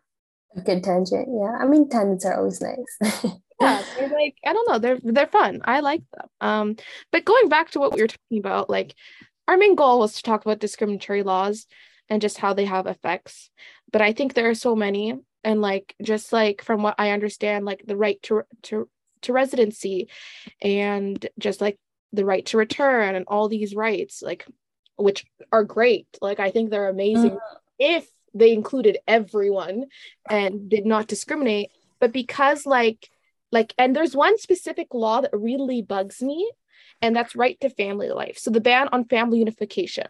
Good 0.65 0.83
tangent 0.83 1.27
yeah. 1.29 1.57
I 1.61 1.65
mean 1.65 1.89
tangents 1.89 2.25
are 2.25 2.37
always 2.37 2.61
nice 2.61 3.23
yeah, 3.59 3.83
they're 3.97 4.09
like 4.09 4.35
I 4.45 4.53
don't 4.53 4.69
know, 4.69 4.79
they're 4.79 4.99
they're 5.01 5.27
fun. 5.27 5.61
I 5.65 5.79
like 5.79 6.01
them. 6.11 6.27
Um, 6.41 6.75
but 7.11 7.25
going 7.25 7.49
back 7.49 7.71
to 7.71 7.79
what 7.79 7.93
we 7.93 8.01
were 8.01 8.07
talking 8.07 8.39
about, 8.39 8.69
like 8.69 8.95
our 9.47 9.57
main 9.57 9.75
goal 9.75 9.99
was 9.99 10.15
to 10.15 10.23
talk 10.23 10.45
about 10.45 10.59
discriminatory 10.59 11.23
laws 11.23 11.67
and 12.09 12.21
just 12.21 12.37
how 12.37 12.53
they 12.53 12.65
have 12.65 12.87
effects. 12.87 13.49
But 13.91 14.01
I 14.01 14.13
think 14.13 14.33
there 14.33 14.49
are 14.49 14.55
so 14.55 14.75
many, 14.75 15.15
and 15.43 15.61
like 15.61 15.95
just 16.01 16.33
like 16.33 16.63
from 16.63 16.83
what 16.83 16.95
I 16.97 17.11
understand, 17.11 17.65
like 17.65 17.83
the 17.85 17.97
right 17.97 18.21
to 18.23 18.43
to 18.63 18.89
to 19.21 19.33
residency, 19.33 20.09
and 20.61 21.25
just 21.39 21.61
like 21.61 21.79
the 22.13 22.25
right 22.25 22.45
to 22.47 22.57
return, 22.57 23.15
and 23.15 23.25
all 23.27 23.47
these 23.47 23.75
rights, 23.75 24.21
like 24.21 24.45
which 24.97 25.25
are 25.51 25.63
great. 25.63 26.07
Like 26.21 26.39
I 26.39 26.51
think 26.51 26.69
they're 26.69 26.89
amazing 26.89 27.31
mm. 27.31 27.39
if 27.79 28.07
they 28.33 28.51
included 28.51 28.97
everyone 29.07 29.85
and 30.29 30.69
did 30.69 30.85
not 30.85 31.07
discriminate. 31.07 31.71
But 31.99 32.11
because 32.11 32.65
like 32.65 33.09
like, 33.55 33.73
and 33.77 33.95
there's 33.95 34.15
one 34.15 34.37
specific 34.37 34.93
law 34.93 35.21
that 35.21 35.31
really 35.33 35.81
bugs 35.81 36.21
me, 36.21 36.51
and 37.01 37.15
that's 37.15 37.37
right 37.37 37.57
to 37.61 37.69
family 37.69 38.09
life. 38.09 38.37
So 38.37 38.51
the 38.51 38.59
ban 38.59 38.89
on 38.91 39.05
family 39.05 39.39
unification. 39.39 40.07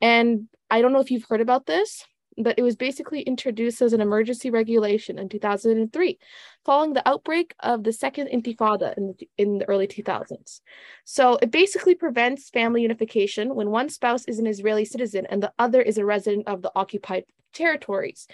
And 0.00 0.48
I 0.70 0.80
don't 0.80 0.92
know 0.92 1.00
if 1.00 1.10
you've 1.10 1.26
heard 1.28 1.40
about 1.40 1.66
this, 1.66 2.04
but 2.38 2.56
it 2.56 2.62
was 2.62 2.76
basically 2.76 3.22
introduced 3.22 3.82
as 3.82 3.92
an 3.92 4.00
emergency 4.00 4.48
regulation 4.48 5.18
in 5.18 5.28
2003, 5.28 6.18
following 6.64 6.92
the 6.92 7.08
outbreak 7.08 7.52
of 7.58 7.82
the 7.82 7.92
second 7.92 8.28
intifada 8.28 8.96
in 8.96 9.08
the, 9.08 9.28
in 9.38 9.58
the 9.58 9.68
early 9.68 9.88
2000s. 9.88 10.60
So 11.04 11.36
it 11.42 11.50
basically 11.50 11.96
prevents 11.96 12.48
family 12.48 12.82
unification 12.82 13.56
when 13.56 13.70
one 13.70 13.88
spouse 13.88 14.24
is 14.26 14.38
an 14.38 14.46
Israeli 14.46 14.84
citizen 14.84 15.26
and 15.28 15.42
the 15.42 15.52
other 15.58 15.82
is 15.82 15.98
a 15.98 16.04
resident 16.04 16.46
of 16.46 16.62
the 16.62 16.70
occupied 16.76 17.24
territories. 17.52 18.28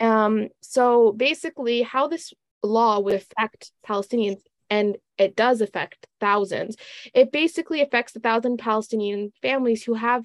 Um, 0.00 0.48
so 0.60 1.12
basically, 1.12 1.80
how 1.80 2.08
this 2.08 2.34
law 2.66 3.00
would 3.00 3.14
affect 3.14 3.72
Palestinians, 3.86 4.40
and 4.70 4.96
it 5.18 5.36
does 5.36 5.60
affect 5.60 6.06
thousands. 6.20 6.76
It 7.14 7.32
basically 7.32 7.80
affects 7.80 8.12
the 8.12 8.20
thousand 8.20 8.58
Palestinian 8.58 9.32
families 9.40 9.82
who 9.82 9.94
have 9.94 10.24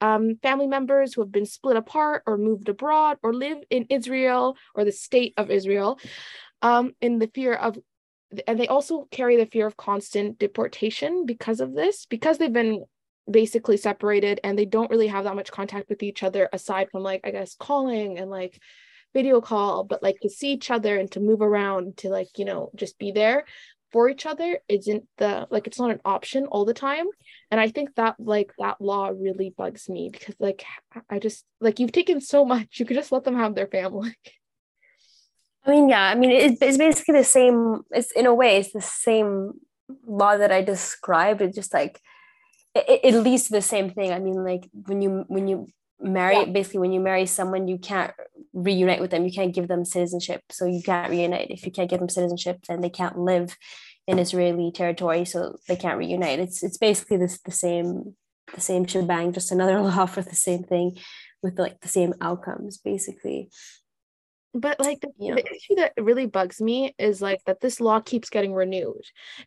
um, 0.00 0.36
family 0.42 0.66
members 0.66 1.14
who 1.14 1.20
have 1.20 1.30
been 1.30 1.46
split 1.46 1.76
apart 1.76 2.24
or 2.26 2.36
moved 2.36 2.68
abroad 2.68 3.18
or 3.22 3.32
live 3.32 3.58
in 3.70 3.86
Israel 3.88 4.56
or 4.74 4.84
the 4.84 4.92
state 4.92 5.32
of 5.36 5.50
Israel 5.50 5.98
um, 6.60 6.92
in 7.00 7.18
the 7.18 7.30
fear 7.32 7.54
of, 7.54 7.78
and 8.48 8.58
they 8.58 8.66
also 8.66 9.06
carry 9.10 9.36
the 9.36 9.46
fear 9.46 9.66
of 9.66 9.76
constant 9.76 10.38
deportation 10.38 11.24
because 11.24 11.60
of 11.60 11.74
this, 11.74 12.06
because 12.06 12.38
they've 12.38 12.52
been 12.52 12.84
basically 13.30 13.76
separated 13.76 14.40
and 14.42 14.58
they 14.58 14.64
don't 14.64 14.90
really 14.90 15.06
have 15.06 15.24
that 15.24 15.36
much 15.36 15.52
contact 15.52 15.88
with 15.88 16.02
each 16.02 16.24
other 16.24 16.48
aside 16.52 16.88
from 16.90 17.04
like, 17.04 17.20
I 17.22 17.30
guess, 17.30 17.54
calling 17.54 18.18
and 18.18 18.28
like 18.28 18.58
video 19.14 19.40
call, 19.40 19.84
but 19.84 20.02
like 20.02 20.20
to 20.20 20.30
see 20.30 20.52
each 20.52 20.70
other 20.70 20.96
and 20.98 21.10
to 21.12 21.20
move 21.20 21.40
around, 21.42 21.96
to 21.98 22.08
like, 22.08 22.38
you 22.38 22.44
know, 22.44 22.70
just 22.74 22.98
be 22.98 23.12
there. 23.12 23.44
for 23.92 24.08
each 24.08 24.24
other 24.26 24.58
isn't 24.68 25.04
the 25.18 25.46
like 25.50 25.66
it's 25.66 25.78
not 25.78 25.90
an 25.90 26.00
option 26.04 26.46
all 26.46 26.64
the 26.64 26.74
time. 26.74 27.06
And 27.50 27.60
i 27.60 27.68
think 27.68 27.94
that 27.96 28.16
like 28.18 28.50
that 28.58 28.80
law 28.80 29.08
really 29.08 29.50
bugs 29.56 29.88
me 29.88 30.08
because 30.10 30.34
like 30.40 30.64
i 31.10 31.18
just 31.18 31.44
like 31.60 31.78
you've 31.78 31.92
taken 31.92 32.20
so 32.20 32.44
much 32.44 32.80
you 32.80 32.86
could 32.86 32.96
just 32.96 33.12
let 33.12 33.24
them 33.24 33.36
have 33.36 33.54
their 33.54 33.66
family. 33.66 34.14
I 35.64 35.70
mean 35.70 35.88
yeah 35.88 36.02
i 36.12 36.14
mean 36.14 36.30
it, 36.30 36.58
it's 36.60 36.78
basically 36.78 37.18
the 37.18 37.24
same 37.38 37.82
it's 37.90 38.12
in 38.12 38.26
a 38.26 38.34
way 38.34 38.56
it's 38.56 38.72
the 38.72 38.80
same 38.80 39.60
law 40.06 40.36
that 40.36 40.50
i 40.52 40.62
described. 40.62 41.42
It's 41.42 41.54
just 41.54 41.74
like 41.74 42.00
it, 42.74 43.00
it 43.04 43.14
leads 43.26 43.44
to 43.46 43.52
the 43.52 43.62
same 43.62 43.90
thing. 43.90 44.10
I 44.12 44.18
mean 44.18 44.42
like 44.42 44.64
when 44.88 45.02
you 45.02 45.24
when 45.28 45.46
you 45.48 45.68
marry 46.02 46.36
yeah. 46.36 46.44
basically 46.44 46.80
when 46.80 46.92
you 46.92 47.00
marry 47.00 47.26
someone 47.26 47.68
you 47.68 47.78
can't 47.78 48.12
reunite 48.52 49.00
with 49.00 49.10
them. 49.10 49.24
You 49.24 49.32
can't 49.32 49.54
give 49.54 49.68
them 49.68 49.84
citizenship. 49.84 50.42
So 50.50 50.66
you 50.66 50.82
can't 50.82 51.10
reunite. 51.10 51.50
If 51.50 51.64
you 51.64 51.72
can't 51.72 51.88
give 51.88 52.00
them 52.00 52.08
citizenship 52.08 52.60
then 52.68 52.80
they 52.80 52.90
can't 52.90 53.18
live 53.18 53.56
in 54.06 54.18
israeli 54.18 54.72
territory 54.72 55.24
so 55.24 55.56
they 55.68 55.76
can't 55.76 55.98
reunite. 55.98 56.38
It's 56.38 56.62
it's 56.62 56.78
basically 56.78 57.18
this 57.18 57.40
the 57.40 57.52
same 57.52 58.14
the 58.54 58.60
same 58.60 58.86
shebang 58.86 59.32
just 59.32 59.52
another 59.52 59.80
law 59.82 60.06
for 60.06 60.22
the 60.22 60.34
same 60.34 60.64
thing 60.64 60.98
with 61.42 61.58
like 61.58 61.80
the 61.80 61.88
same 61.88 62.14
outcomes 62.20 62.78
basically 62.78 63.50
but 64.54 64.78
like 64.80 65.00
the, 65.00 65.08
yeah. 65.18 65.34
the, 65.34 65.46
issue 65.50 65.74
that 65.76 65.92
really 65.98 66.26
bugs 66.26 66.60
me 66.60 66.94
is 66.98 67.22
like 67.22 67.42
that 67.44 67.60
this 67.60 67.80
law 67.80 68.00
keeps 68.00 68.30
getting 68.30 68.52
renewed 68.52 69.04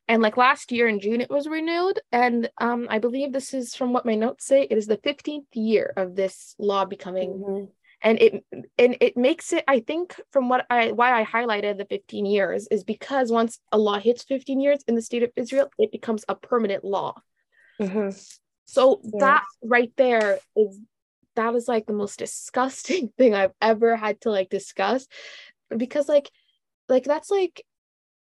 and 0.08 0.22
like 0.22 0.38
last 0.38 0.72
year 0.72 0.88
in 0.88 1.00
june 1.00 1.22
it 1.22 1.30
was 1.30 1.48
renewed 1.48 2.00
and 2.12 2.50
um 2.60 2.88
i 2.89 3.00
believe 3.00 3.32
this 3.32 3.54
is 3.54 3.76
from 3.76 3.94
what 3.94 4.06
my 4.06 4.15
notes 4.15 4.46
say 4.46 4.63
it 4.63 4.78
is 4.78 4.88
the 4.88 4.98
15th 4.98 5.46
year 5.54 5.94
of 5.96 6.15
this 6.15 6.56
law 6.58 6.86
becoming 6.86 7.30
mm-hmm. 7.34 7.65
and 8.02 8.22
it 8.22 8.44
and 8.78 8.98
it 9.00 9.15
makes 9.15 9.54
it 9.54 9.63
i 9.68 9.80
think 9.80 10.20
from 10.32 10.50
what 10.50 10.65
i 10.70 10.91
why 10.91 11.20
i 11.20 11.24
highlighted 11.24 11.78
the 11.78 11.86
15 11.86 12.26
years 12.26 12.68
is 12.72 12.84
because 12.84 13.32
once 13.32 13.60
a 13.72 13.78
law 13.78 14.00
hits 14.00 14.24
15 14.24 14.60
years 14.60 14.80
in 14.88 14.96
the 14.96 15.02
state 15.02 15.24
of 15.24 15.32
israel 15.36 15.70
it 15.78 15.91
becomes 15.91 16.26
a 16.28 16.36
permanent 16.36 16.84
law 16.84 17.13
mm-hmm. 17.80 18.10
so 18.65 19.02
yeah. 19.04 19.12
that 19.20 19.44
right 19.63 19.91
there 19.98 20.39
is 20.56 20.80
that 21.36 21.56
is 21.56 21.67
like 21.67 21.86
the 21.86 21.93
most 21.93 22.19
disgusting 22.19 23.10
thing 23.17 23.34
I've 23.34 23.54
ever 23.62 23.95
had 23.95 24.21
to 24.21 24.32
like 24.32 24.50
discuss 24.50 25.08
because 25.76 26.08
like 26.08 26.30
like 26.89 27.04
that's 27.04 27.32
like 27.32 27.63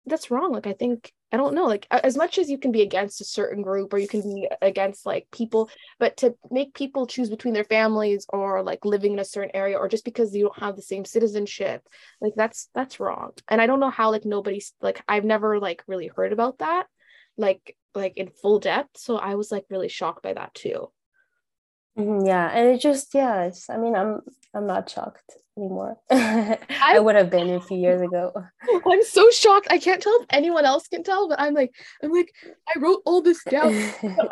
that's 0.05 0.29
wrong 0.29 0.51
like 0.51 0.67
I 0.67 0.73
think 0.73 1.11
I 1.31 1.37
don't 1.37 1.55
know 1.55 1.65
like 1.65 1.87
as 1.89 2.15
much 2.15 2.37
as 2.37 2.49
you 2.49 2.57
can 2.57 2.71
be 2.71 2.81
against 2.81 3.19
a 3.19 3.25
certain 3.25 3.61
group 3.61 3.93
or 3.93 3.97
you 3.97 4.07
can 4.07 4.21
be 4.21 4.47
against 4.61 5.05
like 5.05 5.27
people 5.31 5.69
but 5.99 6.17
to 6.17 6.35
make 6.51 6.73
people 6.73 7.07
choose 7.07 7.29
between 7.29 7.53
their 7.53 7.63
families 7.63 8.25
or 8.29 8.63
like 8.63 8.85
living 8.85 9.13
in 9.13 9.19
a 9.19 9.25
certain 9.25 9.51
area 9.53 9.77
or 9.77 9.89
just 9.89 10.05
because 10.05 10.33
you 10.33 10.43
don't 10.43 10.59
have 10.59 10.75
the 10.75 10.81
same 10.81 11.03
citizenship 11.03 11.81
like 12.21 12.33
that's 12.35 12.69
that's 12.73 12.99
wrong. 12.99 13.31
And 13.49 13.59
I 13.59 13.67
don't 13.67 13.79
know 13.79 13.89
how 13.89 14.11
like 14.11 14.25
nobody's 14.25 14.73
like 14.81 15.03
I've 15.07 15.25
never 15.25 15.59
like 15.59 15.83
really 15.87 16.07
heard 16.07 16.31
about 16.31 16.59
that 16.59 16.85
like 17.37 17.75
like 17.93 18.13
in 18.17 18.29
full 18.29 18.59
depth 18.59 18.97
so 18.97 19.17
I 19.17 19.35
was 19.35 19.51
like 19.51 19.65
really 19.69 19.89
shocked 19.89 20.23
by 20.23 20.33
that 20.33 20.53
too 20.53 20.89
Mm-hmm, 21.97 22.25
yeah, 22.25 22.49
and 22.49 22.69
it 22.69 22.81
just 22.81 23.13
yeah, 23.13 23.43
it's, 23.43 23.69
I 23.69 23.77
mean, 23.77 23.95
I'm 23.95 24.21
I'm 24.53 24.67
not 24.67 24.89
shocked 24.89 25.37
anymore. 25.57 25.97
I, 26.11 26.57
I 26.69 26.99
would 26.99 27.15
have 27.15 27.29
been 27.29 27.49
a 27.49 27.61
few 27.61 27.77
years 27.77 28.01
ago. 28.01 28.33
I'm 28.85 29.03
so 29.03 29.29
shocked. 29.31 29.67
I 29.69 29.77
can't 29.77 30.01
tell 30.01 30.13
if 30.21 30.25
anyone 30.29 30.65
else 30.65 30.87
can 30.87 31.03
tell, 31.03 31.29
but 31.29 31.39
I'm 31.39 31.53
like, 31.53 31.73
I'm 32.03 32.11
like, 32.11 32.33
I 32.67 32.79
wrote 32.79 33.01
all 33.05 33.21
this 33.21 33.41
down. 33.45 33.73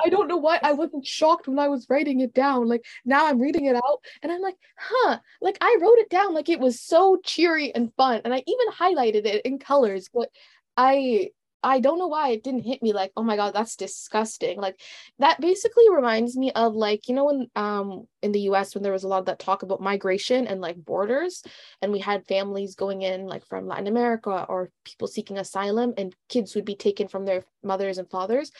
I 0.05 0.09
don't 0.09 0.27
know 0.27 0.37
why 0.37 0.59
I 0.61 0.73
wasn't 0.73 1.05
shocked 1.05 1.47
when 1.47 1.59
I 1.59 1.69
was 1.69 1.87
writing 1.89 2.19
it 2.19 2.33
down. 2.33 2.67
Like 2.67 2.83
now 3.05 3.27
I'm 3.27 3.39
reading 3.39 3.65
it 3.65 3.75
out 3.75 3.99
and 4.21 4.31
I'm 4.31 4.41
like, 4.41 4.57
huh, 4.77 5.19
like 5.41 5.57
I 5.61 5.77
wrote 5.81 5.99
it 5.99 6.09
down 6.09 6.33
like 6.33 6.49
it 6.49 6.59
was 6.59 6.81
so 6.81 7.19
cheery 7.23 7.73
and 7.73 7.93
fun. 7.95 8.21
And 8.25 8.33
I 8.33 8.43
even 8.45 8.67
highlighted 8.77 9.25
it 9.25 9.45
in 9.45 9.59
colors, 9.59 10.09
but 10.13 10.29
I 10.75 11.29
I 11.63 11.79
don't 11.79 11.97
know 11.97 12.07
why 12.07 12.29
it 12.29 12.43
didn't 12.43 12.63
hit 12.65 12.83
me 12.83 12.91
like, 12.93 13.11
oh 13.15 13.23
my 13.23 13.35
god, 13.35 13.53
that's 13.53 13.75
disgusting. 13.75 14.59
Like 14.59 14.79
that 15.19 15.39
basically 15.39 15.89
reminds 15.89 16.35
me 16.35 16.51
of 16.51 16.75
like, 16.75 17.07
you 17.07 17.15
know, 17.15 17.25
when 17.25 17.47
um 17.55 18.07
in 18.21 18.31
the 18.31 18.41
US 18.41 18.75
when 18.75 18.83
there 18.83 18.91
was 18.91 19.03
a 19.03 19.07
lot 19.07 19.19
of 19.19 19.25
that 19.25 19.39
talk 19.39 19.63
about 19.63 19.81
migration 19.81 20.45
and 20.45 20.61
like 20.61 20.75
borders, 20.75 21.43
and 21.81 21.91
we 21.91 21.99
had 21.99 22.27
families 22.27 22.75
going 22.75 23.01
in 23.01 23.25
like 23.25 23.45
from 23.45 23.67
Latin 23.67 23.87
America 23.87 24.45
or 24.49 24.69
people 24.83 25.07
seeking 25.07 25.37
asylum, 25.37 25.93
and 25.97 26.15
kids 26.29 26.53
would 26.55 26.65
be 26.65 26.75
taken 26.75 27.07
from 27.07 27.25
their 27.25 27.43
mothers 27.63 27.97
and 27.97 28.09
fathers. 28.09 28.51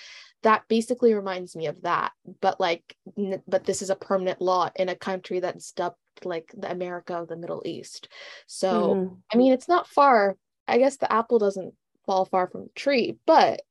That 0.43 0.63
basically 0.67 1.13
reminds 1.13 1.55
me 1.55 1.67
of 1.67 1.81
that. 1.83 2.11
But 2.41 2.59
like, 2.59 2.95
n- 3.17 3.43
but 3.47 3.65
this 3.65 3.81
is 3.81 3.89
a 3.89 3.95
permanent 3.95 4.41
law 4.41 4.69
in 4.75 4.89
a 4.89 4.95
country 4.95 5.39
that's 5.39 5.71
dubbed 5.71 5.97
like 6.23 6.53
the 6.55 6.71
America 6.71 7.15
of 7.15 7.27
the 7.27 7.37
Middle 7.37 7.63
East. 7.65 8.07
So 8.47 8.95
mm. 8.95 9.17
I 9.33 9.37
mean, 9.37 9.53
it's 9.53 9.67
not 9.67 9.87
far. 9.87 10.37
I 10.67 10.77
guess 10.77 10.97
the 10.97 11.11
apple 11.11 11.39
doesn't 11.39 11.73
fall 12.05 12.25
far 12.25 12.47
from 12.47 12.63
the 12.63 12.69
tree 12.75 13.17
but 13.25 13.61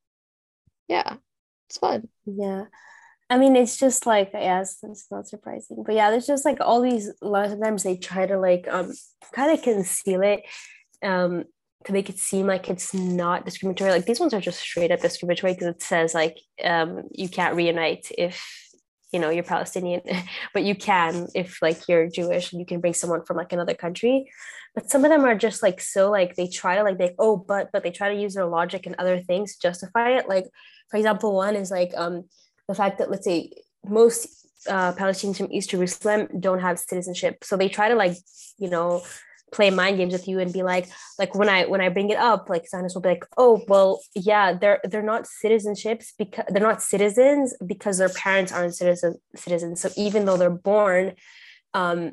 yeah 0.89 1.17
it's 1.69 1.79
fun 1.79 2.09
yeah 2.27 2.65
I 3.33 3.39
mean, 3.39 3.57
it's 3.57 3.79
just 3.79 4.05
like, 4.05 4.33
yes, 4.35 4.77
it's 4.83 5.07
not 5.11 5.27
surprising, 5.27 5.83
but 5.87 5.95
yeah, 5.95 6.11
there's 6.11 6.27
just 6.27 6.45
like 6.45 6.59
all 6.61 6.83
these. 6.83 7.11
A 7.23 7.27
lot 7.27 7.51
of 7.51 7.59
times 7.59 7.83
they 7.83 7.97
try 7.97 8.27
to 8.27 8.39
like 8.39 8.69
um 8.69 8.93
kind 9.33 9.51
of 9.51 9.65
conceal 9.65 10.21
it, 10.21 10.43
um, 11.03 11.45
to 11.87 11.93
make 11.93 12.11
it 12.11 12.19
seem 12.19 12.47
like 12.47 12.69
it's 12.69 12.93
not 12.93 13.47
discriminatory. 13.47 13.91
Like 13.91 14.05
these 14.05 14.21
ones 14.21 14.35
are 14.35 14.41
just 14.41 14.61
straight 14.61 14.91
up 14.91 15.01
discriminatory 15.01 15.55
because 15.55 15.69
it 15.69 15.83
says 15.83 16.13
like 16.15 16.39
um 16.63 17.05
you 17.11 17.27
can't 17.29 17.57
reunite 17.57 18.13
if 18.19 18.62
you 19.13 19.21
know 19.21 19.31
you're 19.31 19.45
Palestinian, 19.45 20.03
but 20.55 20.65
you 20.65 20.75
can 20.75 21.29
if 21.35 21.61
like 21.63 21.89
you're 21.89 22.09
Jewish. 22.09 22.53
You 22.53 22.67
can 22.67 22.81
bring 22.81 22.95
someone 22.95 23.25
from 23.25 23.37
like 23.37 23.53
another 23.53 23.75
country 23.75 24.27
but 24.75 24.91
some 24.91 25.05
of 25.05 25.11
them 25.11 25.25
are 25.25 25.35
just 25.35 25.63
like 25.63 25.81
so 25.81 26.11
like 26.11 26.35
they 26.37 26.49
try 26.49 26.77
to 26.77 26.83
like 26.83 26.99
they 26.99 27.15
oh 27.19 27.37
but 27.37 27.71
but 27.73 27.83
they 27.83 27.91
try 27.91 28.15
to 28.15 28.21
use 28.21 28.35
their 28.35 28.47
logic 28.47 28.87
and 28.87 28.95
other 28.99 29.21
things 29.21 29.55
to 29.55 29.69
justify 29.69 30.11
it 30.11 30.29
like 30.29 30.47
for 30.91 30.97
example 30.97 31.35
one 31.35 31.57
is 31.57 31.71
like 31.71 31.93
um 31.97 32.25
the 32.69 32.75
fact 32.75 32.99
that 32.99 33.11
let's 33.11 33.25
say 33.25 33.51
most 33.85 34.29
uh, 34.69 34.93
palestinians 34.93 35.37
from 35.37 35.49
east 35.51 35.71
jerusalem 35.71 36.29
don't 36.39 36.61
have 36.61 36.79
citizenship 36.79 37.43
so 37.43 37.57
they 37.57 37.69
try 37.69 37.89
to 37.89 37.95
like 37.95 38.17
you 38.59 38.71
know 38.71 39.03
play 39.53 39.71
mind 39.71 39.99
games 39.99 40.13
with 40.13 40.27
you 40.27 40.39
and 40.39 40.53
be 40.53 40.63
like 40.63 40.89
like 41.19 41.35
when 41.35 41.49
i 41.49 41.65
when 41.67 41.81
i 41.81 41.89
bring 41.89 42.11
it 42.11 42.17
up 42.17 42.49
like 42.49 42.69
Zionist 42.69 42.97
will 42.97 43.03
be 43.03 43.11
like 43.11 43.25
oh 43.37 43.63
well 43.69 44.01
yeah 44.15 44.53
they're 44.53 44.81
they're 44.85 45.03
not 45.03 45.25
citizenships 45.25 46.13
because 46.19 46.45
they're 46.49 46.63
not 46.63 46.83
citizens 46.83 47.55
because 47.65 47.99
their 47.99 48.09
parents 48.09 48.51
aren't 48.51 48.75
citizen, 48.75 49.17
citizens 49.37 49.81
so 49.81 49.91
even 49.97 50.25
though 50.25 50.37
they're 50.37 50.51
born 50.51 51.13
um 51.75 52.13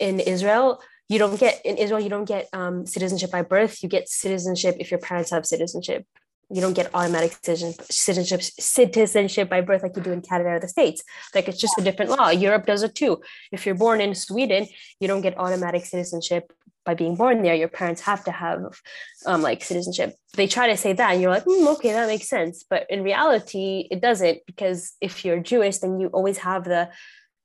in 0.00 0.20
israel 0.20 0.80
you 1.12 1.18
don't 1.18 1.38
get 1.38 1.60
in 1.66 1.76
Israel, 1.76 2.00
you 2.00 2.08
don't 2.08 2.24
get 2.24 2.48
um, 2.54 2.86
citizenship 2.86 3.30
by 3.30 3.42
birth. 3.42 3.82
You 3.82 3.88
get 3.90 4.08
citizenship 4.08 4.76
if 4.80 4.90
your 4.90 4.98
parents 4.98 5.30
have 5.30 5.44
citizenship. 5.44 6.06
You 6.48 6.62
don't 6.62 6.72
get 6.72 6.94
automatic 6.94 7.36
citizenship 7.42 8.42
citizenship 8.42 9.50
by 9.50 9.60
birth 9.60 9.82
like 9.82 9.94
you 9.94 10.02
do 10.02 10.12
in 10.12 10.22
Canada 10.22 10.50
or 10.50 10.60
the 10.60 10.68
States. 10.68 11.02
Like 11.34 11.48
it's 11.48 11.60
just 11.60 11.78
a 11.78 11.82
different 11.82 12.10
law. 12.12 12.30
Europe 12.30 12.64
does 12.64 12.82
it 12.82 12.94
too. 12.94 13.20
If 13.52 13.66
you're 13.66 13.74
born 13.74 14.00
in 14.00 14.14
Sweden, 14.14 14.66
you 15.00 15.08
don't 15.08 15.20
get 15.20 15.38
automatic 15.38 15.84
citizenship 15.84 16.50
by 16.84 16.94
being 16.94 17.16
born 17.16 17.42
there. 17.42 17.54
Your 17.54 17.68
parents 17.68 18.00
have 18.02 18.24
to 18.24 18.30
have 18.30 18.80
um, 19.26 19.42
like 19.42 19.62
citizenship. 19.62 20.16
They 20.34 20.46
try 20.46 20.68
to 20.68 20.76
say 20.76 20.92
that, 20.92 21.12
and 21.12 21.22
you're 21.22 21.30
like, 21.30 21.44
mm, 21.44 21.72
okay, 21.74 21.92
that 21.92 22.08
makes 22.08 22.28
sense. 22.28 22.64
But 22.68 22.86
in 22.90 23.02
reality, 23.02 23.86
it 23.90 24.00
doesn't 24.00 24.40
because 24.46 24.92
if 25.00 25.24
you're 25.24 25.40
Jewish, 25.40 25.78
then 25.78 26.00
you 26.00 26.08
always 26.08 26.38
have 26.38 26.64
the 26.64 26.90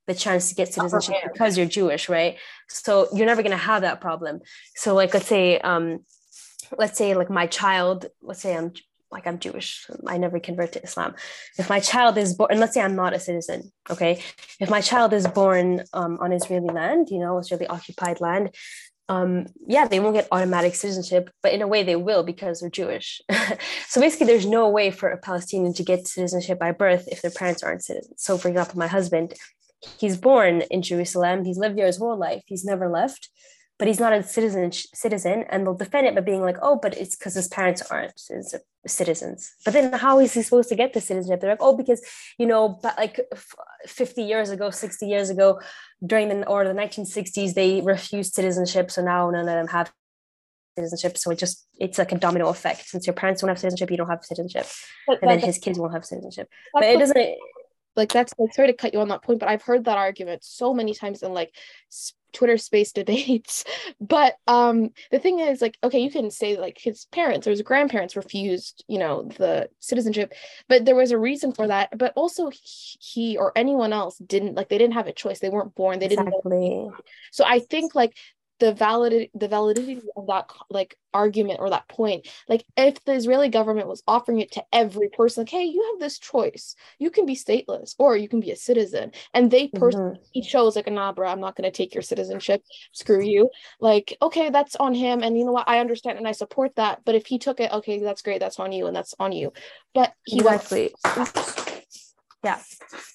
the 0.07 0.15
chance 0.15 0.49
to 0.49 0.55
get 0.55 0.73
citizenship 0.73 1.15
because 1.33 1.57
you're 1.57 1.67
Jewish, 1.67 2.07
right? 2.07 2.37
So 2.69 3.07
you're 3.13 3.25
never 3.25 3.43
gonna 3.43 3.57
have 3.57 3.81
that 3.81 4.01
problem. 4.01 4.39
So 4.75 4.95
like 4.95 5.13
let's 5.13 5.27
say 5.27 5.59
um 5.59 5.99
let's 6.77 6.97
say 6.97 7.13
like 7.13 7.29
my 7.29 7.47
child, 7.47 8.07
let's 8.21 8.41
say 8.41 8.55
I'm 8.55 8.71
like 9.11 9.27
I'm 9.27 9.39
Jewish, 9.39 9.85
I 10.05 10.17
never 10.17 10.39
convert 10.39 10.73
to 10.73 10.83
Islam. 10.83 11.15
If 11.57 11.69
my 11.69 11.79
child 11.79 12.17
is 12.17 12.33
born, 12.33 12.51
and 12.51 12.59
let's 12.59 12.73
say 12.73 12.81
I'm 12.81 12.95
not 12.95 13.13
a 13.13 13.19
citizen, 13.19 13.71
okay? 13.89 14.21
If 14.59 14.69
my 14.69 14.81
child 14.81 15.13
is 15.13 15.27
born 15.27 15.83
um, 15.93 16.17
on 16.19 16.33
Israeli 16.33 16.67
land, 16.69 17.09
you 17.09 17.19
know, 17.19 17.37
Israeli 17.37 17.67
occupied 17.67 18.19
land, 18.19 18.53
um, 19.09 19.47
yeah, 19.65 19.87
they 19.87 19.99
won't 19.99 20.15
get 20.15 20.27
automatic 20.31 20.75
citizenship, 20.75 21.29
but 21.41 21.53
in 21.53 21.61
a 21.61 21.67
way 21.67 21.83
they 21.83 21.95
will 21.95 22.23
because 22.23 22.59
they're 22.59 22.69
Jewish. 22.69 23.21
so 23.87 24.01
basically, 24.01 24.27
there's 24.27 24.45
no 24.45 24.69
way 24.69 24.91
for 24.91 25.09
a 25.09 25.17
Palestinian 25.17 25.73
to 25.75 25.83
get 25.83 26.07
citizenship 26.07 26.59
by 26.59 26.71
birth 26.71 27.07
if 27.07 27.21
their 27.21 27.31
parents 27.31 27.63
aren't 27.63 27.83
citizens. 27.83 28.21
So, 28.21 28.37
for 28.37 28.49
example, 28.49 28.77
my 28.77 28.87
husband, 28.87 29.33
he's 29.97 30.17
born 30.17 30.63
in 30.69 30.81
Jerusalem. 30.81 31.45
He's 31.45 31.57
lived 31.57 31.77
there 31.77 31.85
his 31.85 31.97
whole 31.97 32.17
life. 32.17 32.43
He's 32.47 32.65
never 32.65 32.89
left, 32.89 33.29
but 33.79 33.87
he's 33.87 33.99
not 33.99 34.13
a 34.13 34.23
citizen. 34.23 34.71
Citizen, 34.71 35.45
and 35.49 35.65
they'll 35.65 35.75
defend 35.75 36.07
it 36.07 36.15
by 36.15 36.21
being 36.21 36.41
like, 36.41 36.57
"Oh, 36.61 36.77
but 36.81 36.97
it's 36.97 37.15
because 37.15 37.35
his 37.35 37.47
parents 37.47 37.81
aren't 37.91 38.19
citizens." 38.87 39.53
But 39.63 39.73
then, 39.73 39.93
how 39.93 40.19
is 40.19 40.33
he 40.33 40.41
supposed 40.41 40.69
to 40.69 40.75
get 40.75 40.93
the 40.93 41.01
citizenship? 41.01 41.41
They're 41.41 41.51
like, 41.51 41.61
"Oh, 41.61 41.77
because 41.77 42.01
you 42.37 42.47
know, 42.47 42.79
but 42.81 42.97
like 42.97 43.19
fifty 43.85 44.23
years 44.23 44.49
ago, 44.49 44.71
sixty 44.71 45.07
years 45.07 45.29
ago, 45.29 45.59
during 46.05 46.29
the 46.29 46.47
or 46.47 46.63
the 46.65 46.73
nineteen 46.73 47.05
sixties, 47.05 47.53
they 47.53 47.81
refused 47.81 48.33
citizenship, 48.33 48.89
so 48.89 49.03
now 49.03 49.29
none 49.29 49.41
of 49.41 49.55
them 49.55 49.67
have." 49.67 49.91
citizenship 50.77 51.17
so 51.17 51.31
it 51.31 51.39
just 51.39 51.67
it's 51.79 51.97
like 51.97 52.11
a 52.11 52.17
domino 52.19 52.49
effect 52.49 52.85
since 52.85 53.07
your 53.07 53.13
parents 53.15 53.41
don't 53.41 53.47
have 53.47 53.57
citizenship 53.57 53.89
you 53.89 53.97
don't 53.97 54.09
have 54.09 54.23
citizenship 54.23 54.67
but, 55.07 55.17
and 55.23 55.31
then 55.31 55.39
his 55.39 55.57
kids 55.57 55.79
won't 55.79 55.91
have 55.91 56.05
citizenship 56.05 56.47
but 56.71 56.83
it 56.83 56.99
doesn't 56.99 57.17
like 57.95 58.13
that's 58.13 58.31
like 58.37 58.53
sorry 58.53 58.67
to 58.67 58.73
cut 58.73 58.93
you 58.93 58.99
on 58.99 59.07
that 59.07 59.23
point 59.23 59.39
but 59.39 59.49
i've 59.49 59.63
heard 59.63 59.85
that 59.85 59.97
argument 59.97 60.43
so 60.43 60.75
many 60.75 60.93
times 60.93 61.23
in 61.23 61.33
like 61.33 61.51
Twitter 62.33 62.57
space 62.57 62.91
debates. 62.93 63.63
But 63.99 64.35
um, 64.47 64.89
the 65.11 65.19
thing 65.19 65.39
is, 65.39 65.61
like, 65.61 65.77
okay, 65.83 65.99
you 65.99 66.11
can 66.11 66.31
say 66.31 66.57
like 66.57 66.77
his 66.79 67.05
parents 67.05 67.47
or 67.47 67.51
his 67.51 67.61
grandparents 67.61 68.15
refused, 68.15 68.83
you 68.87 68.99
know, 68.99 69.23
the 69.37 69.69
citizenship, 69.79 70.33
but 70.67 70.85
there 70.85 70.95
was 70.95 71.11
a 71.11 71.17
reason 71.17 71.53
for 71.53 71.67
that. 71.67 71.97
But 71.97 72.13
also, 72.15 72.51
he 72.53 73.37
or 73.37 73.51
anyone 73.55 73.93
else 73.93 74.17
didn't 74.17 74.55
like 74.55 74.69
they 74.69 74.77
didn't 74.77 74.95
have 74.95 75.07
a 75.07 75.13
choice. 75.13 75.39
They 75.39 75.49
weren't 75.49 75.75
born. 75.75 75.99
They 75.99 76.07
didn't. 76.07 76.27
Exactly. 76.27 76.89
So 77.31 77.43
I 77.45 77.59
think 77.59 77.95
like 77.95 78.15
the 78.59 78.73
validity 78.73 79.29
the 79.33 79.47
validity 79.47 80.01
of 80.15 80.27
that 80.27 80.49
like 80.69 80.97
argument 81.13 81.59
or 81.59 81.69
that 81.69 81.87
point. 81.87 82.27
Like 82.47 82.65
if 82.75 83.03
the 83.05 83.13
israeli 83.13 83.49
government 83.49 83.87
was 83.87 84.03
offering 84.07 84.39
it 84.39 84.51
to 84.53 84.63
every 84.71 85.09
person 85.09 85.41
like 85.41 85.49
hey 85.49 85.63
you 85.63 85.91
have 85.91 85.99
this 85.99 86.19
choice. 86.19 86.75
You 86.99 87.09
can 87.09 87.25
be 87.25 87.35
stateless 87.35 87.95
or 87.97 88.17
you 88.17 88.27
can 88.27 88.39
be 88.39 88.51
a 88.51 88.55
citizen. 88.55 89.11
And 89.33 89.49
they 89.51 89.67
personally 89.67 90.17
mm-hmm. 90.17 90.23
he 90.31 90.41
chose 90.41 90.75
like 90.75 90.91
nah 90.91 91.11
bro 91.11 91.27
i'm 91.27 91.39
not 91.39 91.55
going 91.55 91.69
to 91.69 91.75
take 91.75 91.93
your 91.93 92.03
citizenship. 92.03 92.61
Screw 92.91 93.23
you. 93.23 93.49
Like 93.79 94.15
okay 94.21 94.49
that's 94.49 94.75
on 94.75 94.93
him 94.93 95.23
and 95.23 95.37
you 95.37 95.45
know 95.45 95.51
what? 95.51 95.69
I 95.69 95.79
understand 95.79 96.17
and 96.17 96.27
i 96.27 96.31
support 96.31 96.75
that 96.75 97.01
but 97.05 97.15
if 97.15 97.25
he 97.25 97.39
took 97.39 97.59
it 97.59 97.71
okay 97.71 97.99
that's 97.99 98.21
great 98.21 98.39
that's 98.39 98.59
on 98.59 98.71
you 98.71 98.87
and 98.87 98.95
that's 98.95 99.13
on 99.19 99.31
you. 99.31 99.53
But 99.93 100.13
he 100.25 100.37
exactly. 100.39 100.93
yeah. 102.43 102.59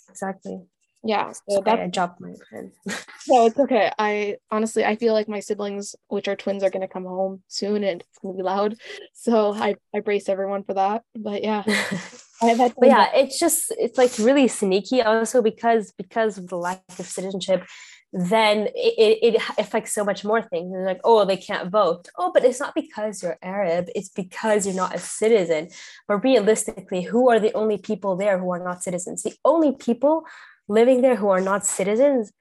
Exactly 0.09 0.63
yeah 1.05 1.33
so 1.49 1.61
that 1.65 1.81
I 1.81 1.87
dropped 1.89 2.21
my 2.21 2.35
pen. 2.51 2.73
no 3.29 3.47
it's 3.47 3.59
okay 3.59 3.91
i 3.99 4.37
honestly 4.51 4.85
i 4.85 4.97
feel 4.97 5.13
like 5.13 5.29
my 5.29 5.41
siblings 5.41 5.95
which 6.09 6.29
are 6.29 6.37
twins 6.37 6.63
are 6.63 6.71
going 6.71 6.83
to 6.83 6.89
come 6.89 7.05
home 7.05 7.43
soon 7.49 7.83
and 7.83 8.03
it's 8.03 8.19
going 8.21 8.35
to 8.35 8.39
be 8.39 8.45
loud 8.45 8.77
so 9.13 9.53
i 9.53 9.75
i 9.95 10.01
brace 10.01 10.29
everyone 10.29 10.63
for 10.63 10.75
that 10.75 11.03
but 11.17 11.43
yeah 11.43 11.63
but 12.41 12.75
yeah 12.83 13.09
it's 13.15 13.39
just 13.39 13.73
it's 13.79 13.99
like 13.99 14.13
really 14.19 14.49
sneaky 14.49 15.03
also 15.03 15.43
because 15.43 15.93
because 15.99 16.39
of 16.39 16.49
the 16.49 16.57
lack 16.57 16.83
of 16.99 17.07
citizenship 17.07 17.65
then 18.13 18.69
it, 18.75 19.19
it 19.35 19.43
affects 19.57 19.95
so 19.95 20.05
much 20.05 20.23
more 20.23 20.43
things. 20.43 20.71
They're 20.71 20.85
like, 20.85 21.01
oh, 21.03 21.25
they 21.25 21.39
can't 21.39 21.71
vote. 21.71 22.09
Oh, 22.19 22.31
but 22.33 22.45
it's 22.45 22.61
not 22.61 22.75
because 22.75 23.23
you're 23.23 23.39
Arab, 23.43 23.89
it's 23.95 24.11
because 24.11 24.67
you're 24.67 24.75
not 24.75 24.95
a 24.95 24.99
citizen. 24.99 25.69
But 26.07 26.23
realistically, 26.23 27.03
who 27.03 27.31
are 27.31 27.41
the 27.41 27.55
only 27.55 27.79
people 27.79 28.17
there 28.17 28.39
who 28.39 28.51
are 28.53 28.63
not 28.63 28.83
citizens? 28.83 29.23
The 29.23 29.35
only 29.47 29.73
people 29.73 30.25
living 30.69 31.03
there 31.03 31.17
who 31.17 31.29
are 31.29 31.41
not 31.41 31.67
citizens 31.67 32.33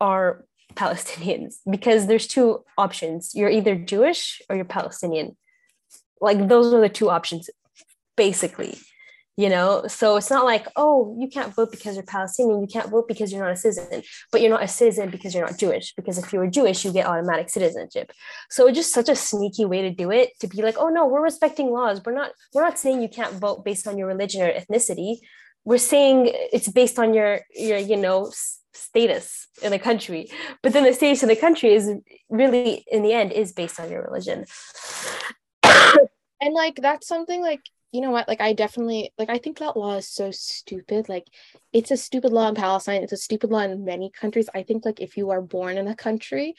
are 0.00 0.44
Palestinians 0.74 1.56
because 1.70 2.06
there's 2.06 2.26
two 2.26 2.64
options. 2.78 3.34
You're 3.34 3.50
either 3.50 3.74
Jewish 3.74 4.40
or 4.48 4.56
you're 4.56 4.64
Palestinian. 4.64 5.36
Like 6.20 6.48
those 6.48 6.72
are 6.72 6.80
the 6.80 6.88
two 6.88 7.10
options, 7.10 7.48
basically. 8.16 8.78
You 9.36 9.48
know, 9.48 9.86
so 9.86 10.16
it's 10.16 10.28
not 10.28 10.44
like, 10.44 10.66
oh, 10.76 11.16
you 11.18 11.26
can't 11.26 11.54
vote 11.54 11.70
because 11.70 11.94
you're 11.94 12.04
Palestinian, 12.04 12.60
you 12.60 12.66
can't 12.66 12.90
vote 12.90 13.08
because 13.08 13.32
you're 13.32 13.42
not 13.42 13.52
a 13.52 13.56
citizen, 13.56 14.02
but 14.30 14.42
you're 14.42 14.50
not 14.50 14.62
a 14.62 14.68
citizen 14.68 15.08
because 15.08 15.34
you're 15.34 15.46
not 15.46 15.58
Jewish. 15.58 15.94
Because 15.94 16.18
if 16.18 16.30
you 16.30 16.40
were 16.40 16.46
Jewish, 16.46 16.84
you 16.84 16.92
get 16.92 17.06
automatic 17.06 17.48
citizenship. 17.48 18.12
So 18.50 18.66
it's 18.66 18.76
just 18.76 18.92
such 18.92 19.08
a 19.08 19.16
sneaky 19.16 19.64
way 19.64 19.80
to 19.80 19.90
do 19.90 20.10
it 20.10 20.38
to 20.40 20.46
be 20.46 20.60
like, 20.60 20.74
oh 20.76 20.90
no, 20.90 21.06
we're 21.06 21.22
respecting 21.22 21.70
laws. 21.70 22.02
We're 22.04 22.12
not, 22.12 22.32
we're 22.52 22.64
not 22.64 22.78
saying 22.78 23.00
you 23.00 23.08
can't 23.08 23.32
vote 23.32 23.64
based 23.64 23.86
on 23.86 23.96
your 23.96 24.08
religion 24.08 24.42
or 24.42 24.52
ethnicity 24.52 25.20
we're 25.64 25.78
saying 25.78 26.30
it's 26.52 26.68
based 26.68 26.98
on 26.98 27.14
your 27.14 27.40
your 27.54 27.78
you 27.78 27.96
know 27.96 28.30
status 28.72 29.48
in 29.62 29.70
the 29.70 29.78
country 29.78 30.30
but 30.62 30.72
then 30.72 30.84
the 30.84 30.92
status 30.92 31.22
in 31.22 31.28
the 31.28 31.36
country 31.36 31.74
is 31.74 31.90
really 32.28 32.84
in 32.90 33.02
the 33.02 33.12
end 33.12 33.32
is 33.32 33.52
based 33.52 33.78
on 33.78 33.90
your 33.90 34.02
religion. 34.02 34.44
And 36.42 36.54
like 36.54 36.76
that's 36.76 37.06
something 37.06 37.42
like 37.42 37.60
you 37.92 38.00
know 38.00 38.10
what 38.10 38.28
like 38.28 38.40
i 38.40 38.52
definitely 38.52 39.12
like 39.18 39.30
i 39.30 39.38
think 39.38 39.58
that 39.58 39.76
law 39.76 39.96
is 39.96 40.08
so 40.08 40.30
stupid 40.30 41.08
like 41.08 41.26
it's 41.72 41.90
a 41.90 41.96
stupid 41.96 42.32
law 42.32 42.48
in 42.48 42.54
palestine 42.54 43.02
it's 43.02 43.12
a 43.12 43.16
stupid 43.16 43.50
law 43.50 43.60
in 43.60 43.84
many 43.84 44.10
countries. 44.10 44.48
I 44.54 44.62
think 44.62 44.84
like 44.84 45.00
if 45.00 45.16
you 45.16 45.30
are 45.30 45.42
born 45.42 45.76
in 45.76 45.88
a 45.88 45.96
country 45.96 46.54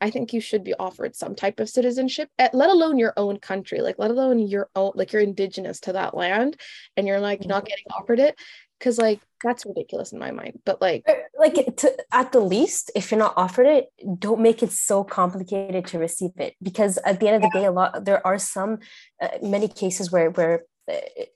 I 0.00 0.10
think 0.10 0.32
you 0.32 0.40
should 0.40 0.64
be 0.64 0.74
offered 0.74 1.16
some 1.16 1.34
type 1.34 1.60
of 1.60 1.68
citizenship, 1.68 2.28
let 2.38 2.70
alone 2.70 2.98
your 2.98 3.12
own 3.16 3.38
country, 3.38 3.80
like 3.80 3.98
let 3.98 4.10
alone 4.10 4.38
your 4.38 4.68
own, 4.74 4.92
like 4.94 5.12
you're 5.12 5.22
indigenous 5.22 5.80
to 5.80 5.92
that 5.92 6.14
land, 6.14 6.56
and 6.96 7.06
you're 7.06 7.20
like 7.20 7.46
not 7.46 7.64
mm-hmm. 7.64 7.68
getting 7.68 7.84
offered 7.90 8.20
it, 8.20 8.38
because 8.78 8.98
like 8.98 9.20
that's 9.42 9.66
ridiculous 9.66 10.12
in 10.12 10.18
my 10.18 10.30
mind. 10.30 10.60
But 10.64 10.80
like, 10.80 11.04
like 11.38 11.54
to, 11.76 11.96
at 12.12 12.32
the 12.32 12.40
least, 12.40 12.90
if 12.94 13.10
you're 13.10 13.18
not 13.18 13.34
offered 13.36 13.66
it, 13.66 13.86
don't 14.18 14.40
make 14.40 14.62
it 14.62 14.72
so 14.72 15.04
complicated 15.04 15.86
to 15.86 15.98
receive 15.98 16.32
it, 16.36 16.54
because 16.62 16.98
at 17.04 17.20
the 17.20 17.28
end 17.28 17.36
of 17.36 17.42
the 17.42 17.58
day, 17.58 17.66
a 17.66 17.72
lot 17.72 18.04
there 18.04 18.26
are 18.26 18.38
some 18.38 18.78
uh, 19.20 19.28
many 19.42 19.68
cases 19.68 20.10
where 20.10 20.30
where 20.30 20.64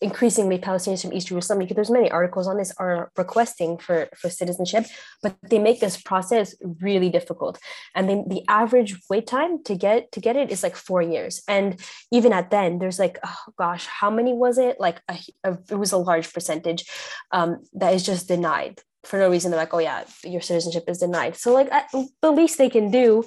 increasingly 0.01 0.59
Palestinians 0.59 1.03
from 1.03 1.13
East 1.13 1.29
Jerusalem, 1.29 1.59
because 1.59 1.75
there's 1.75 1.91
many 1.91 2.11
articles 2.11 2.47
on 2.47 2.57
this, 2.57 2.73
are 2.79 3.11
requesting 3.17 3.79
for, 3.79 4.09
for 4.17 4.31
citizenship, 4.31 4.87
but 5.23 5.37
they 5.43 5.59
make 5.59 5.81
this 5.81 6.01
process 6.01 6.55
really 6.81 7.09
difficult. 7.09 7.59
And 7.95 8.09
then 8.09 8.29
the 8.29 8.45
average 8.49 8.97
wait 9.11 9.27
time 9.27 9.63
to 9.65 9.75
get 9.75 10.13
to 10.13 10.21
get 10.21 10.37
it 10.37 10.51
is 10.51 10.63
like 10.63 10.77
four 10.77 11.03
years. 11.03 11.43
And 11.49 11.81
even 12.13 12.33
at 12.33 12.51
then, 12.51 12.79
there's 12.79 12.99
like, 12.99 13.19
oh 13.25 13.53
gosh, 13.59 13.87
how 13.87 14.11
many 14.11 14.33
was 14.33 14.57
it? 14.59 14.79
Like 14.79 15.01
a, 15.09 15.19
a, 15.43 15.59
it 15.69 15.77
was 15.77 15.93
a 15.93 15.99
large 15.99 16.33
percentage 16.33 16.85
um, 17.33 17.65
that 17.75 17.93
is 17.93 18.05
just 18.05 18.29
denied 18.29 18.81
for 19.05 19.19
no 19.19 19.31
reason. 19.31 19.51
They're 19.51 19.61
like, 19.61 19.75
oh 19.75 19.79
yeah, 19.79 20.05
your 20.25 20.43
citizenship 20.43 20.85
is 20.87 20.99
denied. 20.99 21.37
So 21.37 21.53
like 21.53 21.73
at, 21.73 21.91
the 22.23 22.31
least 22.31 22.59
they 22.59 22.71
can 22.71 22.91
do 22.91 23.25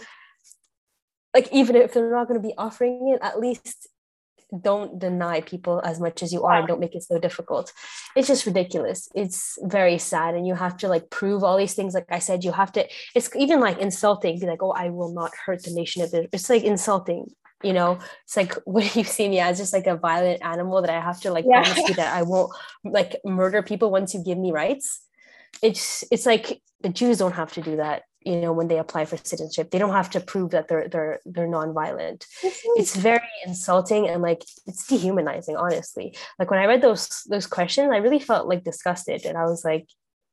like 1.33 1.51
even 1.51 1.75
if 1.75 1.93
they're 1.93 2.11
not 2.11 2.27
going 2.27 2.39
to 2.41 2.47
be 2.47 2.53
offering 2.57 3.09
it 3.09 3.19
at 3.21 3.39
least 3.39 3.87
don't 4.61 4.99
deny 4.99 5.41
people 5.41 5.81
as 5.83 5.99
much 5.99 6.21
as 6.21 6.31
you 6.31 6.43
are 6.43 6.59
and 6.59 6.67
don't 6.67 6.79
make 6.79 6.95
it 6.95 7.03
so 7.03 7.19
difficult. 7.19 7.73
It's 8.15 8.27
just 8.27 8.45
ridiculous. 8.45 9.09
It's 9.15 9.57
very 9.63 9.97
sad 9.97 10.35
and 10.35 10.45
you 10.45 10.55
have 10.55 10.77
to 10.77 10.87
like 10.87 11.09
prove 11.09 11.43
all 11.43 11.57
these 11.57 11.73
things. 11.73 11.93
Like 11.93 12.05
i 12.09 12.19
said 12.19 12.43
you 12.43 12.51
have 12.51 12.71
to 12.73 12.87
it's 13.15 13.29
even 13.35 13.59
like 13.59 13.79
insulting 13.79 14.39
be 14.39 14.45
like 14.45 14.63
oh 14.63 14.71
i 14.71 14.89
will 14.89 15.13
not 15.13 15.31
hurt 15.45 15.63
the 15.63 15.71
nation 15.71 16.01
of 16.01 16.13
it 16.13 16.29
it's 16.31 16.49
like 16.49 16.63
insulting 16.63 17.25
you 17.63 17.71
know? 17.71 17.97
It's 18.25 18.35
like 18.35 18.55
what 18.65 18.83
do 18.83 18.99
you 18.99 19.05
see 19.05 19.29
me 19.29 19.39
as 19.39 19.57
just 19.57 19.73
like 19.73 19.87
a 19.87 19.95
violent 19.95 20.43
animal 20.43 20.81
that 20.81 20.89
i 20.89 20.99
have 20.99 21.19
to 21.21 21.31
like 21.31 21.45
yeah. 21.47 21.63
promise 21.63 21.89
you 21.89 21.95
that 21.95 22.13
i 22.13 22.21
won't 22.21 22.51
like 22.83 23.15
murder 23.23 23.61
people 23.61 23.89
once 23.91 24.13
you 24.13 24.23
give 24.23 24.37
me 24.37 24.51
rights 24.51 25.01
it's 25.61 26.03
it's 26.11 26.25
like 26.25 26.61
the 26.81 26.89
jews 26.89 27.17
don't 27.17 27.33
have 27.33 27.53
to 27.53 27.61
do 27.61 27.77
that 27.77 28.03
you 28.25 28.39
know 28.39 28.53
when 28.53 28.67
they 28.67 28.77
apply 28.77 29.05
for 29.05 29.17
citizenship. 29.17 29.71
They 29.71 29.79
don't 29.79 29.93
have 29.93 30.09
to 30.11 30.19
prove 30.19 30.51
that 30.51 30.67
they're 30.67 30.87
they're 30.87 31.19
they're 31.25 31.47
non-violent. 31.47 32.25
Mm-hmm. 32.41 32.79
It's 32.79 32.95
very 32.95 33.21
insulting 33.45 34.07
and 34.07 34.21
like 34.21 34.43
it's 34.65 34.87
dehumanizing 34.87 35.55
honestly. 35.55 36.15
Like 36.39 36.49
when 36.49 36.59
i 36.59 36.65
read 36.65 36.81
those 36.81 37.23
those 37.29 37.47
questions 37.47 37.89
i 37.91 37.97
really 37.97 38.19
felt 38.19 38.47
like 38.47 38.63
disgusted 38.63 39.25
and 39.25 39.37
i 39.37 39.43
was 39.43 39.63
like 39.63 39.87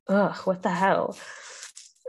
ugh 0.08 0.36
what 0.44 0.62
the 0.62 0.70
hell? 0.70 1.16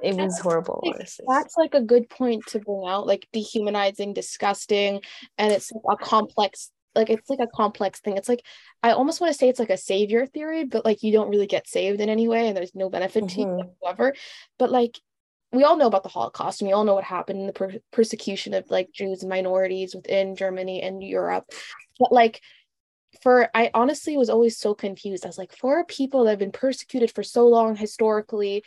It 0.03 0.16
was 0.16 0.39
horrible 0.39 0.84
honestly. 0.84 1.26
that's 1.28 1.55
like 1.57 1.76
a 1.76 1.82
good 1.82 2.09
point 2.09 2.43
to 2.47 2.59
bring 2.59 2.86
out 2.88 3.05
like 3.05 3.28
dehumanizing 3.34 4.14
disgusting 4.14 5.01
and 5.38 5.51
it's 5.53 5.72
a 5.72 5.95
complex 5.95 6.72
like 6.96 7.10
it's 7.10 7.30
like 7.30 7.39
a 7.39 7.48
complex 7.56 8.00
thing 8.00 8.18
it's 8.18 8.30
like 8.30 8.46
i 8.84 8.92
almost 8.92 9.22
want 9.22 9.32
to 9.32 9.38
say 9.38 9.50
it's 9.50 9.60
like 9.60 9.70
a 9.70 9.78
savior 9.78 10.26
theory 10.26 10.66
but 10.66 10.84
like 10.86 11.04
you 11.04 11.12
don't 11.12 11.30
really 11.30 11.48
get 11.48 11.68
saved 11.68 12.02
in 12.02 12.10
any 12.10 12.28
way 12.28 12.48
and 12.48 12.58
there's 12.58 12.76
no 12.76 12.89
benefit 12.89 13.24
mm-hmm. 13.24 13.36
to 13.36 13.42
you 13.42 13.48
mm-hmm. 13.48 13.68
whatsoever 13.82 14.14
but 14.58 14.72
like 14.72 15.00
we 15.54 15.64
all 15.64 15.78
know 15.78 15.88
about 15.88 16.04
the 16.04 16.10
Holocaust 16.10 16.62
and 16.62 16.68
we 16.68 16.74
all 16.74 16.86
know 16.86 16.94
what 16.94 17.04
happened 17.04 17.42
in 17.42 17.48
the 17.48 17.54
per- 17.54 17.80
persecution 17.92 18.54
of 18.54 18.70
like 18.70 18.92
Jews 18.92 19.22
and 19.22 19.30
minorities 19.30 19.94
within 19.94 20.36
Germany 20.36 20.82
and 20.82 21.04
Europe. 21.04 21.46
But 22.00 22.12
like 22.12 22.42
for 23.22 23.50
I 23.54 23.70
honestly 23.74 24.16
was 24.16 24.30
always 24.30 24.58
so 24.58 24.74
confused. 24.74 25.26
I 25.26 25.30
was 25.30 25.38
like, 25.38 25.56
for 25.56 25.84
people 25.86 26.24
that 26.24 26.32
have 26.32 26.39
been 26.39 26.52
persecuted 26.52 27.12
for 27.12 27.24
so 27.24 27.48
long 27.48 27.76
historically, 27.76 28.64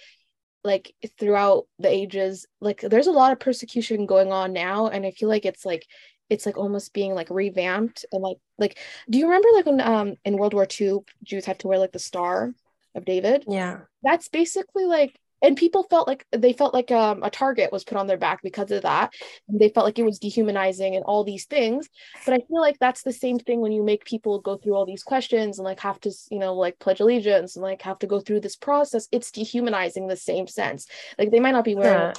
like 0.63 0.95
throughout 1.19 1.65
the 1.79 1.89
ages, 1.89 2.47
like 2.61 2.81
there's 2.81 3.07
a 3.07 3.13
lot 3.13 3.33
of 3.33 3.41
persecution 3.41 4.07
going 4.07 4.33
on 4.33 4.53
now. 4.53 4.89
And 4.89 5.07
I 5.07 5.11
feel 5.13 5.29
like 5.29 5.47
it's 5.47 5.65
like 5.65 5.87
it's 6.31 6.47
like 6.47 6.57
almost 6.57 6.93
being 6.93 7.15
like 7.15 7.31
revamped 7.31 8.05
and 8.13 8.23
like 8.23 8.39
like 8.59 8.79
do 9.11 9.19
you 9.19 9.27
remember 9.27 9.49
like 9.55 9.67
when 9.67 9.81
um 9.81 10.15
in 10.25 10.37
World 10.37 10.55
War 10.55 10.67
II 10.81 11.01
Jews 11.23 11.45
had 11.45 11.59
to 11.61 11.69
wear 11.69 11.79
like 11.79 11.93
the 11.93 11.99
star 11.99 12.53
of 12.95 13.05
David? 13.05 13.45
Yeah. 13.49 13.81
That's 14.03 14.29
basically 14.29 14.85
like 14.85 15.19
and 15.43 15.59
people 15.59 15.83
felt 15.83 16.09
like 16.09 16.27
they 16.33 16.55
felt 16.55 16.73
like 16.73 16.91
um, 16.91 17.23
a 17.23 17.29
target 17.29 17.71
was 17.71 17.85
put 17.85 17.99
on 17.99 18.07
their 18.07 18.17
back 18.17 18.41
because 18.43 18.71
of 18.71 18.83
that. 18.83 19.13
And 19.47 19.61
they 19.61 19.69
felt 19.69 19.85
like 19.85 19.99
it 19.99 20.05
was 20.05 20.19
dehumanizing 20.19 20.97
and 20.97 21.05
all 21.05 21.23
these 21.23 21.45
things. 21.45 21.91
But 22.25 22.33
i 22.33 22.39
feel 22.39 22.63
like 22.63 22.79
that's 22.79 23.03
the 23.03 23.13
same 23.13 23.39
thing 23.39 23.61
when 23.61 23.71
you 23.71 23.83
make 23.83 24.07
people 24.07 24.41
go 24.41 24.57
through 24.57 24.75
all 24.75 24.87
these 24.87 25.03
questions 25.03 25.59
and 25.59 25.67
like 25.67 25.81
have 25.81 26.01
to 26.01 26.13
you 26.31 26.39
know 26.39 26.55
like 26.55 26.79
pledge 26.79 27.01
allegiance 27.01 27.57
and 27.57 27.63
like 27.63 27.83
have 27.83 27.99
to 27.99 28.07
go 28.07 28.21
through 28.21 28.41
this 28.41 28.57
process. 28.57 29.07
It's 29.13 29.31
dehumanizing 29.31 30.07
the 30.07 30.17
same 30.17 30.47
sense. 30.47 30.87
Like 31.19 31.31
they 31.31 31.41
might 31.41 31.53
not 31.53 31.65
be 31.65 31.75
wearing 31.75 32.01
yeah 32.01 32.13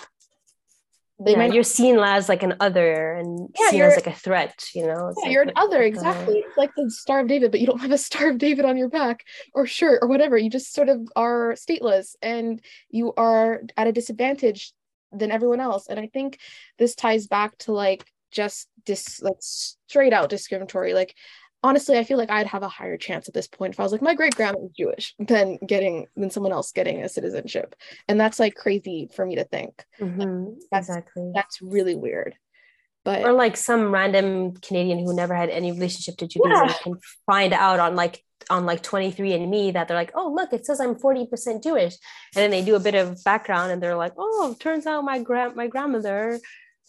they 1.20 1.32
yeah, 1.32 1.38
might 1.38 1.53
you're 1.53 1.63
seen 1.63 1.97
as 1.97 2.28
like 2.28 2.43
an 2.43 2.55
other 2.59 3.13
and 3.13 3.49
yeah, 3.59 3.70
seen 3.70 3.82
as 3.82 3.95
like 3.95 4.07
a 4.07 4.13
threat 4.13 4.66
you 4.74 4.86
know? 4.86 5.13
Yeah, 5.18 5.24
like, 5.24 5.32
you're 5.32 5.43
an 5.43 5.53
other 5.55 5.82
uh, 5.82 5.86
exactly. 5.86 6.39
It's 6.39 6.57
like 6.57 6.72
the 6.76 6.89
star 6.89 7.22
of 7.22 7.28
david 7.28 7.51
but 7.51 7.59
you 7.59 7.68
don't 7.68 7.82
have 7.82 7.91
a 7.91 7.97
star 8.09 8.30
of 8.30 8.38
david 8.38 8.66
on 8.66 8.78
your 8.78 8.89
back 8.89 9.24
or 9.53 9.66
shirt 9.66 9.99
or 10.01 10.07
whatever. 10.07 10.38
You 10.38 10.49
just 10.49 10.74
sort 10.74 10.89
of 10.89 11.07
are 11.16 11.53
stateless 11.53 12.16
and 12.22 12.61
you 12.89 13.13
are 13.13 13.61
at 13.78 13.88
a 13.88 13.91
disadvantage 13.91 14.74
than 15.11 15.32
everyone 15.32 15.61
else. 15.61 15.88
And 15.88 15.99
i 15.99 16.07
think 16.07 16.39
this 16.78 16.95
ties 16.95 17.28
back 17.28 17.57
to 17.59 17.72
like 17.72 18.05
just 18.32 18.68
this 18.86 19.22
like 19.22 19.38
straight 19.39 20.13
out 20.13 20.30
discriminatory. 20.30 20.93
Like 20.93 21.16
honestly, 21.66 21.97
I 21.97 22.03
feel 22.03 22.20
like 22.20 22.30
I'd 22.30 22.45
have 22.45 22.61
a 22.61 22.70
higher 22.70 22.95
chance 22.95 23.28
at 23.28 23.34
this 23.34 23.47
point 23.47 23.74
if 23.74 23.80
I 23.80 23.84
was 23.84 23.91
like, 23.91 24.01
my 24.01 24.13
great 24.13 24.36
grandma 24.36 24.59
is 24.63 24.72
Jewish 24.78 25.16
than 25.18 25.57
getting 25.66 26.05
than 26.16 26.30
someone 26.30 26.51
else 26.51 26.72
getting 26.72 27.01
a 27.03 27.09
citizenship. 27.09 27.76
And 28.07 28.20
that's 28.20 28.39
like 28.39 28.53
crazy 28.55 29.09
for 29.16 29.26
me 29.26 29.36
to 29.36 29.43
think. 29.43 29.84
Mm-hmm. 29.99 30.59
That's, 30.72 30.89
exactly. 30.89 31.32
That's 31.34 31.61
really 31.63 31.95
weird. 31.95 32.36
But 33.03 33.24
or 33.24 33.34
like 33.34 33.57
some 33.57 33.91
random 33.91 34.53
Canadian 34.57 34.99
who 34.99 35.16
never 35.16 35.34
had 35.34 35.49
any 35.49 35.72
relationship 35.72 36.18
to 36.18 36.28
Judaism 36.28 36.68
Yeah. 36.68 36.74
can 36.84 36.99
find 37.26 37.53
out 37.53 37.80
on 37.80 37.95
like 37.95 38.24
on 38.51 38.68
like 38.68 38.84
23 38.84 39.34
and 39.34 39.49
me 39.49 39.72
that 39.72 39.88
they're 39.88 39.97
like, 39.97 40.11
oh 40.13 40.32
look, 40.36 40.53
it 40.53 40.68
says 40.68 40.80
I'm 40.80 40.95
40% 40.95 41.63
Jewish. 41.63 41.95
And 42.36 42.43
then 42.43 42.51
they 42.51 42.63
do 42.63 42.76
a 42.76 42.80
bit 42.80 42.93
of 42.93 43.24
background 43.24 43.72
and 43.72 43.82
they're 43.82 43.95
like, 43.95 44.13
oh, 44.18 44.55
turns 44.59 44.86
out 44.86 45.03
my 45.03 45.20
grand 45.20 45.55
my 45.55 45.68
grandmother, 45.68 46.39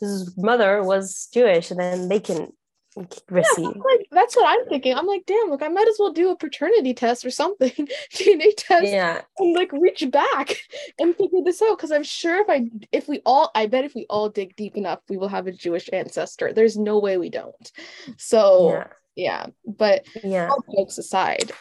his 0.00 0.36
mother 0.36 0.82
was 0.82 1.28
Jewish, 1.32 1.70
and 1.70 1.80
then 1.80 2.08
they 2.10 2.20
can 2.20 2.48
receive. 3.30 3.66
like 3.66 4.06
that's 4.10 4.36
what 4.36 4.46
I'm 4.48 4.66
thinking. 4.68 4.94
I'm 4.94 5.06
like, 5.06 5.24
damn, 5.26 5.50
look, 5.50 5.62
I 5.62 5.68
might 5.68 5.88
as 5.88 5.96
well 5.98 6.12
do 6.12 6.30
a 6.30 6.36
paternity 6.36 6.94
test 6.94 7.24
or 7.24 7.30
something, 7.30 7.70
DNA 8.14 8.52
test, 8.56 8.86
Yeah. 8.92 9.20
and 9.38 9.54
like 9.54 9.72
reach 9.72 10.04
back 10.10 10.56
and 10.98 11.14
figure 11.16 11.40
this 11.44 11.60
out. 11.62 11.76
Because 11.76 11.92
I'm 11.92 12.02
sure 12.02 12.40
if 12.40 12.48
I 12.48 12.70
if 12.92 13.08
we 13.08 13.20
all 13.26 13.50
I 13.54 13.66
bet 13.66 13.84
if 13.84 13.94
we 13.94 14.06
all 14.08 14.28
dig 14.28 14.56
deep 14.56 14.76
enough, 14.76 15.00
we 15.08 15.16
will 15.16 15.28
have 15.28 15.46
a 15.46 15.52
Jewish 15.52 15.88
ancestor. 15.92 16.52
There's 16.52 16.76
no 16.76 16.98
way 16.98 17.18
we 17.18 17.30
don't. 17.30 17.72
So 18.16 18.70
Yeah. 18.70 18.86
yeah, 19.14 19.46
but 19.66 20.06
Yeah. 20.22 20.48
all 20.50 20.64
jokes 20.76 20.98
aside 20.98 21.52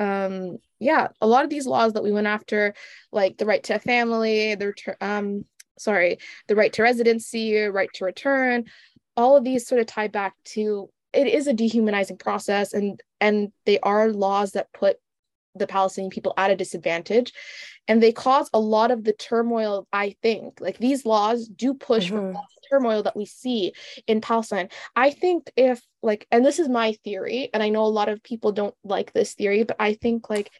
um 0.00 0.58
yeah 0.80 1.06
a 1.20 1.26
lot 1.28 1.44
of 1.44 1.50
these 1.50 1.68
laws 1.68 1.92
that 1.92 2.02
we 2.02 2.10
went 2.10 2.26
after 2.26 2.74
like 3.12 3.38
the 3.38 3.46
right 3.46 3.62
to 3.62 3.76
a 3.76 3.78
family 3.78 4.56
the 4.56 4.66
return 4.66 4.96
um 5.00 5.44
sorry 5.78 6.18
the 6.48 6.56
right 6.56 6.72
to 6.72 6.82
residency 6.82 7.56
right 7.56 7.90
to 7.94 8.04
return 8.04 8.64
all 9.16 9.36
of 9.36 9.44
these 9.44 9.66
sort 9.66 9.80
of 9.80 9.86
tie 9.86 10.08
back 10.08 10.34
to 10.44 10.90
it 11.12 11.26
is 11.28 11.46
a 11.46 11.52
dehumanizing 11.52 12.16
process 12.18 12.72
and 12.72 13.00
and 13.20 13.52
they 13.66 13.78
are 13.80 14.10
laws 14.10 14.52
that 14.52 14.72
put 14.72 14.96
the 15.54 15.66
palestinian 15.66 16.10
people 16.10 16.34
at 16.36 16.50
a 16.50 16.56
disadvantage. 16.56 17.32
And 17.86 18.02
they 18.02 18.12
cause 18.12 18.48
a 18.54 18.58
lot 18.58 18.90
of 18.90 19.04
the 19.04 19.12
turmoil 19.12 19.86
i 19.92 20.16
think. 20.22 20.60
Like 20.60 20.78
these 20.78 21.04
laws 21.06 21.46
do 21.46 21.74
push 21.74 22.08
for 22.08 22.18
Mhm. 22.20 22.34
lots 22.34 22.54
of 22.56 22.62
turmoil 22.70 23.02
that 23.04 23.16
we 23.16 23.26
see 23.26 23.72
in 24.06 24.20
palestine. 24.20 24.68
I 24.96 25.10
think 25.10 25.52
if 25.56 25.80
like, 26.02 26.26
and 26.32 26.44
this 26.44 26.58
is 26.58 26.68
my 26.68 26.94
theory, 27.04 27.50
and 27.54 27.62
I 27.62 27.68
know 27.68 27.84
a 27.84 27.98
lot 28.00 28.08
of 28.08 28.22
people 28.22 28.52
don't 28.52 28.74
like 28.84 29.12
this 29.12 29.34
theory, 29.34 29.62
but 29.62 29.76
I 29.78 29.94
think 29.94 30.28
like 30.28 30.50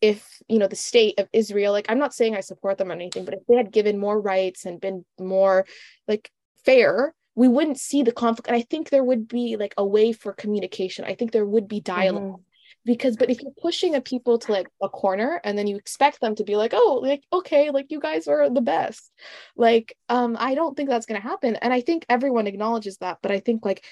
if 0.00 0.42
you 0.48 0.58
know 0.58 0.66
the 0.66 0.76
state 0.76 1.18
of 1.20 1.28
Israel, 1.32 1.72
like 1.72 1.86
I'm 1.88 1.98
not 1.98 2.12
saying 2.14 2.34
I 2.34 2.40
support 2.40 2.78
them 2.78 2.90
or 2.90 2.94
anything, 2.94 3.24
but 3.24 3.34
if 3.34 3.46
they 3.46 3.56
had 3.56 3.70
given 3.70 3.98
more 3.98 4.20
rights 4.20 4.64
and 4.66 4.80
been 4.80 5.04
more 5.18 5.64
like 6.08 6.30
fair, 6.64 7.14
we 7.34 7.48
wouldn't 7.48 7.80
see 7.80 8.02
the 8.02 8.12
conflict. 8.12 8.48
And 8.48 8.56
I 8.56 8.62
think 8.62 8.90
there 8.90 9.04
would 9.04 9.26
be 9.28 9.56
like 9.56 9.74
a 9.76 9.84
way 9.84 10.12
for 10.12 10.32
communication. 10.32 11.04
I 11.04 11.14
think 11.14 11.32
there 11.32 11.46
would 11.46 11.68
be 11.68 11.80
dialog 11.80 12.22
Mhm. 12.22 12.44
because 12.84 13.16
but 13.16 13.30
if 13.30 13.40
you're 13.42 13.52
pushing 13.62 13.94
a 13.94 14.00
people 14.00 14.38
to 14.38 14.52
like 14.52 14.68
a 14.82 14.88
corner 14.88 15.40
and 15.42 15.56
then 15.56 15.66
you 15.66 15.76
expect 15.76 16.20
them 16.20 16.34
to 16.34 16.44
be 16.44 16.56
like 16.56 16.72
oh 16.74 17.00
like 17.02 17.22
okay 17.32 17.70
like 17.70 17.86
you 17.90 17.98
guys 17.98 18.28
are 18.28 18.50
the 18.50 18.60
best 18.60 19.10
like 19.56 19.96
um 20.08 20.36
i 20.38 20.54
don't 20.54 20.76
think 20.76 20.88
that's 20.90 21.06
going 21.06 21.20
to 21.20 21.26
happen 21.26 21.56
and 21.56 21.72
i 21.72 21.80
think 21.80 22.04
everyone 22.08 22.46
acknowledges 22.46 22.98
that 22.98 23.18
but 23.22 23.30
i 23.32 23.40
think 23.40 23.64
like 23.64 23.84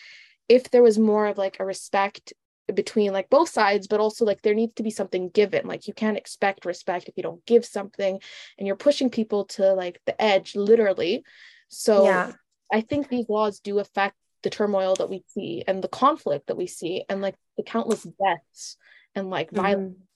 if 0.49 0.70
there 0.70 0.82
was 0.82 0.99
more 0.99 1.26
of 1.26 1.38
like 1.38 1.59
a 1.59 1.64
respect 1.64 2.34
between 2.74 3.12
like 3.12 3.28
both 3.30 3.49
sides 3.49 3.86
but 3.86 4.01
also 4.01 4.24
like 4.24 4.43
there 4.43 4.55
needs 4.55 4.74
to 4.74 4.82
be 4.82 4.90
something 4.90 5.28
given 5.30 5.66
like 5.66 5.86
you 5.86 5.95
can't 5.95 6.16
expect 6.18 6.64
respect 6.64 7.09
if 7.09 7.16
you 7.16 7.22
don't 7.22 7.45
give 7.47 7.64
something 7.64 8.20
and 8.59 8.66
you're 8.66 8.76
pushing 8.76 9.11
people 9.11 9.45
to 9.47 9.72
like 9.72 10.01
the 10.07 10.20
edge 10.20 10.55
literally 10.55 11.24
so 11.68 12.05
Yeah. 12.05 12.32
I 12.73 12.81
think 12.81 13.09
these 13.09 13.29
laws 13.29 13.61
do 13.61 13.79
affect 13.79 14.16
the 14.43 14.51
turmoil 14.51 14.95
that 14.97 15.11
we 15.11 15.23
see 15.29 15.62
and 15.66 15.83
the 15.83 15.89
conflict 15.89 16.49
that 16.49 16.57
we 16.57 16.66
see 16.66 17.05
and 17.09 17.20
like 17.20 17.37
the 17.57 17.62
countless 17.62 18.03
deaths 18.03 18.77
and 19.14 19.31
like 19.31 19.51
violence. 19.51 19.97
Mhm. 19.97 20.07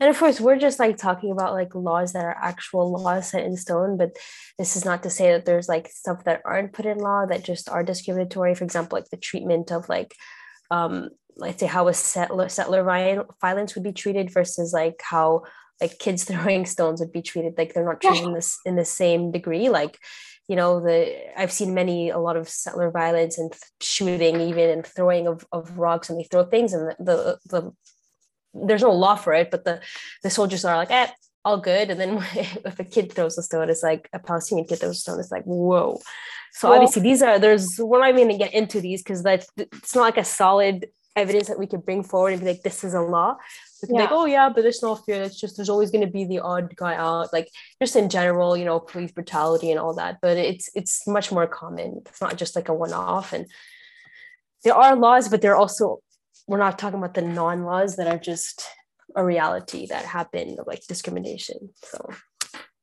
And 0.00 0.10
of 0.10 0.18
course, 0.18 0.40
we're 0.40 0.58
just 0.58 0.80
like 0.80 0.96
talking 0.96 1.30
about 1.30 1.52
like 1.52 1.76
laws 1.76 2.12
that 2.12 2.24
are 2.24 2.36
actual 2.36 2.90
laws 2.90 3.30
set 3.30 3.44
in 3.44 3.56
stone, 3.56 3.96
but 3.96 4.16
this 4.58 4.74
is 4.74 4.84
not 4.84 5.04
to 5.04 5.10
say 5.10 5.30
that 5.30 5.44
there's 5.44 5.68
like 5.68 5.86
stuff 5.88 6.24
that 6.24 6.42
aren't 6.44 6.72
put 6.72 6.86
in 6.86 6.98
law 6.98 7.24
that 7.24 7.44
just 7.44 7.68
are 7.68 7.84
discriminatory. 7.84 8.56
For 8.56 8.64
example, 8.64 8.98
like 8.98 9.10
the 9.10 9.16
treatment 9.16 9.70
of 9.70 9.88
like, 9.88 10.12
um, 10.72 11.10
let's 11.36 11.60
say 11.60 11.66
how 11.66 11.86
a 11.86 11.94
settler 11.94 12.48
settler 12.48 12.82
violence 13.40 13.76
would 13.76 13.84
be 13.84 13.92
treated 13.92 14.30
versus 14.30 14.72
like 14.72 15.00
how 15.02 15.44
like 15.80 16.00
kids 16.00 16.24
throwing 16.28 16.66
stones 16.66 17.00
would 17.00 17.12
be 17.12 17.22
treated. 17.22 17.54
Like 17.56 17.72
they're 17.72 17.84
not 17.84 18.00
treated 18.00 18.24
in 18.24 18.34
this 18.34 18.58
in 18.64 18.74
the 18.74 18.84
same 18.84 19.30
degree. 19.30 19.68
Like, 19.68 19.98
you 20.52 20.56
know, 20.56 20.80
the 20.80 20.94
I've 21.40 21.50
seen 21.50 21.72
many 21.72 22.10
a 22.10 22.18
lot 22.18 22.36
of 22.36 22.46
settler 22.46 22.90
violence 22.90 23.38
and 23.38 23.50
shooting 23.80 24.38
even 24.38 24.68
and 24.68 24.86
throwing 24.86 25.26
of, 25.26 25.46
of 25.50 25.78
rocks 25.78 26.10
and 26.10 26.20
they 26.20 26.24
throw 26.24 26.44
things 26.44 26.74
and 26.74 26.90
the 26.90 26.96
the, 26.98 27.38
the 27.52 28.66
there's 28.66 28.82
no 28.82 28.92
law 28.92 29.14
for 29.14 29.32
it, 29.32 29.50
but 29.50 29.64
the 29.64 29.80
the 30.22 30.28
soldiers 30.28 30.66
are 30.66 30.76
like, 30.76 30.90
eh, 30.90 31.06
all 31.42 31.56
good. 31.56 31.88
And 31.88 31.98
then 31.98 32.16
if 32.34 32.78
a 32.78 32.84
kid 32.84 33.10
throws 33.14 33.38
a 33.38 33.42
stone, 33.42 33.70
it's 33.70 33.82
like 33.82 34.10
a 34.12 34.18
Palestinian 34.18 34.66
kid 34.68 34.80
throws 34.80 34.98
a 34.98 35.00
stone, 35.00 35.20
it's 35.20 35.32
like, 35.32 35.44
whoa. 35.44 35.98
So 36.52 36.68
Well- 36.68 36.76
obviously 36.76 37.00
these 37.00 37.22
are 37.22 37.38
there's 37.38 37.66
we're 37.78 38.00
not 38.00 38.10
even 38.10 38.26
gonna 38.26 38.44
get 38.44 38.52
into 38.52 38.82
these 38.82 39.02
because 39.02 39.22
that's 39.22 39.46
it's 39.56 39.94
not 39.94 40.02
like 40.02 40.18
a 40.18 40.24
solid 40.42 40.88
evidence 41.16 41.48
that 41.48 41.58
we 41.58 41.66
could 41.66 41.86
bring 41.86 42.02
forward 42.02 42.34
and 42.34 42.42
be 42.42 42.48
like, 42.48 42.62
this 42.62 42.84
is 42.84 42.92
a 42.92 43.00
law. 43.00 43.38
Can 43.86 43.96
be 43.96 44.02
like, 44.02 44.12
oh 44.12 44.26
yeah, 44.26 44.48
but 44.48 44.62
there's 44.62 44.82
no 44.82 44.94
fear. 44.94 45.22
It's 45.22 45.38
just 45.40 45.56
there's 45.56 45.68
always 45.68 45.90
gonna 45.90 46.06
be 46.06 46.24
the 46.24 46.40
odd 46.40 46.74
guy 46.76 46.94
out, 46.94 47.32
like 47.32 47.48
just 47.80 47.96
in 47.96 48.08
general, 48.08 48.56
you 48.56 48.64
know, 48.64 48.80
police 48.80 49.12
brutality 49.12 49.70
and 49.70 49.80
all 49.80 49.94
that. 49.94 50.18
But 50.22 50.36
it's 50.36 50.68
it's 50.74 51.06
much 51.06 51.32
more 51.32 51.46
common. 51.46 52.02
It's 52.06 52.20
not 52.20 52.36
just 52.36 52.54
like 52.56 52.68
a 52.68 52.74
one-off. 52.74 53.32
And 53.32 53.46
there 54.64 54.74
are 54.74 54.94
laws, 54.96 55.28
but 55.28 55.42
they're 55.42 55.56
also 55.56 56.00
we're 56.46 56.58
not 56.58 56.78
talking 56.78 56.98
about 56.98 57.14
the 57.14 57.22
non-laws 57.22 57.96
that 57.96 58.06
are 58.06 58.18
just 58.18 58.66
a 59.14 59.24
reality 59.24 59.86
that 59.86 60.04
happen 60.04 60.56
of 60.58 60.66
like 60.66 60.86
discrimination. 60.86 61.70
So 61.84 62.10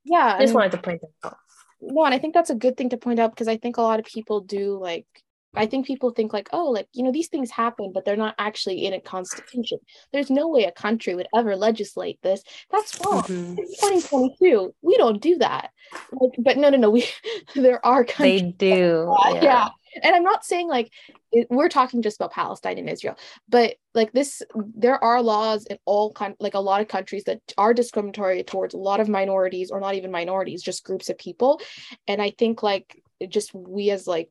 Yeah. 0.05 0.35
I 0.37 0.41
just 0.41 0.53
wanted 0.53 0.71
to 0.71 0.77
point 0.79 1.01
that 1.01 1.27
out. 1.29 1.37
no, 1.81 2.05
and 2.05 2.13
I 2.13 2.19
think 2.19 2.33
that's 2.33 2.49
a 2.49 2.55
good 2.55 2.77
thing 2.77 2.89
to 2.89 2.97
point 2.97 3.19
out 3.19 3.31
because 3.31 3.47
I 3.47 3.57
think 3.57 3.77
a 3.77 3.81
lot 3.81 3.99
of 3.99 4.05
people 4.05 4.41
do 4.41 4.77
like 4.77 5.07
I 5.55 5.65
think 5.65 5.87
people 5.87 6.11
think 6.11 6.31
like, 6.31 6.49
oh, 6.53 6.69
like, 6.69 6.87
you 6.93 7.03
know, 7.03 7.11
these 7.11 7.27
things 7.27 7.49
happen, 7.49 7.91
but 7.93 8.05
they're 8.05 8.15
not 8.15 8.35
actually 8.37 8.85
in 8.85 8.93
a 8.93 9.01
constitution. 9.01 9.79
There's 10.13 10.29
no 10.29 10.47
way 10.47 10.65
a 10.65 10.71
country 10.71 11.15
would 11.15 11.27
ever 11.35 11.55
legislate 11.55 12.19
this. 12.21 12.43
That's 12.71 12.99
wrong. 13.03 13.23
Mhm. 13.23 13.55
It's 13.57 13.79
2022. 13.81 14.73
We 14.81 14.97
don't 14.97 15.21
do 15.21 15.37
that. 15.37 15.71
Like, 16.11 16.31
but 16.37 16.57
no, 16.57 16.69
no, 16.69 16.77
no. 16.77 16.89
We 16.91 17.05
there 17.55 17.83
are 17.85 18.03
countries. 18.03 18.41
They 18.41 18.51
do. 18.51 19.15
yeah. 19.33 19.41
Yeah. 19.41 19.69
And 20.03 20.15
I'm 20.15 20.23
not 20.23 20.45
saying 20.45 20.67
like 20.67 20.91
it, 21.31 21.47
we're 21.49 21.67
talking 21.69 22.03
just 22.03 22.17
about 22.17 22.31
Palestine 22.31 22.77
and 22.77 22.87
Israel, 22.87 23.17
but 23.47 23.75
like 23.95 24.11
this, 24.11 24.43
there 24.75 25.03
are 25.03 25.21
laws 25.23 25.65
in 25.65 25.79
all 25.85 26.11
kind, 26.13 26.35
like 26.39 26.53
a 26.53 26.59
lot 26.59 26.81
of 26.81 26.87
countries 26.87 27.23
that 27.23 27.41
are 27.57 27.73
discriminatory 27.73 28.43
towards 28.43 28.75
a 28.75 28.77
lot 28.77 28.99
of 28.99 29.09
minorities 29.09 29.71
or 29.71 29.79
not 29.79 29.95
even 29.95 30.11
minorities, 30.11 30.61
just 30.61 30.83
groups 30.83 31.09
of 31.09 31.17
people. 31.17 31.59
And 32.07 32.21
I 32.21 32.29
think 32.37 32.61
like 32.61 33.01
just 33.27 33.53
we 33.55 33.89
as 33.89 34.05
like 34.05 34.29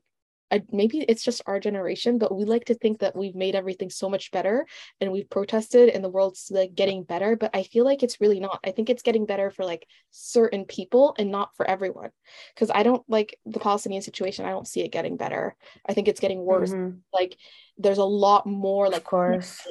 I, 0.51 0.63
maybe 0.71 0.99
it's 0.99 1.23
just 1.23 1.41
our 1.45 1.59
generation, 1.59 2.17
but 2.17 2.35
we 2.35 2.45
like 2.45 2.65
to 2.65 2.73
think 2.73 2.99
that 2.99 3.15
we've 3.15 3.35
made 3.35 3.55
everything 3.55 3.89
so 3.89 4.09
much 4.09 4.31
better 4.31 4.65
and 4.99 5.11
we've 5.11 5.29
protested 5.29 5.89
and 5.89 6.03
the 6.03 6.09
world's 6.09 6.49
like 6.51 6.73
getting 6.75 7.03
better. 7.03 7.35
But 7.35 7.51
I 7.53 7.63
feel 7.63 7.85
like 7.85 8.01
it's 8.03 8.19
really 8.19 8.39
not. 8.39 8.59
I 8.65 8.71
think 8.71 8.89
it's 8.89 9.03
getting 9.03 9.25
better 9.25 9.51
for 9.51 9.63
like 9.65 9.85
certain 10.11 10.65
people 10.65 11.15
and 11.19 11.31
not 11.31 11.55
for 11.55 11.69
everyone. 11.69 12.09
Because 12.53 12.71
I 12.73 12.83
don't 12.83 13.03
like 13.07 13.37
the 13.45 13.59
Palestinian 13.59 14.01
situation. 14.01 14.45
I 14.45 14.51
don't 14.51 14.67
see 14.67 14.81
it 14.81 14.91
getting 14.91 15.17
better. 15.17 15.55
I 15.87 15.93
think 15.93 16.07
it's 16.07 16.19
getting 16.19 16.43
worse. 16.43 16.71
Mhm. 16.71 16.99
Like 17.13 17.37
there's 17.77 17.97
a 17.99 18.03
lot 18.03 18.45
more 18.45 18.87
Of 18.87 18.93
like 18.93 19.03
course. 19.03 19.67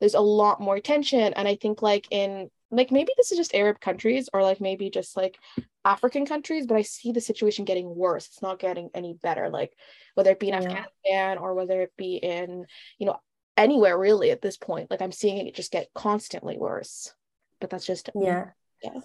there's 0.00 0.14
a 0.14 0.20
lot 0.20 0.60
more 0.60 0.78
tension. 0.80 1.34
And 1.34 1.46
I 1.48 1.56
think 1.56 1.82
like 1.82 2.06
in 2.10 2.50
like 2.70 2.90
maybe 2.90 3.12
this 3.16 3.32
is 3.32 3.38
just 3.38 3.54
Arab 3.54 3.80
countries 3.80 4.28
or 4.32 4.42
like 4.42 4.60
maybe 4.60 4.90
just 4.90 5.16
like 5.16 5.36
African 5.84 6.26
countries, 6.26 6.66
but 6.66 6.76
I 6.76 6.82
see 6.82 7.12
the 7.12 7.20
situation 7.20 7.64
getting 7.64 7.94
worse. 7.94 8.26
It's 8.28 8.42
not 8.42 8.58
getting 8.58 8.90
any 8.94 9.14
better. 9.22 9.48
Like 9.50 9.72
whether 10.14 10.30
it 10.30 10.40
be 10.40 10.48
in 10.48 10.54
Yeah. 10.54 10.68
Afghanistan 10.68 11.38
or 11.38 11.54
whether 11.54 11.82
it 11.82 11.92
be 11.96 12.16
in, 12.16 12.66
you 12.98 13.06
know, 13.06 13.16
anywhere 13.56 13.98
really 13.98 14.30
at 14.30 14.42
this 14.42 14.56
point. 14.56 14.90
Like 14.90 15.02
I'm 15.02 15.12
seeing 15.12 15.46
it 15.46 15.54
just 15.54 15.72
get 15.72 15.88
constantly 15.94 16.58
worse. 16.58 17.12
But 17.60 17.70
that's 17.70 17.86
just 17.86 18.10
Yeah. 18.14 18.50
Yeah. 18.82 19.00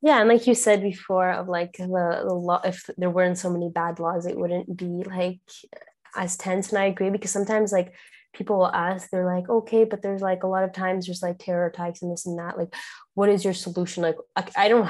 Yeah, 0.00 0.20
and 0.20 0.28
like 0.28 0.46
you 0.46 0.54
said 0.54 0.80
before, 0.80 1.28
of 1.32 1.48
like 1.48 1.72
the, 1.72 1.86
the 2.24 2.32
law, 2.32 2.60
if 2.64 2.88
there 2.96 3.10
weren't 3.10 3.36
so 3.36 3.50
many 3.50 3.68
bad 3.68 3.98
laws, 3.98 4.26
it 4.26 4.38
wouldn't 4.38 4.76
be 4.76 5.02
like 5.02 5.40
as 6.16 6.36
tense. 6.36 6.70
And 6.70 6.78
I 6.78 6.86
agree 6.86 7.10
because 7.10 7.30
sometimes 7.30 7.72
like 7.72 7.92
people 8.34 8.58
will 8.58 8.72
ask, 8.72 9.10
they're 9.10 9.26
like, 9.26 9.48
okay, 9.48 9.84
but 9.84 10.02
there's 10.02 10.22
like 10.22 10.42
a 10.42 10.48
lot 10.48 10.64
of 10.64 10.72
times 10.72 11.06
there's 11.06 11.22
like 11.22 11.38
terror 11.38 11.66
attacks 11.66 12.02
and 12.02 12.12
this 12.12 12.26
and 12.26 12.38
that. 12.38 12.58
Like, 12.58 12.74
what 13.14 13.28
is 13.28 13.44
your 13.44 13.54
solution? 13.54 14.02
Like, 14.02 14.16
I, 14.56 14.68
don't, 14.68 14.88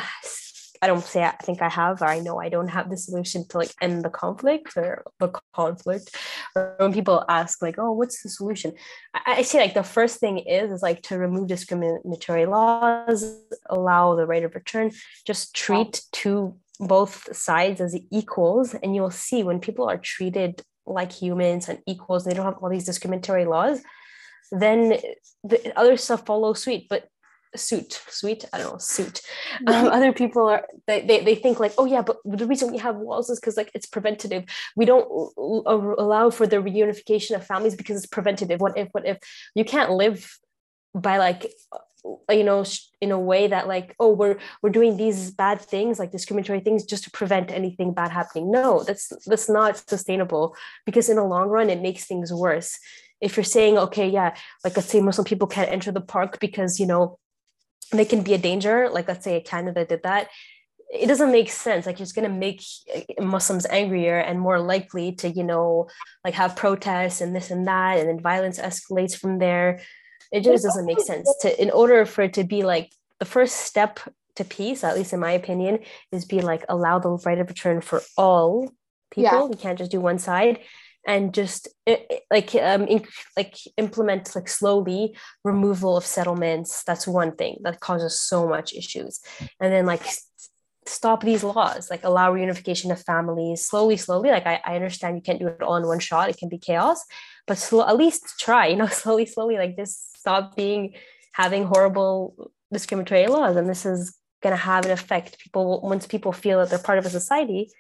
I 0.83 0.87
don't 0.87 1.05
say 1.05 1.23
I 1.23 1.33
think 1.43 1.63
I 1.63 1.69
have, 1.69 2.03
or 2.03 2.07
I 2.07 2.21
know 2.21 2.39
I 2.39 2.49
don't 2.49 2.69
have 2.69 2.91
the 2.91 2.97
solution 2.97 3.47
to 3.49 3.59
like 3.59 3.73
end 3.81 4.05
the 4.05 4.11
conflict 4.11 4.77
or 4.77 5.05
the 5.19 5.33
conflict. 5.55 6.15
Or 6.55 6.75
when 6.79 6.93
people 6.93 7.25
ask 7.29 7.63
like, 7.63 7.77
oh, 7.79 7.93
what's 7.93 8.23
the 8.23 8.29
solution? 8.29 8.73
I, 9.15 9.39
I 9.39 9.43
say 9.43 9.61
like 9.61 9.75
the 9.75 9.83
first 9.83 10.21
thing 10.21 10.39
is 10.39 10.71
is 10.71 10.83
like 10.83 11.03
to 11.05 11.19
remove 11.19 11.49
discriminatory 11.49 12.47
laws, 12.47 13.41
allow 13.69 14.15
the 14.15 14.27
right 14.27 14.45
of 14.45 14.55
return, 14.55 14.93
just 15.27 15.55
treat 15.55 16.03
two 16.13 16.57
both 16.81 17.35
sides 17.37 17.81
as 17.81 17.99
equals, 18.13 18.75
and 18.75 18.95
you'll 18.95 19.11
see 19.11 19.43
when 19.43 19.59
people 19.59 19.89
are 19.89 19.99
treated 19.99 20.63
like 20.89 21.13
humans 21.13 21.69
and 21.69 21.79
equals 21.87 22.25
they 22.25 22.35
don't 22.35 22.47
have 22.47 22.59
all 22.59 22.71
these 22.71 22.87
discriminatory 22.87 23.45
laws 23.45 23.81
then 24.51 24.99
the 25.45 25.73
other 25.79 25.97
stuff 25.97 26.25
follows 26.25 26.63
suit 26.63 26.83
but 26.89 27.09
suit 27.57 28.01
sweet 28.09 28.45
i 28.53 28.59
don't 28.59 28.73
know 28.73 28.79
suit. 28.79 29.21
Um, 29.67 29.87
other 29.89 30.13
people 30.13 30.47
are 30.49 30.67
they, 30.87 31.01
they, 31.01 31.25
they 31.25 31.35
think 31.35 31.59
like 31.59 31.73
oh 31.79 31.85
yeah 31.85 32.03
but 32.03 32.19
the 32.25 32.47
reason 32.47 32.71
we 32.71 32.79
have 32.79 32.97
walls 32.97 33.31
is 33.31 33.41
because 33.41 33.57
like 33.57 33.71
it's 33.75 33.87
preventative. 33.87 34.45
We 34.77 34.85
don't 34.85 35.09
allow 35.37 36.31
for 36.31 36.47
the 36.47 36.57
reunification 36.57 37.35
of 37.35 37.47
families 37.47 37.75
because 37.75 37.97
it's 37.97 38.07
preventative. 38.07 38.61
What 38.61 38.77
if 38.77 38.89
what 38.93 39.07
if 39.07 39.19
you 39.55 39.65
can't 39.65 39.93
live 39.93 40.39
by 40.95 41.19
like 41.19 41.51
uh, 41.73 41.79
you 42.31 42.45
know 42.45 42.65
in 43.01 43.11
a 43.11 43.19
way 43.19 43.47
that 43.47 43.69
like 43.69 43.95
oh 43.99 44.13
we're 44.13 44.39
we're 44.63 44.71
doing 44.71 44.97
these 44.97 45.31
bad 45.31 45.61
things 45.61 45.99
like 45.99 46.13
discriminatory 46.13 46.61
things 46.61 46.85
just 46.85 47.05
to 47.05 47.11
prevent 47.11 47.51
anything 47.51 47.93
bad 47.93 48.11
happening. 48.11 48.51
No 48.51 48.83
that's 48.85 49.13
that's 49.27 49.49
not 49.49 49.77
sustainable 49.77 50.57
because 50.87 51.09
in 51.09 51.17
the 51.17 51.25
long 51.25 51.49
run 51.49 51.71
it 51.71 51.81
makes 51.81 52.05
things 52.05 52.33
worse. 52.33 52.79
If 53.21 53.37
you're 53.37 53.45
saying 53.45 53.79
okay 53.79 54.09
yeah 54.09 54.35
like 54.65 54.77
let's 54.77 54.89
say 54.89 55.01
muslim 55.01 55.25
people 55.25 55.49
can't 55.49 55.71
enter 55.71 55.91
the 55.91 56.01
park 56.01 56.39
because 56.41 56.79
you 56.79 56.87
know 56.87 57.19
they 57.93 58.05
can 58.05 58.23
be 58.23 58.35
a 58.35 58.39
danger 58.39 58.89
like 58.91 59.09
let's 59.09 59.25
say 59.25 59.41
canada 59.41 59.85
did 59.85 60.03
that 60.05 60.29
it 60.91 61.07
doesn't 61.07 61.33
make 61.33 61.51
sense. 61.51 61.85
Like 61.85 62.01
it's 62.01 62.13
going 62.13 62.29
to 62.29 62.35
make 62.35 62.63
uh, 62.95 63.23
muslims 63.23 63.67
angrier 63.67 64.19
and 64.19 64.41
more 64.41 64.59
likely 64.59 65.13
to 65.17 65.29
you 65.29 65.45
know 65.45 65.89
like 66.25 66.35
have 66.35 66.57
protests 66.57 67.21
and 67.21 67.37
this 67.37 67.51
and 67.51 67.67
that 67.67 67.99
and 67.99 68.09
then 68.09 68.21
violence 68.21 68.59
escalates 68.59 69.17
from 69.17 69.39
there 69.39 69.81
it 70.33 70.43
just 70.43 70.65
doesn't 70.65 70.87
make 70.87 71.01
sense 71.01 71.33
to 71.41 71.63
in 71.63 71.71
order 71.71 72.05
for 72.05 72.23
it 72.23 72.35
to 72.35 72.45
be 72.45 72.63
like 72.63 72.93
the 73.19 73.25
first 73.25 73.57
step 73.57 74.01
to 74.37 74.45
peace 74.45 74.85
at 74.85 74.97
least 74.97 75.13
in 75.13 75.21
my 75.21 75.33
opinion 75.33 75.81
is 76.13 76.25
be 76.25 76.41
like 76.41 76.65
allow 76.69 76.99
the 76.99 77.11
right 77.27 77.39
of 77.39 77.49
return 77.49 77.81
for 77.81 78.03
all 78.17 78.71
people. 79.11 79.33
Yeah. 79.33 79.45
we 79.45 79.57
can't 79.57 79.79
just 79.79 79.91
do 79.91 80.01
one 80.01 80.19
side 80.19 80.61
and 81.07 81.33
just 81.33 81.69
like 82.31 82.55
um 82.55 82.87
in, 82.87 83.05
like 83.37 83.57
implement 83.77 84.35
like 84.35 84.49
slowly 84.49 85.17
removal 85.45 85.97
of 85.97 86.05
settlements. 86.05 86.85
That's 86.85 87.07
one 87.07 87.35
thing 87.37 87.59
that 87.63 87.81
causes 87.81 88.21
so 88.21 88.47
much 88.47 88.75
issues. 88.75 89.21
And 89.61 89.73
then 89.73 89.87
like 89.87 90.03
stop 90.87 91.23
these 91.23 91.45
laws 91.45 91.91
like 91.91 92.03
allow 92.05 92.33
reunification 92.33 92.91
of 92.91 93.03
families 93.03 93.67
slowly 93.67 93.97
slowly. 93.97 94.31
Like 94.31 94.47
I, 94.47 94.61
I 94.65 94.75
understand 94.75 95.17
you 95.17 95.23
can't 95.23 95.39
do 95.39 95.49
it 95.49 95.63
all 95.63 95.77
in 95.77 95.87
one 95.87 96.01
shot. 96.01 96.31
It 96.31 96.39
can 96.39 96.49
be 96.49 96.59
chaos 96.59 97.05
but 97.49 97.59
slow, 97.59 97.87
at 97.87 97.97
least 97.97 98.39
try 98.39 98.67
you 98.69 98.77
know 98.77 98.87
slowly 99.03 99.27
slowly 99.27 99.57
like 99.57 99.77
just 99.77 100.17
stop 100.19 100.55
being 100.55 100.95
having 101.33 101.65
horrible 101.65 102.53
discriminatory 102.73 103.27
laws 103.27 103.57
and 103.57 103.69
this 103.69 103.87
is 103.87 104.17
going 104.43 104.53
to 104.53 104.57
have 104.57 104.85
an 104.85 104.93
effect. 104.93 105.39
People 105.41 105.81
once 105.83 106.07
people 106.07 106.33
feel 106.33 106.61
that 106.61 106.71
they're 106.71 106.79
part 106.79 106.99
of 106.99 107.07
a 107.07 107.11
society 107.11 107.71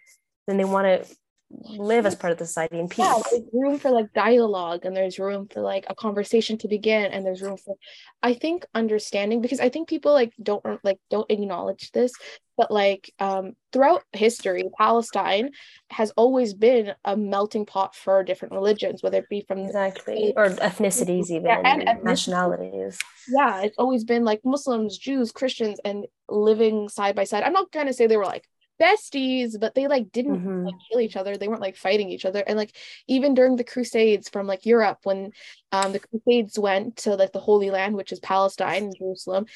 then 0.49 0.57
they 0.57 0.65
want 0.65 0.87
to 0.87 1.17
live 1.51 2.05
as 2.05 2.15
part 2.15 2.33
of 2.33 2.39
the 2.39 2.47
society 2.47 2.79
in 2.79 2.89
peace. 2.89 2.99
Yeah, 2.99 3.21
there's 3.31 3.45
room 3.53 3.79
for 3.79 3.91
like 3.91 4.13
dialogue 4.13 4.85
and 4.85 4.95
there's 4.95 5.19
room 5.19 5.49
for 5.49 5.61
like 5.61 5.87
a 5.89 5.95
conversation 5.95 6.59
to 6.59 6.69
begin 6.69 7.13
and 7.13 7.25
there's 7.25 7.41
room 7.41 7.57
for 7.57 7.77
I 8.23 8.35
think 8.35 8.67
understanding 8.75 9.41
because 9.41 9.61
I 9.61 9.69
think 9.69 9.89
people 9.89 10.13
like 10.13 10.33
don't 10.43 10.65
like 10.85 10.99
don't 11.11 11.31
acknowledge 11.31 11.91
this 11.93 12.13
but 12.57 12.71
like 12.71 13.11
um 13.19 13.53
throughout 13.73 14.03
history 14.13 14.65
Palestine 14.77 15.51
has 15.91 16.11
always 16.17 16.53
been 16.53 16.93
a 17.05 17.17
melting 17.17 17.65
pot 17.65 17.95
for 17.95 18.23
different 18.25 18.53
religions 18.53 19.03
whether 19.03 19.19
it 19.19 19.29
be 19.31 19.45
from 19.47 19.59
exactly 19.59 20.35
or 20.37 20.51
ethnicities 20.51 21.31
even 21.31 21.47
yeah, 21.47 21.63
and 21.65 21.83
ethnicities. 21.83 22.05
nationalities. 22.05 22.99
Yeah, 23.29 23.63
it's 23.63 23.77
always 23.79 24.05
been 24.05 24.25
like 24.25 24.41
Muslims, 24.45 24.97
Jews, 24.97 25.33
Christians 25.33 25.79
and 25.85 26.07
living 26.29 26.89
side 26.89 27.15
by 27.15 27.25
side. 27.25 27.43
I'm 27.43 27.53
not 27.53 27.71
going 27.73 27.87
to 27.87 27.93
say 27.93 28.07
they 28.07 28.17
were 28.17 28.25
like 28.25 28.49
besties 28.81 29.59
but 29.59 29.75
they 29.75 29.87
like 29.87 30.13
didn't 30.13 30.39
mm-hmm. 30.39 30.67
like, 30.67 30.75
kill 30.91 31.01
each 31.01 31.17
other. 31.17 31.37
They 31.37 31.49
weren't 31.49 31.61
like 31.61 31.77
fighting 31.77 32.11
each 32.11 32.25
other. 32.25 32.43
And 32.47 32.57
like 32.57 32.75
even 33.07 33.35
during 33.35 33.57
the 33.57 33.65
crusades 33.65 34.29
from 34.29 34.47
like 34.47 34.67
europe 34.67 34.99
when 35.05 35.33
um 35.73 35.93
the 35.93 36.01
crusades 36.01 36.59
went 36.59 36.97
to 36.97 37.15
like 37.15 37.33
the 37.33 37.41
holy 37.41 37.71
land 37.71 37.95
which 37.95 38.13
is 38.13 38.21
palestine 38.21 38.85
and 38.85 38.97
jerusalem 38.99 39.47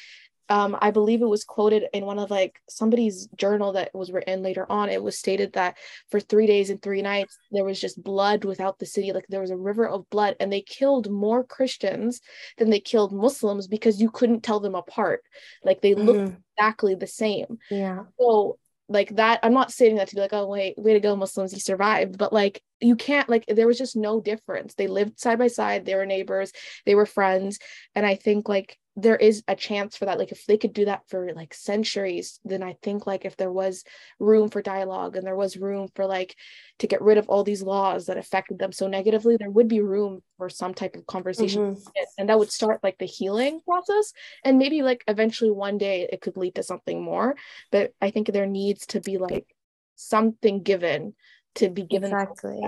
um 0.49 0.77
i 0.81 0.91
believe 0.91 1.21
it 1.21 1.27
was 1.27 1.43
quoted 1.43 1.83
in 1.93 2.05
one 2.05 2.19
of 2.19 2.29
like 2.29 2.59
somebody's 2.69 3.27
journal 3.37 3.73
that 3.73 3.93
was 3.93 4.11
written 4.11 4.43
later 4.43 4.69
on. 4.69 4.89
It 4.89 5.01
was 5.01 5.17
stated 5.17 5.53
that 5.53 5.77
for 6.09 6.19
three 6.19 6.47
days 6.47 6.69
and 6.69 6.81
three 6.81 7.01
nights 7.01 7.37
there 7.51 7.63
was 7.63 7.79
just 7.79 8.03
blood 8.03 8.43
without 8.43 8.79
the 8.79 8.85
city. 8.85 9.11
Like 9.11 9.25
there 9.29 9.41
was 9.41 9.51
a 9.51 9.57
river 9.57 9.87
of 9.87 10.09
blood 10.09 10.35
and 10.39 10.51
they 10.51 10.61
killed 10.61 11.09
more 11.09 11.43
christians 11.43 12.21
than 12.57 12.69
they 12.69 12.79
killed 12.79 13.13
muslims 13.13 13.67
because 13.67 14.01
you 14.01 14.09
couldn't 14.09 14.41
tell 14.41 14.59
them 14.59 14.75
apart. 14.75 15.23
Like 15.63 15.81
they 15.81 15.93
mm-hmm. 15.93 16.07
looked 16.07 16.35
exactly 16.57 16.95
the 16.95 17.07
same. 17.07 17.59
Yeah. 17.69 18.03
So 18.19 18.57
like 18.93 19.15
that 19.15 19.39
i'm 19.43 19.53
not 19.53 19.71
saying 19.71 19.95
that 19.95 20.07
to 20.07 20.15
be 20.15 20.21
like 20.21 20.33
oh 20.33 20.47
wait 20.47 20.77
way 20.77 20.93
to 20.93 20.99
go 20.99 21.15
muslims 21.15 21.53
you 21.53 21.59
survived 21.59 22.17
but 22.17 22.31
like 22.31 22.61
you 22.79 22.95
can't 22.95 23.29
like 23.29 23.45
there 23.47 23.67
was 23.67 23.77
just 23.77 23.95
no 23.95 24.19
difference. 24.19 24.75
They 24.75 24.87
lived 24.87 25.19
side 25.19 25.39
by 25.39 25.47
side 25.47 25.85
they 25.85 25.95
were 25.95 26.05
neighbors 26.05 26.51
they 26.85 26.95
were 26.95 27.05
friends 27.05 27.59
and 27.95 28.05
i 28.05 28.15
think 28.15 28.49
like 28.49 28.77
there 28.95 29.15
is 29.15 29.43
a 29.47 29.55
chance 29.55 29.97
for 29.97 30.05
that 30.05 30.19
like 30.19 30.31
if 30.31 30.45
they 30.45 30.57
could 30.57 30.73
do 30.73 30.85
that 30.85 31.01
for 31.09 31.33
like 31.33 31.53
centuries 31.53 32.39
then 32.45 32.61
i 32.61 32.75
think 32.83 33.07
like 33.07 33.25
if 33.25 33.35
there 33.37 33.51
was 33.51 33.83
room 34.19 34.49
for 34.49 34.61
dialogue 34.61 35.15
and 35.15 35.25
there 35.25 35.35
was 35.35 35.57
room 35.57 35.87
for 35.95 36.05
like 36.05 36.35
to 36.79 36.87
get 36.87 37.01
rid 37.01 37.17
of 37.17 37.27
all 37.27 37.43
these 37.43 37.63
laws 37.63 38.05
that 38.05 38.17
affected 38.17 38.59
them 38.59 38.71
so 38.71 38.87
negatively 38.87 39.35
there 39.35 39.49
would 39.49 39.67
be 39.67 39.81
room 39.81 40.21
for 40.37 40.49
some 40.49 40.73
type 40.73 40.95
of 40.95 41.05
conversation. 41.07 41.75
Mm-hmm. 41.75 42.03
and 42.17 42.29
that 42.29 42.37
would 42.37 42.51
start 42.51 42.83
like 42.83 42.97
the 42.97 43.05
healing 43.05 43.61
process. 43.65 44.13
And 44.43 44.57
maybe 44.57 44.81
like 44.81 45.03
eventually 45.07 45.51
one 45.51 45.77
day 45.77 46.07
it 46.11 46.21
could 46.21 46.37
lead 46.37 46.55
to 46.55 46.63
something 46.63 47.01
more. 47.01 47.35
But 47.71 47.93
i 48.01 48.11
think 48.11 48.27
there 48.27 48.45
needs 48.45 48.85
to 48.87 48.99
be 48.99 49.17
like 49.17 49.47
something 49.95 50.61
given 50.61 51.15
to 51.55 51.69
be 51.69 51.83
given. 51.83 52.11
Exactly 52.11 52.61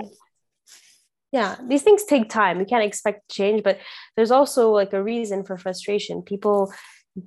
yeah 1.36 1.56
these 1.68 1.82
things 1.82 2.04
take 2.04 2.28
time. 2.30 2.58
You 2.60 2.66
can't 2.72 2.88
expect 2.90 3.30
change 3.30 3.62
but 3.62 3.78
there's 4.16 4.34
also 4.38 4.70
like 4.70 4.92
a 4.94 5.02
reason 5.02 5.44
for 5.44 5.56
frustration. 5.58 6.22
People 6.22 6.72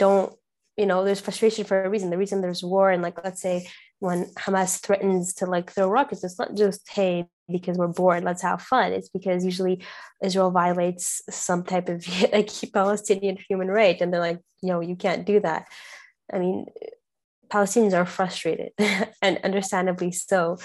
don't 0.03 0.31
you 0.77 0.87
know 0.89 1.03
there's 1.03 1.25
frustration 1.27 1.63
for 1.65 1.83
a 1.83 1.89
reason. 1.89 2.09
The 2.09 2.17
reason 2.23 2.41
there's 2.41 2.63
war 2.63 2.89
and 2.91 3.03
like 3.03 3.23
let's 3.23 3.41
say 3.41 3.67
when 3.99 4.19
hamas 4.43 4.79
threatens 4.83 5.33
to 5.35 5.45
like 5.45 5.71
throw 5.71 5.89
rockets 5.89 6.23
it's 6.23 6.39
not 6.39 6.55
just 6.55 6.81
hey 6.89 7.25
because 7.51 7.77
we're 7.77 7.97
bored 8.01 8.23
let's 8.23 8.41
have 8.41 8.61
fun. 8.73 8.93
It's 8.93 9.09
because 9.17 9.45
usually 9.45 9.75
israel 10.23 10.51
violates 10.51 11.21
some 11.29 11.63
type 11.63 11.87
of 11.89 11.97
like 12.33 12.49
palestinian 12.73 13.37
human 13.47 13.67
right 13.67 14.01
and 14.01 14.11
they're 14.11 14.27
like 14.31 14.41
no 14.63 14.79
you 14.89 14.95
can't 14.95 15.25
do 15.31 15.39
that. 15.47 15.67
I 16.33 16.39
mean 16.39 16.65
palestinians 17.53 17.93
are 17.93 18.05
frustrated 18.05 18.71
and 19.25 19.39
understandably 19.43 20.11
so 20.11 20.57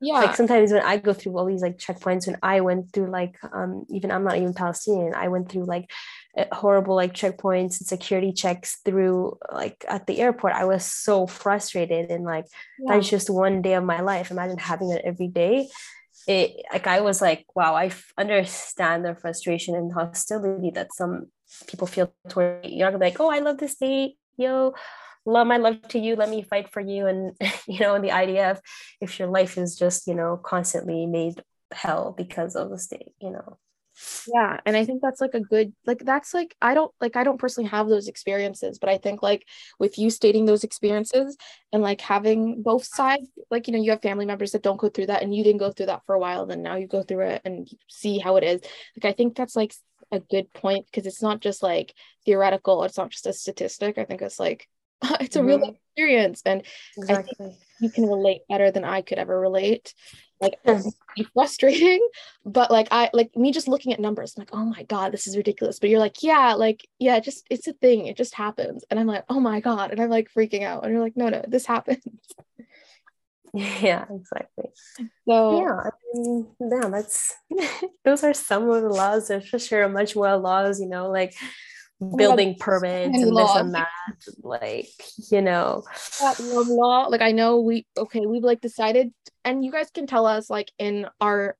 yeah. 0.00 0.14
like 0.14 0.36
sometimes 0.36 0.72
when 0.72 0.82
i 0.82 0.96
go 0.96 1.12
through 1.12 1.36
all 1.36 1.46
these 1.46 1.62
like 1.62 1.78
checkpoints 1.78 2.26
when 2.26 2.36
i 2.42 2.60
went 2.60 2.92
through 2.92 3.10
like 3.10 3.36
um 3.52 3.84
even 3.88 4.10
i'm 4.10 4.24
not 4.24 4.36
even 4.36 4.52
palestinian 4.52 5.14
i 5.14 5.28
went 5.28 5.50
through 5.50 5.64
like 5.64 5.88
horrible 6.52 6.94
like 6.94 7.14
checkpoints 7.14 7.80
and 7.80 7.86
security 7.86 8.32
checks 8.32 8.78
through 8.84 9.38
like 9.52 9.84
at 9.88 10.06
the 10.06 10.20
airport. 10.20 10.52
I 10.52 10.64
was 10.64 10.84
so 10.84 11.26
frustrated 11.26 12.10
and 12.10 12.24
like 12.24 12.46
yeah. 12.78 12.94
that's 12.94 13.08
just 13.08 13.30
one 13.30 13.62
day 13.62 13.74
of 13.74 13.84
my 13.84 14.00
life. 14.00 14.30
Imagine 14.30 14.58
having 14.58 14.90
it 14.90 15.02
every 15.04 15.28
day. 15.28 15.68
It 16.26 16.56
like 16.72 16.88
i 16.88 17.02
was 17.02 17.22
like 17.22 17.46
wow 17.54 17.76
i 17.76 17.86
f- 17.86 18.12
understand 18.18 19.04
the 19.04 19.14
frustration 19.14 19.76
and 19.76 19.92
hostility 19.92 20.70
that 20.70 20.92
some 20.92 21.26
people 21.68 21.86
feel 21.86 22.12
toward 22.28 22.66
you're 22.66 22.88
gonna 22.88 22.98
be 22.98 23.04
like 23.04 23.20
oh 23.20 23.30
i 23.30 23.38
love 23.38 23.58
this 23.58 23.74
state 23.74 24.16
yo 24.36 24.74
love 25.26 25.46
my 25.46 25.56
love 25.56 25.82
to 25.88 25.98
you 25.98 26.16
let 26.16 26.30
me 26.30 26.42
fight 26.42 26.70
for 26.70 26.80
you 26.80 27.06
and 27.06 27.32
you 27.66 27.80
know 27.80 28.00
the 28.00 28.12
idea 28.12 28.50
of 28.50 28.60
if 29.00 29.18
your 29.18 29.28
life 29.28 29.58
is 29.58 29.76
just 29.76 30.06
you 30.06 30.14
know 30.14 30.38
constantly 30.42 31.06
made 31.06 31.42
hell 31.72 32.14
because 32.16 32.54
of 32.54 32.70
the 32.70 32.78
state 32.78 33.12
you 33.20 33.30
know. 33.30 33.58
Yeah 34.32 34.60
and 34.66 34.76
i 34.76 34.84
think 34.84 35.00
that's 35.00 35.22
like 35.22 35.32
a 35.32 35.40
good 35.40 35.72
like 35.86 36.00
that's 36.04 36.34
like 36.34 36.54
i 36.60 36.74
don't 36.74 36.92
like 37.00 37.16
i 37.16 37.24
don't 37.24 37.40
personally 37.40 37.68
have 37.70 37.88
those 37.88 38.08
experiences 38.08 38.78
but 38.78 38.90
i 38.90 38.98
think 38.98 39.22
like 39.22 39.46
with 39.78 39.98
you 39.98 40.10
stating 40.10 40.44
those 40.44 40.64
experiences 40.64 41.34
and 41.72 41.82
like 41.82 42.02
having 42.02 42.62
both 42.62 42.84
sides 42.84 43.26
like 43.50 43.66
you 43.66 43.72
know 43.72 43.82
you 43.82 43.90
have 43.90 44.02
family 44.02 44.26
members 44.26 44.52
that 44.52 44.62
don't 44.62 44.78
go 44.78 44.90
through 44.90 45.06
that 45.06 45.22
and 45.22 45.34
you 45.34 45.42
didn't 45.42 45.60
go 45.60 45.72
through 45.72 45.86
that 45.86 46.02
for 46.04 46.14
a 46.14 46.18
while 46.18 46.44
then 46.44 46.62
now 46.62 46.76
you 46.76 46.86
go 46.86 47.02
through 47.02 47.26
it 47.26 47.40
and 47.46 47.68
see 47.88 48.18
how 48.18 48.36
it 48.36 48.44
is. 48.44 48.60
Like 48.96 49.10
i 49.10 49.16
think 49.16 49.34
that's 49.34 49.56
like 49.56 49.74
a 50.12 50.20
good 50.20 50.52
point 50.52 50.84
because 50.86 51.06
it's 51.06 51.22
not 51.22 51.40
just 51.40 51.62
like 51.62 51.94
theoretical 52.26 52.84
it's 52.84 52.98
not 52.98 53.10
just 53.10 53.26
a 53.26 53.32
statistic. 53.32 53.96
I 53.98 54.04
think 54.04 54.20
it's 54.20 54.38
like 54.38 54.68
it's 55.20 55.36
a 55.36 55.40
mm-hmm. 55.40 55.48
real 55.48 55.76
experience 55.94 56.42
and 56.44 56.62
exactly. 56.96 57.56
you 57.80 57.90
can 57.90 58.06
relate 58.06 58.42
better 58.48 58.70
than 58.70 58.84
i 58.84 59.02
could 59.02 59.18
ever 59.18 59.38
relate. 59.38 59.94
Like 60.38 60.58
frustrating 61.32 62.06
but 62.44 62.70
like 62.70 62.88
i 62.90 63.08
like 63.14 63.34
me 63.34 63.52
just 63.52 63.68
looking 63.68 63.94
at 63.94 64.00
numbers 64.00 64.34
I'm 64.36 64.42
like 64.42 64.50
oh 64.52 64.66
my 64.66 64.82
god 64.82 65.12
this 65.12 65.26
is 65.26 65.34
ridiculous. 65.34 65.78
But 65.78 65.88
you're 65.88 65.98
like 65.98 66.22
yeah 66.22 66.52
like 66.52 66.86
yeah 66.98 67.20
just 67.20 67.46
it's 67.48 67.66
a 67.68 67.72
thing 67.72 68.06
it 68.06 68.18
just 68.18 68.34
happens. 68.34 68.84
And 68.90 69.00
i'm 69.00 69.06
like 69.06 69.24
oh 69.30 69.40
my 69.40 69.60
god 69.60 69.92
and 69.92 70.00
i'm 70.00 70.10
like 70.10 70.30
freaking 70.30 70.62
out 70.62 70.84
and 70.84 70.92
you're 70.92 71.02
like 71.02 71.16
no 71.16 71.30
no 71.30 71.42
this 71.48 71.66
happens. 71.66 72.02
Yeah 73.54 74.04
exactly. 74.10 74.66
So 75.26 75.60
yeah 75.62 75.80
I 75.86 75.90
mean, 76.12 76.46
yeah 76.60 76.88
that's 76.90 77.34
those 78.04 78.22
are 78.22 78.34
some 78.34 78.68
of 78.68 78.82
the 78.82 78.90
laws 78.90 79.28
there's 79.28 79.48
for 79.48 79.58
sure 79.58 79.88
much 79.88 80.14
more 80.14 80.36
laws 80.36 80.78
you 80.78 80.86
know 80.86 81.08
like 81.08 81.32
building 82.16 82.54
permits 82.58 83.16
and 83.16 83.30
law. 83.30 83.54
this 83.54 83.62
and 83.62 83.74
that 83.74 83.88
like 84.42 84.88
you 85.30 85.40
know 85.40 85.82
law 86.68 87.06
like 87.06 87.22
i 87.22 87.32
know 87.32 87.60
we 87.60 87.86
okay 87.96 88.26
we've 88.26 88.44
like 88.44 88.60
decided 88.60 89.10
and 89.44 89.64
you 89.64 89.72
guys 89.72 89.90
can 89.90 90.06
tell 90.06 90.26
us 90.26 90.50
like 90.50 90.70
in 90.78 91.06
our 91.20 91.56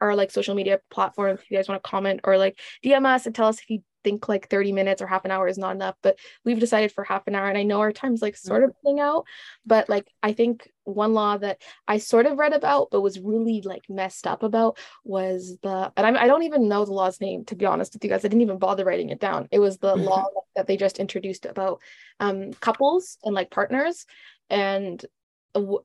our 0.00 0.14
like 0.14 0.30
social 0.30 0.54
media 0.54 0.80
platforms 0.90 1.40
if 1.40 1.50
you 1.50 1.56
guys 1.56 1.68
want 1.68 1.82
to 1.82 1.88
comment 1.88 2.20
or 2.24 2.38
like 2.38 2.58
DM 2.84 3.06
us 3.06 3.26
and 3.26 3.34
tell 3.34 3.48
us 3.48 3.60
if 3.60 3.70
you 3.70 3.82
think 4.08 4.26
like 4.26 4.48
30 4.48 4.72
minutes 4.72 5.02
or 5.02 5.06
half 5.06 5.26
an 5.26 5.30
hour 5.30 5.46
is 5.46 5.58
not 5.58 5.74
enough 5.74 5.94
but 6.02 6.18
we've 6.44 6.58
decided 6.58 6.90
for 6.90 7.04
half 7.04 7.26
an 7.26 7.34
hour 7.34 7.46
and 7.46 7.58
i 7.58 7.62
know 7.62 7.80
our 7.80 7.92
time's 7.92 8.22
like 8.22 8.36
sort 8.36 8.64
of 8.64 8.72
running 8.82 9.00
out 9.00 9.26
but 9.66 9.88
like 9.88 10.10
i 10.22 10.32
think 10.32 10.70
one 10.84 11.12
law 11.12 11.36
that 11.36 11.60
i 11.86 11.98
sort 11.98 12.24
of 12.24 12.38
read 12.38 12.54
about 12.54 12.88
but 12.90 13.02
was 13.02 13.20
really 13.20 13.60
like 13.60 13.82
messed 13.90 14.26
up 14.26 14.42
about 14.42 14.78
was 15.04 15.58
the 15.62 15.92
and 15.94 16.06
I'm, 16.06 16.16
i 16.16 16.26
don't 16.26 16.44
even 16.44 16.68
know 16.68 16.86
the 16.86 16.92
law's 16.92 17.20
name 17.20 17.44
to 17.46 17.54
be 17.54 17.66
honest 17.66 17.92
with 17.92 18.02
you 18.02 18.08
guys 18.08 18.24
i 18.24 18.28
didn't 18.28 18.40
even 18.40 18.58
bother 18.58 18.86
writing 18.86 19.10
it 19.10 19.20
down 19.20 19.48
it 19.50 19.58
was 19.58 19.76
the 19.76 19.94
law 19.94 20.24
that 20.56 20.66
they 20.66 20.78
just 20.78 20.98
introduced 20.98 21.44
about 21.44 21.82
um 22.18 22.52
couples 22.54 23.18
and 23.24 23.34
like 23.34 23.50
partners 23.50 24.06
and 24.48 25.04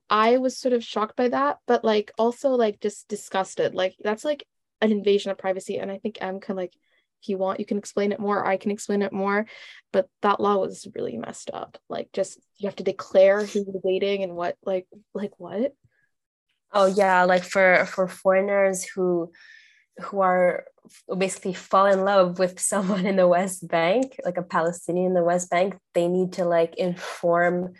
I 0.09 0.37
was 0.37 0.57
sort 0.57 0.73
of 0.73 0.83
shocked 0.83 1.15
by 1.15 1.29
that, 1.29 1.57
but 1.65 1.83
like 1.83 2.11
also 2.19 2.49
like 2.49 2.79
just 2.79 3.07
disgusted. 3.07 3.73
Like 3.73 3.95
that's 4.03 4.23
like 4.23 4.45
an 4.81 4.91
invasion 4.91 5.31
of 5.31 5.37
privacy. 5.39 5.79
And 5.79 5.89
I 5.89 5.97
think 5.97 6.17
M 6.21 6.39
can 6.39 6.55
like 6.55 6.73
you 7.27 7.37
want 7.37 7.59
you 7.59 7.65
can 7.65 7.77
explain 7.77 8.11
it 8.11 8.19
more 8.19 8.45
i 8.45 8.57
can 8.57 8.71
explain 8.71 9.01
it 9.01 9.13
more. 9.13 9.45
But 9.91 10.07
that 10.21 10.39
law 10.39 10.57
was 10.57 10.87
really 10.95 11.17
messed 11.17 11.51
up. 11.53 11.77
Like 11.87 12.09
just 12.13 12.39
you 12.57 12.67
have 12.67 12.75
to 12.77 12.83
declare 12.83 13.45
who 13.45 13.59
you're 13.59 13.81
dating 13.83 14.23
and 14.23 14.35
what 14.35 14.57
like 14.63 14.87
like 15.13 15.33
what? 15.37 15.73
Oh 16.71 16.87
yeah 16.87 17.23
like 17.23 17.43
for 17.43 17.85
for 17.85 18.07
foreigners 18.07 18.83
who 18.83 19.31
who 19.99 20.21
are 20.21 20.65
basically 21.15 21.53
fall 21.53 21.85
in 21.85 22.03
love 22.03 22.39
with 22.39 22.59
someone 22.59 23.05
in 23.05 23.15
the 23.15 23.27
west 23.27 23.65
bank 23.67 24.19
like 24.25 24.37
a 24.37 24.41
palestinian 24.41 25.07
in 25.07 25.13
the 25.13 25.23
west 25.23 25.49
bank 25.49 25.77
they 25.93 26.09
need 26.09 26.33
to 26.33 26.43
like 26.43 26.75
inform 26.75 27.73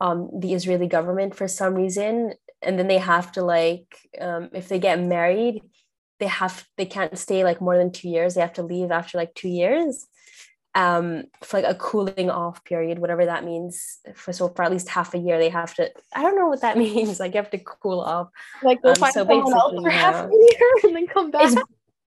um, 0.00 0.30
the 0.40 0.54
israeli 0.54 0.86
government 0.86 1.34
for 1.34 1.46
some 1.48 1.74
reason. 1.74 2.32
And 2.62 2.78
then 2.78 2.88
they 2.88 2.98
have 2.98 3.32
to 3.32 3.42
like 3.42 3.86
um, 4.18 4.50
if 4.54 4.68
they 4.68 4.78
get 4.78 5.00
married 5.00 5.62
they 6.20 6.26
have 6.26 6.66
they 6.76 6.86
can't 6.86 7.18
stay 7.18 7.42
like 7.42 7.60
more 7.60 7.76
than 7.76 7.90
two 7.90 8.08
years. 8.08 8.34
They 8.34 8.40
have 8.42 8.52
to 8.54 8.62
leave 8.62 8.90
after 8.90 9.18
like 9.18 9.34
two 9.34 9.48
years 9.48 10.06
um 10.76 11.24
for 11.42 11.60
like 11.60 11.68
a 11.68 11.76
cooling 11.76 12.30
off 12.30 12.62
period 12.62 13.00
whatever 13.00 13.26
that 13.26 13.44
means. 13.44 13.98
For 14.14 14.32
so 14.32 14.48
for 14.48 14.62
at 14.62 14.70
least 14.70 14.88
half 14.88 15.14
a 15.14 15.18
year 15.18 15.38
they 15.38 15.48
have 15.48 15.74
to 15.74 15.90
i 16.14 16.22
don't 16.22 16.36
know 16.36 16.46
what 16.46 16.60
that 16.60 16.78
means. 16.84 17.18
Like 17.18 17.34
you 17.34 17.38
have 17.38 17.50
to 17.50 17.58
cool 17.58 18.00
off. 18.00 18.28
Like 18.62 18.82
go 18.82 18.90
um, 18.90 18.96
find 18.96 19.12
so 19.12 19.24
someone 19.26 19.52
else 19.52 19.82
for 19.82 19.90
half 19.90 20.26
a 20.26 20.32
year 20.32 20.70
and 20.84 20.96
then 20.96 21.06
come 21.08 21.30
back. 21.30 21.52
It's, 21.52 21.62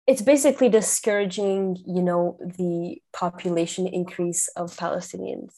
it's 0.07 0.23
basically 0.23 0.69
discouraging 0.69 1.79
you 1.87 2.03
know 2.03 2.37
the 2.59 3.01
population 3.13 3.87
increase 3.87 4.49
of 4.57 4.77
palestinians 4.77 5.53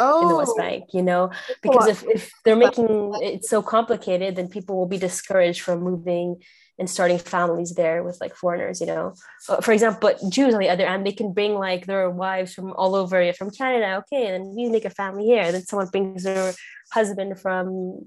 oh. 0.00 0.22
in 0.22 0.28
the 0.28 0.36
West 0.36 0.52
oh. 0.54 0.58
Bank, 0.58 0.84
you 0.92 1.02
know, 1.02 1.30
because 1.62 1.86
if, 1.88 2.02
if 2.04 2.32
they're 2.44 2.56
making 2.56 3.12
it 3.22 3.44
so 3.44 3.62
complicated, 3.62 4.36
then 4.36 4.48
people 4.48 4.76
will 4.76 4.86
be 4.86 4.98
discouraged 4.98 5.60
from 5.60 5.82
moving 5.82 6.42
and 6.80 6.88
starting 6.88 7.18
families 7.18 7.74
there 7.74 8.02
with 8.02 8.18
like 8.22 8.34
foreigners, 8.34 8.80
you 8.80 8.86
know. 8.86 9.12
Uh, 9.48 9.60
for 9.60 9.72
example, 9.72 10.00
but 10.00 10.18
Jews 10.30 10.54
on 10.54 10.60
the 10.60 10.70
other 10.70 10.86
end, 10.86 11.06
they 11.06 11.12
can 11.12 11.32
bring 11.32 11.54
like 11.54 11.84
their 11.84 12.08
wives 12.08 12.54
from 12.54 12.72
all 12.72 12.96
over 12.96 13.32
from 13.34 13.50
Canada, 13.50 14.02
okay, 14.02 14.26
and 14.26 14.46
then 14.46 14.54
we 14.56 14.68
make 14.70 14.86
a 14.86 14.90
family 14.90 15.26
here. 15.26 15.52
Then 15.52 15.62
someone 15.62 15.88
brings 15.88 16.24
their 16.24 16.54
husband 16.90 17.38
from 17.38 18.00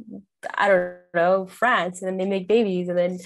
I 0.57 0.67
don't 0.67 0.95
know 1.13 1.45
France, 1.45 2.01
and 2.01 2.09
then 2.09 2.17
they 2.17 2.25
make 2.25 2.47
babies, 2.47 2.89
and 2.89 2.97
then 2.97 3.19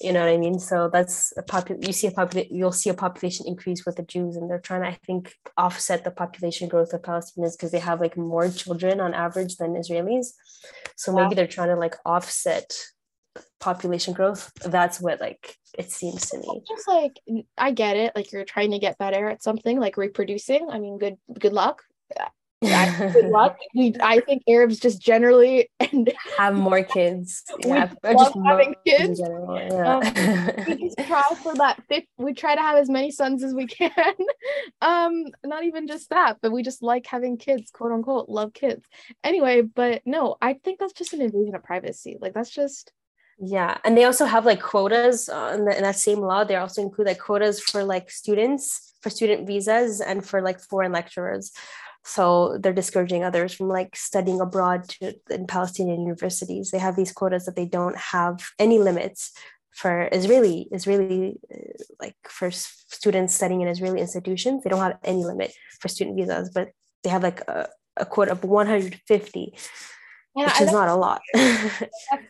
you 0.00 0.12
know 0.12 0.20
what 0.24 0.34
I 0.34 0.38
mean. 0.38 0.58
So 0.58 0.90
that's 0.92 1.32
a 1.36 1.42
popular, 1.42 1.80
You 1.80 1.92
see 1.92 2.08
a 2.08 2.10
population. 2.10 2.54
You'll 2.54 2.72
see 2.72 2.90
a 2.90 2.94
population 2.94 3.46
increase 3.46 3.86
with 3.86 3.94
the 3.94 4.02
Jews, 4.02 4.34
and 4.34 4.50
they're 4.50 4.58
trying 4.58 4.82
to, 4.82 4.88
I 4.88 4.98
think, 5.06 5.36
offset 5.56 6.02
the 6.02 6.10
population 6.10 6.68
growth 6.68 6.92
of 6.92 7.02
Palestinians 7.02 7.52
because 7.52 7.70
they 7.70 7.78
have 7.78 8.00
like 8.00 8.16
more 8.16 8.48
children 8.48 9.00
on 9.00 9.14
average 9.14 9.56
than 9.58 9.74
Israelis. 9.74 10.32
So 10.96 11.12
maybe 11.12 11.36
they're 11.36 11.46
trying 11.46 11.68
to 11.68 11.76
like 11.76 11.94
offset 12.04 12.72
population 13.60 14.14
growth 14.14 14.52
that's 14.66 15.00
what 15.00 15.20
like 15.20 15.56
it 15.76 15.90
seems 15.90 16.30
to 16.30 16.38
me 16.38 16.62
just 16.68 16.86
like 16.86 17.18
i 17.56 17.70
get 17.70 17.96
it 17.96 18.12
like 18.14 18.32
you're 18.32 18.44
trying 18.44 18.70
to 18.70 18.78
get 18.78 18.98
better 18.98 19.28
at 19.28 19.42
something 19.42 19.80
like 19.80 19.96
reproducing 19.96 20.68
i 20.70 20.78
mean 20.78 20.98
good 20.98 21.16
good 21.38 21.52
luck 21.52 21.82
yeah, 22.62 23.12
good 23.12 23.26
luck. 23.26 23.56
We, 23.72 23.94
I 24.00 24.18
think 24.18 24.42
Arabs 24.48 24.80
just 24.80 25.00
generally 25.00 25.70
and 25.80 26.12
have 26.36 26.54
more 26.56 26.82
kids. 26.82 27.44
Yeah, 27.64 27.92
love 28.02 28.32
having 28.46 28.74
kids. 28.86 29.20
Yeah. 29.20 29.98
Um, 29.98 30.64
we 30.66 30.88
just 30.88 30.98
try 31.06 31.22
for 31.42 31.54
that. 31.56 31.82
We 32.16 32.32
try 32.32 32.54
to 32.54 32.60
have 32.60 32.78
as 32.78 32.88
many 32.88 33.10
sons 33.10 33.44
as 33.44 33.52
we 33.52 33.66
can. 33.66 33.90
um, 34.80 35.24
not 35.44 35.64
even 35.64 35.86
just 35.86 36.10
that, 36.10 36.38
but 36.40 36.50
we 36.50 36.62
just 36.62 36.82
like 36.82 37.06
having 37.06 37.36
kids, 37.36 37.70
quote 37.70 37.92
unquote, 37.92 38.28
love 38.28 38.54
kids. 38.54 38.86
Anyway, 39.22 39.62
but 39.62 40.02
no, 40.06 40.36
I 40.40 40.54
think 40.54 40.78
that's 40.80 40.94
just 40.94 41.12
an 41.12 41.20
invasion 41.20 41.54
of 41.54 41.62
privacy. 41.62 42.16
Like 42.20 42.32
that's 42.32 42.50
just 42.50 42.92
yeah, 43.40 43.78
and 43.84 43.96
they 43.96 44.04
also 44.04 44.24
have 44.24 44.44
like 44.44 44.60
quotas 44.60 45.28
uh, 45.28 45.52
in, 45.56 45.64
the, 45.64 45.76
in 45.76 45.82
that 45.82 45.96
same 45.96 46.20
law. 46.20 46.42
They 46.42 46.56
also 46.56 46.82
include 46.82 47.06
like 47.06 47.20
quotas 47.20 47.60
for 47.60 47.84
like 47.84 48.10
students, 48.10 48.94
for 49.00 49.10
student 49.10 49.46
visas, 49.46 50.00
and 50.00 50.24
for 50.24 50.42
like 50.42 50.60
foreign 50.60 50.92
lecturers. 50.92 51.52
So 52.04 52.58
they're 52.58 52.72
discouraging 52.72 53.22
others 53.22 53.54
from 53.54 53.68
like 53.68 53.94
studying 53.94 54.40
abroad 54.40 54.88
to, 54.88 55.14
in 55.30 55.46
Palestinian 55.46 56.00
universities. 56.00 56.70
They 56.70 56.78
have 56.78 56.96
these 56.96 57.12
quotas 57.12 57.44
that 57.44 57.54
they 57.54 57.66
don't 57.66 57.96
have 57.96 58.40
any 58.58 58.78
limits 58.78 59.32
for 59.72 60.08
Israeli 60.10 60.66
Israeli 60.72 61.38
uh, 61.54 61.84
like 62.00 62.16
for 62.26 62.50
students 62.50 63.34
studying 63.34 63.60
in 63.60 63.68
Israeli 63.68 64.00
institutions. 64.00 64.64
They 64.64 64.70
don't 64.70 64.80
have 64.80 64.98
any 65.04 65.24
limit 65.24 65.52
for 65.80 65.88
student 65.88 66.16
visas, 66.16 66.50
but 66.52 66.70
they 67.04 67.10
have 67.10 67.22
like 67.22 67.40
a, 67.42 67.68
a 67.96 68.04
quota 68.04 68.32
of 68.32 68.42
150 68.42 69.54
which 70.46 70.60
is 70.60 70.72
not 70.72 70.88
a 70.88 70.94
lot. 70.94 71.20
that's, 71.34 71.82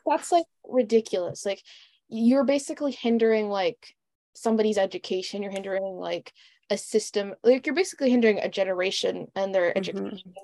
that's 0.06 0.32
like 0.32 0.46
ridiculous. 0.64 1.44
Like 1.44 1.62
you're 2.08 2.44
basically 2.44 2.92
hindering 2.92 3.48
like 3.48 3.94
somebody's 4.34 4.78
education. 4.78 5.42
You're 5.42 5.52
hindering 5.52 5.82
like 5.82 6.32
a 6.70 6.76
system 6.76 7.34
like 7.42 7.66
you're 7.66 7.74
basically 7.74 8.10
hindering 8.10 8.38
a 8.38 8.48
generation 8.48 9.26
and 9.34 9.54
their 9.54 9.70
mm-hmm. 9.70 9.78
education 9.78 10.34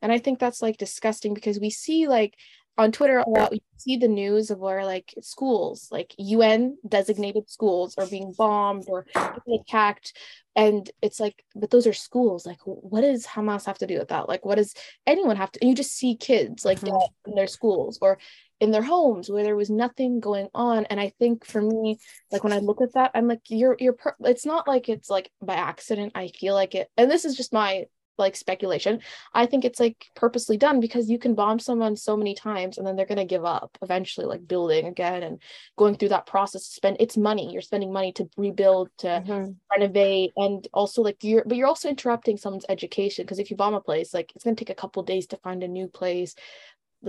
and 0.00 0.10
i 0.10 0.18
think 0.18 0.38
that's 0.38 0.62
like 0.62 0.78
disgusting 0.78 1.34
because 1.34 1.60
we 1.60 1.68
see 1.68 2.08
like 2.08 2.34
on 2.76 2.92
Twitter 2.92 3.18
a 3.18 3.28
lot, 3.28 3.52
you 3.52 3.60
see 3.76 3.96
the 3.96 4.08
news 4.08 4.50
of 4.50 4.58
where 4.58 4.84
like 4.84 5.14
schools, 5.20 5.88
like 5.92 6.14
UN 6.18 6.76
designated 6.86 7.48
schools, 7.48 7.94
are 7.96 8.06
being 8.06 8.34
bombed 8.36 8.84
or 8.88 9.06
attacked. 9.52 10.16
And 10.56 10.88
it's 11.00 11.20
like, 11.20 11.44
but 11.54 11.70
those 11.70 11.86
are 11.86 11.92
schools. 11.92 12.46
Like, 12.46 12.60
what 12.64 13.02
does 13.02 13.26
Hamas 13.26 13.66
have 13.66 13.78
to 13.78 13.86
do 13.86 13.98
with 13.98 14.08
that? 14.08 14.28
Like, 14.28 14.44
what 14.44 14.56
does 14.56 14.74
anyone 15.06 15.36
have 15.36 15.52
to? 15.52 15.60
And 15.60 15.70
you 15.70 15.76
just 15.76 15.94
see 15.96 16.16
kids 16.16 16.64
like 16.64 16.80
mm-hmm. 16.80 17.30
in 17.30 17.36
their 17.36 17.46
schools 17.46 17.98
or 18.00 18.18
in 18.60 18.70
their 18.70 18.82
homes 18.82 19.30
where 19.30 19.44
there 19.44 19.56
was 19.56 19.70
nothing 19.70 20.20
going 20.20 20.48
on. 20.54 20.84
And 20.86 20.98
I 20.98 21.12
think 21.18 21.44
for 21.44 21.60
me, 21.60 21.98
like 22.32 22.42
when 22.42 22.52
I 22.52 22.58
look 22.58 22.80
at 22.80 22.94
that, 22.94 23.12
I'm 23.14 23.28
like, 23.28 23.42
you're, 23.48 23.76
you're, 23.78 23.94
per- 23.94 24.16
it's 24.20 24.46
not 24.46 24.66
like 24.66 24.88
it's 24.88 25.10
like 25.10 25.30
by 25.42 25.54
accident. 25.54 26.12
I 26.14 26.28
feel 26.28 26.54
like 26.54 26.74
it, 26.74 26.88
and 26.96 27.10
this 27.10 27.24
is 27.24 27.36
just 27.36 27.52
my 27.52 27.84
like 28.18 28.36
speculation. 28.36 29.00
I 29.32 29.46
think 29.46 29.64
it's 29.64 29.80
like 29.80 30.06
purposely 30.14 30.56
done 30.56 30.80
because 30.80 31.10
you 31.10 31.18
can 31.18 31.34
bomb 31.34 31.58
someone 31.58 31.96
so 31.96 32.16
many 32.16 32.34
times 32.34 32.78
and 32.78 32.86
then 32.86 32.96
they're 32.96 33.06
gonna 33.06 33.24
give 33.24 33.44
up 33.44 33.76
eventually, 33.82 34.26
like 34.26 34.46
building 34.46 34.86
again 34.86 35.22
and 35.22 35.40
going 35.76 35.96
through 35.96 36.10
that 36.10 36.26
process. 36.26 36.68
To 36.68 36.74
spend 36.74 36.96
it's 37.00 37.16
money. 37.16 37.52
You're 37.52 37.62
spending 37.62 37.92
money 37.92 38.12
to 38.12 38.28
rebuild, 38.36 38.90
to 38.98 39.06
mm-hmm. 39.06 39.52
renovate, 39.70 40.32
and 40.36 40.66
also 40.72 41.02
like 41.02 41.22
you're 41.22 41.44
but 41.44 41.56
you're 41.56 41.68
also 41.68 41.88
interrupting 41.88 42.36
someone's 42.36 42.66
education 42.68 43.24
because 43.24 43.38
if 43.38 43.50
you 43.50 43.56
bomb 43.56 43.74
a 43.74 43.80
place, 43.80 44.14
like 44.14 44.32
it's 44.34 44.44
gonna 44.44 44.56
take 44.56 44.70
a 44.70 44.74
couple 44.74 45.02
days 45.02 45.26
to 45.28 45.36
find 45.38 45.62
a 45.62 45.68
new 45.68 45.88
place 45.88 46.34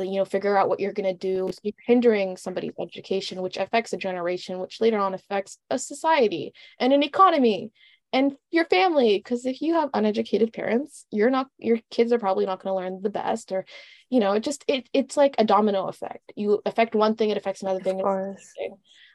you 0.04 0.18
know 0.18 0.26
figure 0.26 0.58
out 0.58 0.68
what 0.68 0.80
you're 0.80 0.94
going 0.94 1.06
to 1.06 1.14
do 1.14 1.50
so 1.52 1.60
you're 1.64 1.74
hindering 1.86 2.36
somebody's 2.36 2.74
education 2.80 3.42
which 3.42 3.58
affects 3.58 3.94
a 3.94 3.98
generation 3.98 4.60
which 4.60 4.82
later 4.82 4.98
on 4.98 5.14
affects 5.14 5.58
a 5.70 5.80
society 5.80 6.54
and 6.80 6.92
an 6.94 7.04
economy 7.04 7.72
and 8.16 8.38
your 8.50 8.64
family 8.66 9.18
because 9.18 9.46
if 9.46 9.62
you 9.62 9.74
have 9.74 9.90
uneducated 9.94 10.54
parents 10.54 11.06
you're 11.12 11.30
not 11.30 11.48
your 11.58 11.80
kids 11.92 12.14
are 12.14 12.18
probably 12.18 12.46
not 12.46 12.64
going 12.64 12.72
to 12.72 12.82
learn 12.82 13.02
the 13.02 13.10
best 13.10 13.52
or 13.52 13.66
you 14.10 14.22
know 14.22 14.32
it 14.32 14.40
just 14.40 14.64
it 14.68 14.88
it's 14.94 15.18
like 15.18 15.36
a 15.38 15.44
domino 15.44 15.88
effect. 15.88 16.32
You 16.36 16.62
affect 16.66 16.96
one 16.96 17.16
thing 17.16 17.30
it 17.30 17.38
affects 17.38 17.62
another 17.62 17.82
thing 17.82 18.00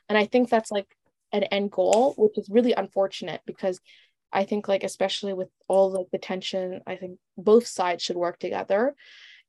and 0.08 0.18
i 0.18 0.26
think 0.26 0.48
that's 0.48 0.70
like 0.70 0.86
an 1.32 1.44
end 1.44 1.70
goal 1.70 2.14
which 2.18 2.36
is 2.36 2.50
really 2.50 2.74
unfortunate 2.74 3.40
because 3.46 3.80
i 4.32 4.44
think 4.44 4.68
like 4.68 4.84
especially 4.84 5.32
with 5.32 5.48
all 5.66 5.90
like 5.90 6.10
the 6.12 6.18
tension 6.18 6.80
i 6.86 6.96
think 6.96 7.18
both 7.38 7.66
sides 7.66 8.02
should 8.02 8.16
work 8.16 8.38
together 8.38 8.94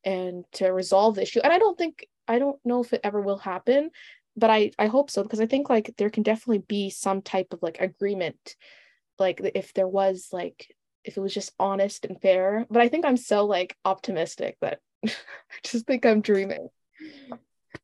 and 0.04 0.44
to 0.52 0.66
resolve 0.68 1.14
the 1.14 1.22
issue. 1.22 1.40
And 1.44 1.52
i 1.52 1.58
don't 1.58 1.76
think 1.76 2.06
i 2.26 2.38
don't 2.38 2.58
know 2.64 2.80
if 2.82 2.92
it 2.94 3.02
ever 3.04 3.20
will 3.20 3.38
happen 3.38 3.90
but 4.34 4.48
i 4.48 4.70
i 4.78 4.86
hope 4.86 5.10
so 5.10 5.22
because 5.22 5.40
i 5.40 5.46
think 5.46 5.68
like 5.68 5.92
there 5.98 6.10
can 6.10 6.22
definitely 6.22 6.64
be 6.66 6.88
some 6.88 7.20
type 7.20 7.48
of 7.52 7.62
like 7.62 7.78
agreement 7.80 8.56
like 9.22 9.40
if 9.54 9.72
there 9.72 9.88
was 9.88 10.28
like 10.32 10.74
if 11.04 11.16
it 11.16 11.20
was 11.20 11.32
just 11.32 11.52
honest 11.58 12.04
and 12.04 12.20
fair 12.20 12.66
but 12.68 12.82
i 12.82 12.88
think 12.88 13.04
i'm 13.06 13.16
so 13.16 13.46
like 13.46 13.76
optimistic 13.84 14.56
that 14.60 14.80
i 15.06 15.10
just 15.64 15.86
think 15.86 16.04
i'm 16.04 16.20
dreaming. 16.20 16.68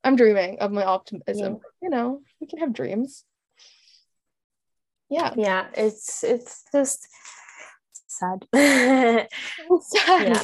I'm 0.05 0.16
dreaming 0.16 0.59
of 0.61 0.70
my 0.70 0.84
optimism. 0.84 1.55
Yeah. 1.55 1.68
you 1.82 1.91
know 1.91 2.20
we 2.41 2.47
can 2.47 2.59
have 2.61 2.72
dreams. 2.72 3.24
Yeah. 5.09 5.32
Yeah 5.36 5.66
it's 5.74 6.22
it's 6.22 6.64
just 6.72 7.09
sad. 8.07 8.47
Sad. 8.53 9.28
Yeah. 10.28 10.43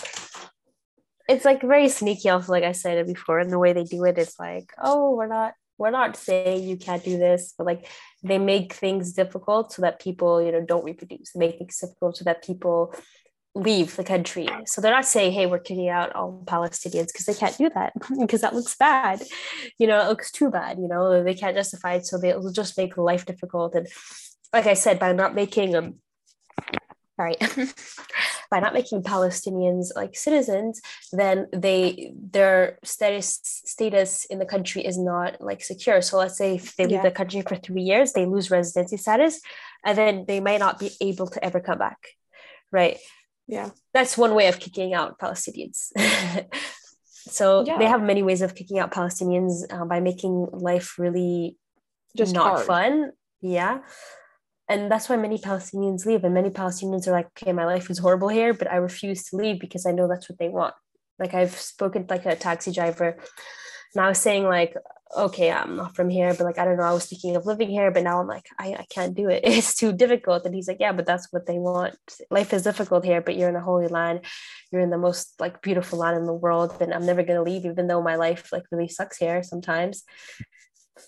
It's 1.28 1.44
like 1.44 1.62
very 1.62 1.88
sneaky 1.88 2.28
also 2.28 2.52
like 2.52 2.64
i 2.64 2.72
said 2.72 2.98
it 2.98 3.06
before 3.06 3.38
and 3.38 3.50
the 3.50 3.58
way 3.58 3.72
they 3.72 3.84
do 3.84 4.04
it's 4.04 4.38
like 4.38 4.72
oh 4.82 5.14
we're 5.16 5.26
not 5.26 5.54
we're 5.84 5.90
not 5.90 6.16
saying 6.16 6.66
you 6.66 6.78
can't 6.78 7.04
do 7.04 7.18
this, 7.18 7.52
but 7.58 7.66
like 7.66 7.86
they 8.22 8.38
make 8.38 8.72
things 8.72 9.12
difficult 9.12 9.70
so 9.70 9.82
that 9.82 10.00
people, 10.00 10.42
you 10.42 10.50
know, 10.50 10.62
don't 10.62 10.82
reproduce. 10.82 11.32
They 11.32 11.40
make 11.40 11.58
things 11.58 11.78
difficult 11.78 12.16
so 12.16 12.24
that 12.24 12.42
people 12.42 12.94
leave 13.54 13.94
the 13.94 14.02
country. 14.02 14.48
So 14.64 14.80
they're 14.80 14.94
not 14.94 15.04
saying, 15.04 15.32
hey, 15.32 15.44
we're 15.44 15.58
kicking 15.58 15.90
out 15.90 16.14
all 16.14 16.42
Palestinians 16.46 17.08
because 17.08 17.26
they 17.26 17.34
can't 17.34 17.58
do 17.58 17.68
that 17.74 17.92
because 18.18 18.40
that 18.40 18.54
looks 18.54 18.74
bad. 18.76 19.22
You 19.78 19.86
know, 19.86 20.00
it 20.00 20.08
looks 20.08 20.32
too 20.32 20.50
bad. 20.50 20.78
You 20.78 20.88
know, 20.88 21.22
they 21.22 21.34
can't 21.34 21.54
justify 21.54 21.96
it. 21.96 22.06
So 22.06 22.16
they'll 22.16 22.50
just 22.50 22.78
make 22.78 22.96
life 22.96 23.26
difficult. 23.26 23.74
And 23.74 23.86
like 24.54 24.66
I 24.66 24.74
said, 24.74 24.98
by 24.98 25.12
not 25.12 25.34
making 25.34 25.72
them, 25.72 25.96
sorry, 27.16 27.36
by 28.54 28.60
not 28.60 28.74
making 28.80 29.02
Palestinians 29.02 29.86
like 30.00 30.14
citizens, 30.26 30.80
then 31.20 31.36
they 31.52 32.12
their 32.36 32.78
status 32.92 33.28
status 33.74 34.24
in 34.32 34.38
the 34.38 34.50
country 34.54 34.82
is 34.90 34.96
not 35.12 35.30
like 35.48 35.60
secure. 35.62 36.00
So 36.02 36.18
let's 36.22 36.38
say 36.38 36.54
if 36.60 36.76
they 36.76 36.86
leave 36.86 37.02
the 37.02 37.18
country 37.20 37.42
for 37.42 37.56
three 37.56 37.82
years, 37.90 38.12
they 38.12 38.26
lose 38.26 38.50
residency 38.58 38.96
status, 38.96 39.34
and 39.84 39.98
then 39.98 40.14
they 40.28 40.40
might 40.40 40.62
not 40.66 40.78
be 40.78 40.90
able 41.00 41.28
to 41.34 41.38
ever 41.48 41.60
come 41.60 41.78
back. 41.86 41.98
Right 42.70 42.98
yeah 43.46 43.70
that's 43.92 44.16
one 44.16 44.34
way 44.34 44.46
of 44.48 44.58
kicking 44.58 44.94
out 44.94 45.18
palestinians 45.18 45.92
so 47.08 47.64
yeah. 47.64 47.78
they 47.78 47.86
have 47.86 48.02
many 48.02 48.22
ways 48.22 48.42
of 48.42 48.54
kicking 48.54 48.78
out 48.78 48.90
palestinians 48.92 49.64
uh, 49.70 49.84
by 49.84 50.00
making 50.00 50.46
life 50.52 50.98
really 50.98 51.56
just 52.16 52.34
not 52.34 52.54
hard. 52.54 52.66
fun 52.66 53.12
yeah 53.40 53.80
and 54.68 54.90
that's 54.90 55.08
why 55.08 55.16
many 55.16 55.38
palestinians 55.38 56.06
leave 56.06 56.24
and 56.24 56.34
many 56.34 56.50
palestinians 56.50 57.06
are 57.06 57.12
like 57.12 57.26
okay 57.26 57.52
my 57.52 57.64
life 57.64 57.90
is 57.90 57.98
horrible 57.98 58.28
here 58.28 58.52
but 58.54 58.70
i 58.70 58.76
refuse 58.76 59.24
to 59.24 59.36
leave 59.36 59.60
because 59.60 59.86
i 59.86 59.92
know 59.92 60.08
that's 60.08 60.28
what 60.28 60.38
they 60.38 60.48
want 60.48 60.74
like 61.18 61.34
i've 61.34 61.54
spoken 61.58 62.06
like 62.08 62.26
a 62.26 62.36
taxi 62.36 62.72
driver 62.72 63.16
and 63.94 64.04
i 64.04 64.08
was 64.08 64.18
saying 64.18 64.44
like 64.44 64.74
okay, 65.16 65.50
I'm 65.52 65.76
not 65.76 65.94
from 65.94 66.08
here, 66.08 66.34
but 66.34 66.44
like, 66.44 66.58
I 66.58 66.64
don't 66.64 66.76
know, 66.76 66.84
I 66.84 66.92
was 66.92 67.06
thinking 67.06 67.36
of 67.36 67.46
living 67.46 67.70
here, 67.70 67.90
but 67.90 68.02
now 68.02 68.20
I'm 68.20 68.26
like, 68.26 68.46
I, 68.58 68.74
I 68.74 68.86
can't 68.90 69.14
do 69.14 69.28
it. 69.28 69.42
It's 69.54 69.74
too 69.74 69.92
difficult. 69.92 70.44
And 70.44 70.54
he's 70.54 70.68
like, 70.68 70.78
yeah, 70.80 70.92
but 70.92 71.06
that's 71.06 71.28
what 71.32 71.46
they 71.46 71.58
want. 71.58 71.96
Life 72.30 72.52
is 72.52 72.62
difficult 72.62 73.04
here, 73.04 73.20
but 73.20 73.36
you're 73.36 73.48
in 73.48 73.56
a 73.56 73.60
holy 73.60 73.86
land. 73.86 74.20
You're 74.72 74.80
in 74.80 74.90
the 74.90 74.98
most 74.98 75.34
like 75.38 75.62
beautiful 75.62 76.00
land 76.00 76.16
in 76.16 76.24
the 76.24 76.34
world. 76.34 76.76
And 76.80 76.92
I'm 76.92 77.06
never 77.06 77.22
to 77.22 77.42
leave, 77.42 77.64
even 77.64 77.86
though 77.86 78.02
my 78.02 78.16
life 78.16 78.50
like 78.52 78.64
really 78.70 78.88
sucks 78.88 79.18
here 79.18 79.42
sometimes. 79.42 80.02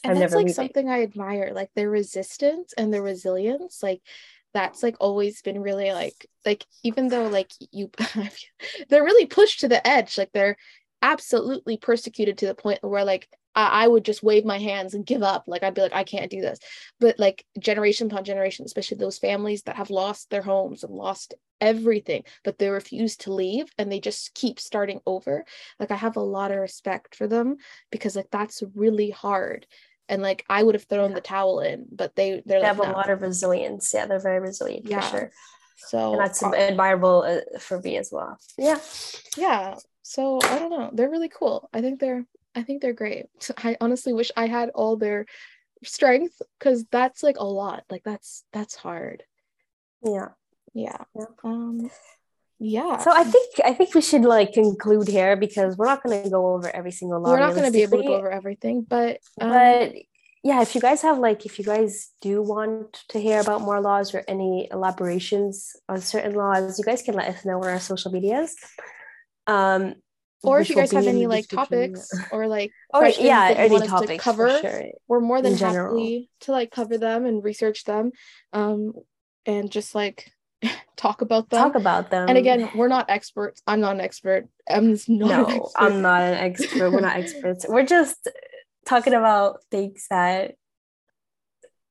And 0.05 0.19
I'm 0.19 0.19
that's 0.19 0.35
like 0.35 0.47
leaving. 0.47 0.55
something 0.55 0.89
I 0.89 1.03
admire, 1.03 1.53
like 1.55 1.71
their 1.75 1.91
resistance 1.91 2.75
and 2.77 2.93
their 2.93 3.03
resilience. 3.03 3.83
Like 3.83 4.01
that's 4.55 4.83
like 4.83 4.97
always 5.01 5.43
been 5.43 5.61
really 5.61 5.93
like, 5.93 6.27
like, 6.45 6.65
even 6.83 7.09
though 7.09 7.29
like 7.29 7.51
you, 7.73 7.91
they're 8.89 9.05
really 9.05 9.27
pushed 9.27 9.61
to 9.61 9.69
the 9.69 9.87
edge, 9.87 10.19
like 10.19 10.33
they're 10.33 10.57
absolutely 11.03 11.77
persecuted 11.77 12.39
to 12.39 12.47
the 12.47 12.55
point 12.55 12.79
where 12.83 13.05
like 13.05 13.29
I, 13.57 13.85
I 13.85 13.89
would 13.89 14.05
just 14.05 14.23
wave 14.23 14.45
my 14.45 14.59
hands 14.59 14.95
and 14.95 15.05
give 15.05 15.23
up. 15.23 15.45
Like 15.47 15.65
I'd 15.65 15.75
be 15.75 15.81
like, 15.81 15.95
I 15.95 16.05
can't 16.05 16.31
do 16.31 16.41
this. 16.41 16.61
But 17.01 17.19
like 17.19 17.45
generation 17.59 18.07
upon 18.07 18.25
generation, 18.25 18.67
especially 18.67 18.99
those 18.99 19.19
families 19.19 19.63
that 19.63 19.77
have 19.77 19.91
lost 19.91 20.31
their 20.31 20.43
homes 20.43 20.85
and 20.85 20.95
lost 20.95 21.35
everything, 21.61 22.23
but 22.45 22.59
they 22.59 22.69
refuse 22.69 23.17
to 23.17 23.33
leave 23.33 23.67
and 23.79 23.91
they 23.91 23.99
just 23.99 24.35
keep 24.35 24.61
starting 24.61 25.01
over. 25.07 25.45
Like 25.81 25.91
I 25.91 25.97
have 25.97 26.17
a 26.17 26.21
lot 26.21 26.53
of 26.53 26.59
respect 26.59 27.17
for 27.17 27.27
them 27.27 27.57
because 27.91 28.15
like 28.15 28.31
that's 28.31 28.63
really 28.75 29.11
hard 29.11 29.67
and 30.09 30.23
like 30.23 30.45
I 30.49 30.63
would 30.63 30.75
have 30.75 30.85
thrown 30.85 31.15
the 31.15 31.21
towel 31.21 31.61
in, 31.61 31.87
but 31.91 32.15
they 32.15 32.43
they 32.47 32.57
like, 32.57 32.67
have 32.67 32.79
no. 32.79 32.85
a 32.85 32.93
lot 32.93 33.11
of 33.11 33.23
resilience. 33.23 33.93
Yeah, 33.93 34.07
they're 34.07 34.21
very 34.21 34.41
resilient 34.41 34.87
yeah. 34.87 35.01
for 35.01 35.19
sure. 35.19 35.31
So 35.77 36.13
and 36.13 36.21
that's 36.21 36.43
uh, 36.43 36.53
admirable 36.55 37.23
uh, 37.27 37.59
for 37.59 37.81
me 37.81 37.97
as 37.97 38.11
well. 38.13 38.39
Yeah, 38.57 38.79
yeah. 39.37 39.77
So 40.03 40.39
I 40.43 40.59
don't 40.59 40.71
know, 40.71 40.91
they're 40.93 41.11
really 41.11 41.29
cool. 41.29 41.69
I 41.73 41.81
think 41.81 41.99
they're 41.99 42.25
I 42.57 42.63
think 42.63 42.83
they're 42.83 42.93
great. 42.93 43.27
I 43.59 43.77
honestly 43.81 44.13
wish 44.13 44.33
I 44.37 44.47
had 44.47 44.71
all 44.71 44.97
their 44.97 45.27
strength 45.85 46.41
because 46.59 46.85
that's 46.91 47.23
like 47.23 47.37
a 47.39 47.45
lot. 47.45 47.85
Like 47.91 48.03
that's 48.03 48.45
that's 48.53 48.75
hard. 48.75 49.23
Yeah. 50.03 50.29
Yeah. 50.75 51.05
yeah. 51.15 51.27
Um 51.45 51.91
yeah. 52.59 52.99
So 52.99 53.13
I 53.13 53.25
think 53.25 53.61
I 53.65 53.75
think 53.75 53.95
we 53.95 54.01
should 54.01 54.23
like 54.23 54.55
conclude 54.55 55.09
here 55.09 55.37
because 55.37 55.77
we're 55.77 55.87
not 55.87 56.03
going 56.03 56.23
to 56.23 56.31
go 56.31 56.55
over 56.55 56.75
every 56.75 56.93
single 56.93 57.21
law. 57.21 57.33
We're 57.33 57.41
not 57.41 57.55
going 57.55 57.67
to 57.67 57.73
be 57.73 57.83
able 57.83 57.99
to 57.99 58.09
go 58.09 58.15
over 58.17 58.31
everything, 58.31 58.83
but 58.89 59.21
um, 59.41 59.51
but 59.51 59.93
yeah, 60.43 60.63
if 60.63 60.75
you 60.75 60.81
guys 60.81 61.03
have 61.03 61.19
like 61.19 61.45
if 61.45 61.59
you 61.59 61.65
guys 61.65 62.13
do 62.23 62.41
want 62.41 63.03
to 63.11 63.21
hear 63.21 63.41
about 63.41 63.61
more 63.61 63.81
laws 63.81 64.15
or 64.15 64.25
any 64.27 64.69
elaborations 64.71 65.77
on 65.89 66.01
certain 66.01 66.35
laws, 66.35 66.79
you 66.79 66.85
guys 66.85 67.03
can 67.03 67.15
let 67.15 67.29
us 67.29 67.45
know 67.45 67.59
on 67.59 67.69
our 67.69 67.81
social 67.81 68.11
medias. 68.11 68.57
Um, 69.47 69.97
or 70.43 70.61
if 70.61 70.69
you 70.69 70.77
guys 70.77 70.93
have 70.93 71.07
any 71.07 71.27
like 71.27 71.49
topics 71.49 72.09
or 72.33 72.47
like 72.47 72.73
or 72.93 73.07
yeah 73.07 73.53
that 73.53 73.59
any 73.59 73.87
topics? 73.87 74.11
To 74.11 74.19
cover 74.19 74.59
sure. 74.61 74.85
we're 75.09 75.21
more 75.21 75.43
than 75.43 75.57
happy 75.57 76.31
to 76.41 76.53
like 76.53 76.71
cover 76.71 76.99
them 76.99 77.27
and 77.27 77.43
research 77.43 77.85
them 77.85 78.13
um 78.53 78.93
and 79.47 79.71
just 79.71 79.95
like 79.95 80.33
talk 80.97 81.21
about 81.21 81.51
them. 81.51 81.63
Talk 81.63 81.75
about 81.75 82.11
them. 82.11 82.29
And 82.29 82.39
again 82.39 82.71
we're 82.75 82.89
not 82.89 83.11
experts. 83.11 83.63
I'm 83.67 83.81
not 83.81 83.95
an 83.95 84.01
expert. 84.01 84.49
I'm 84.69 84.91
not 84.91 85.09
no 85.09 85.71
i'm 85.77 86.03
not 86.03 86.23
an 86.23 86.35
expert. 86.35 86.91
We're 86.91 87.01
not 87.01 87.17
experts. 87.23 87.67
We're 87.69 87.87
just 87.87 88.29
talking 88.85 89.15
about 89.15 89.61
things 89.71 90.07
that 90.11 90.55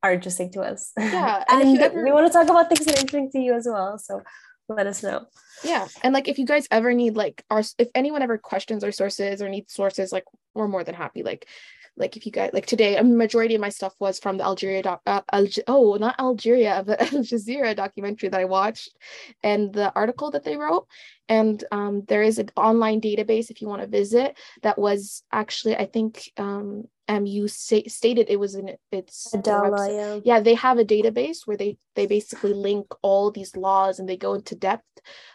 are 0.03 0.13
interesting 0.13 0.51
to 0.53 0.61
us. 0.61 0.91
Yeah 0.97 1.43
and, 1.49 1.69
and 1.69 1.79
ever... 1.79 2.03
we 2.03 2.11
want 2.11 2.27
to 2.27 2.33
talk 2.33 2.49
about 2.49 2.69
things 2.69 2.85
that 2.85 2.97
are 2.97 3.01
interesting 3.01 3.31
to 3.31 3.39
you 3.39 3.53
as 3.53 3.67
well 3.69 3.97
so 3.97 4.21
let 4.67 4.87
us 4.87 5.03
know. 5.03 5.25
Yeah 5.63 5.87
and 6.03 6.13
like 6.13 6.27
if 6.27 6.37
you 6.37 6.45
guys 6.45 6.67
ever 6.71 6.93
need 6.93 7.15
like 7.15 7.43
our 7.49 7.63
if 7.77 7.89
anyone 7.95 8.21
ever 8.21 8.37
questions 8.37 8.83
our 8.83 8.91
sources 8.91 9.41
or 9.41 9.49
needs 9.49 9.73
sources 9.73 10.11
like 10.11 10.25
we're 10.53 10.67
more 10.67 10.83
than 10.83 10.95
happy 10.95 11.23
like 11.23 11.47
like 11.97 12.17
if 12.17 12.25
you 12.25 12.31
guys 12.31 12.51
like 12.53 12.65
today 12.65 12.97
a 12.97 13.03
majority 13.03 13.55
of 13.55 13.61
my 13.61 13.69
stuff 13.69 13.93
was 13.99 14.19
from 14.19 14.37
the 14.37 14.43
algeria 14.43 14.83
doc 14.83 15.01
uh, 15.05 15.21
Alge- 15.33 15.63
oh 15.67 15.95
not 15.95 16.19
algeria 16.19 16.83
but 16.87 17.01
al 17.01 17.19
jazeera 17.19 17.75
documentary 17.75 18.29
that 18.29 18.41
i 18.41 18.45
watched 18.45 18.95
and 19.43 19.73
the 19.73 19.93
article 19.93 20.31
that 20.31 20.43
they 20.43 20.57
wrote. 20.57 20.87
And 21.27 21.63
um, 21.71 22.03
there 22.07 22.21
is 22.21 22.37
an 22.37 22.49
online 22.55 23.01
database 23.01 23.49
if 23.49 23.59
you 23.59 23.67
want 23.67 23.81
to 23.81 23.87
visit 23.87 24.37
that 24.61 24.77
was 24.77 25.23
actually 25.31 25.75
i 25.75 25.85
think 25.85 26.31
um, 26.37 26.83
um 27.07 27.25
you 27.25 27.47
say, 27.47 27.83
stated 27.85 28.27
it 28.29 28.39
was 28.39 28.55
in 28.55 28.75
it's 28.91 29.33
yeah. 29.91 30.19
yeah 30.23 30.39
they 30.39 30.53
have 30.55 30.77
a 30.77 30.85
database 30.85 31.45
where 31.45 31.57
they 31.57 31.77
they 31.95 32.07
basically 32.07 32.53
link 32.53 32.87
all 33.01 33.31
these 33.31 33.55
laws 33.55 33.99
and 33.99 34.09
they 34.09 34.17
go 34.17 34.33
into 34.33 34.55
depth 34.55 34.83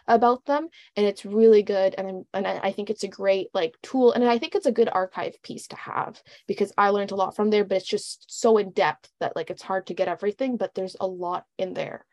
about 0.07 0.45
them 0.45 0.67
and 0.95 1.05
it's 1.05 1.25
really 1.25 1.63
good 1.63 1.95
and 1.97 2.07
I'm, 2.07 2.23
and 2.33 2.47
I 2.47 2.71
think 2.71 2.89
it's 2.89 3.03
a 3.03 3.07
great 3.07 3.47
like 3.53 3.75
tool 3.81 4.11
and 4.11 4.23
I 4.23 4.37
think 4.37 4.55
it's 4.55 4.65
a 4.65 4.71
good 4.71 4.89
archive 4.91 5.41
piece 5.43 5.67
to 5.67 5.75
have 5.75 6.21
because 6.47 6.73
I 6.77 6.89
learned 6.89 7.11
a 7.11 7.15
lot 7.15 7.35
from 7.35 7.49
there 7.49 7.63
but 7.63 7.77
it's 7.77 7.87
just 7.87 8.25
so 8.27 8.57
in 8.57 8.71
depth 8.71 9.09
that 9.19 9.35
like 9.35 9.49
it's 9.49 9.63
hard 9.63 9.87
to 9.87 9.93
get 9.93 10.07
everything 10.07 10.57
but 10.57 10.73
there's 10.73 10.97
a 10.99 11.07
lot 11.07 11.45
in 11.57 11.73
there 11.73 12.05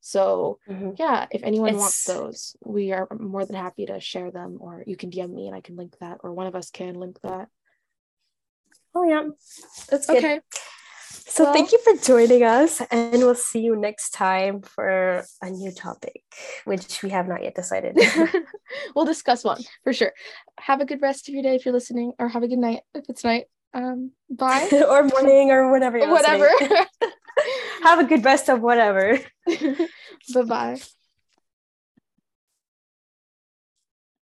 so 0.00 0.58
mm-hmm. 0.68 0.90
yeah 0.98 1.26
if 1.30 1.42
anyone 1.42 1.70
it's... 1.70 1.78
wants 1.78 2.04
those 2.04 2.56
we 2.64 2.92
are 2.92 3.08
more 3.18 3.46
than 3.46 3.56
happy 3.56 3.86
to 3.86 3.98
share 3.98 4.30
them 4.30 4.58
or 4.60 4.84
you 4.86 4.96
can 4.96 5.10
DM 5.10 5.32
me 5.32 5.46
and 5.46 5.56
I 5.56 5.60
can 5.62 5.76
link 5.76 5.96
that 6.00 6.18
or 6.22 6.34
one 6.34 6.46
of 6.46 6.54
us 6.54 6.70
can 6.70 6.94
link 6.94 7.18
that 7.22 7.48
Oh 8.96 9.04
yeah, 9.04 9.28
that's 9.90 10.06
good. 10.06 10.24
Okay. 10.24 10.40
So 11.28 11.44
well, 11.44 11.52
thank 11.52 11.70
you 11.70 11.78
for 11.84 11.92
joining 12.02 12.44
us, 12.44 12.80
and 12.90 13.18
we'll 13.18 13.34
see 13.34 13.60
you 13.60 13.76
next 13.76 14.10
time 14.10 14.62
for 14.62 15.22
a 15.42 15.50
new 15.50 15.70
topic, 15.70 16.22
which 16.64 17.02
we 17.02 17.10
have 17.10 17.28
not 17.28 17.42
yet 17.42 17.54
decided. 17.54 17.98
we'll 18.94 19.04
discuss 19.04 19.44
one 19.44 19.62
for 19.84 19.92
sure. 19.92 20.12
Have 20.58 20.80
a 20.80 20.86
good 20.86 21.02
rest 21.02 21.28
of 21.28 21.34
your 21.34 21.42
day 21.42 21.56
if 21.56 21.66
you're 21.66 21.74
listening, 21.74 22.12
or 22.18 22.28
have 22.28 22.42
a 22.42 22.48
good 22.48 22.58
night 22.58 22.80
if 22.94 23.04
it's 23.10 23.22
night. 23.22 23.44
Um, 23.74 24.12
bye. 24.30 24.66
or 24.88 25.04
morning, 25.04 25.50
or 25.50 25.70
whatever. 25.70 25.98
whatever. 26.08 26.48
have 27.82 27.98
a 27.98 28.04
good 28.04 28.24
rest 28.24 28.48
of 28.48 28.62
whatever. 28.62 29.20
bye 29.46 30.42
bye. 30.46 30.80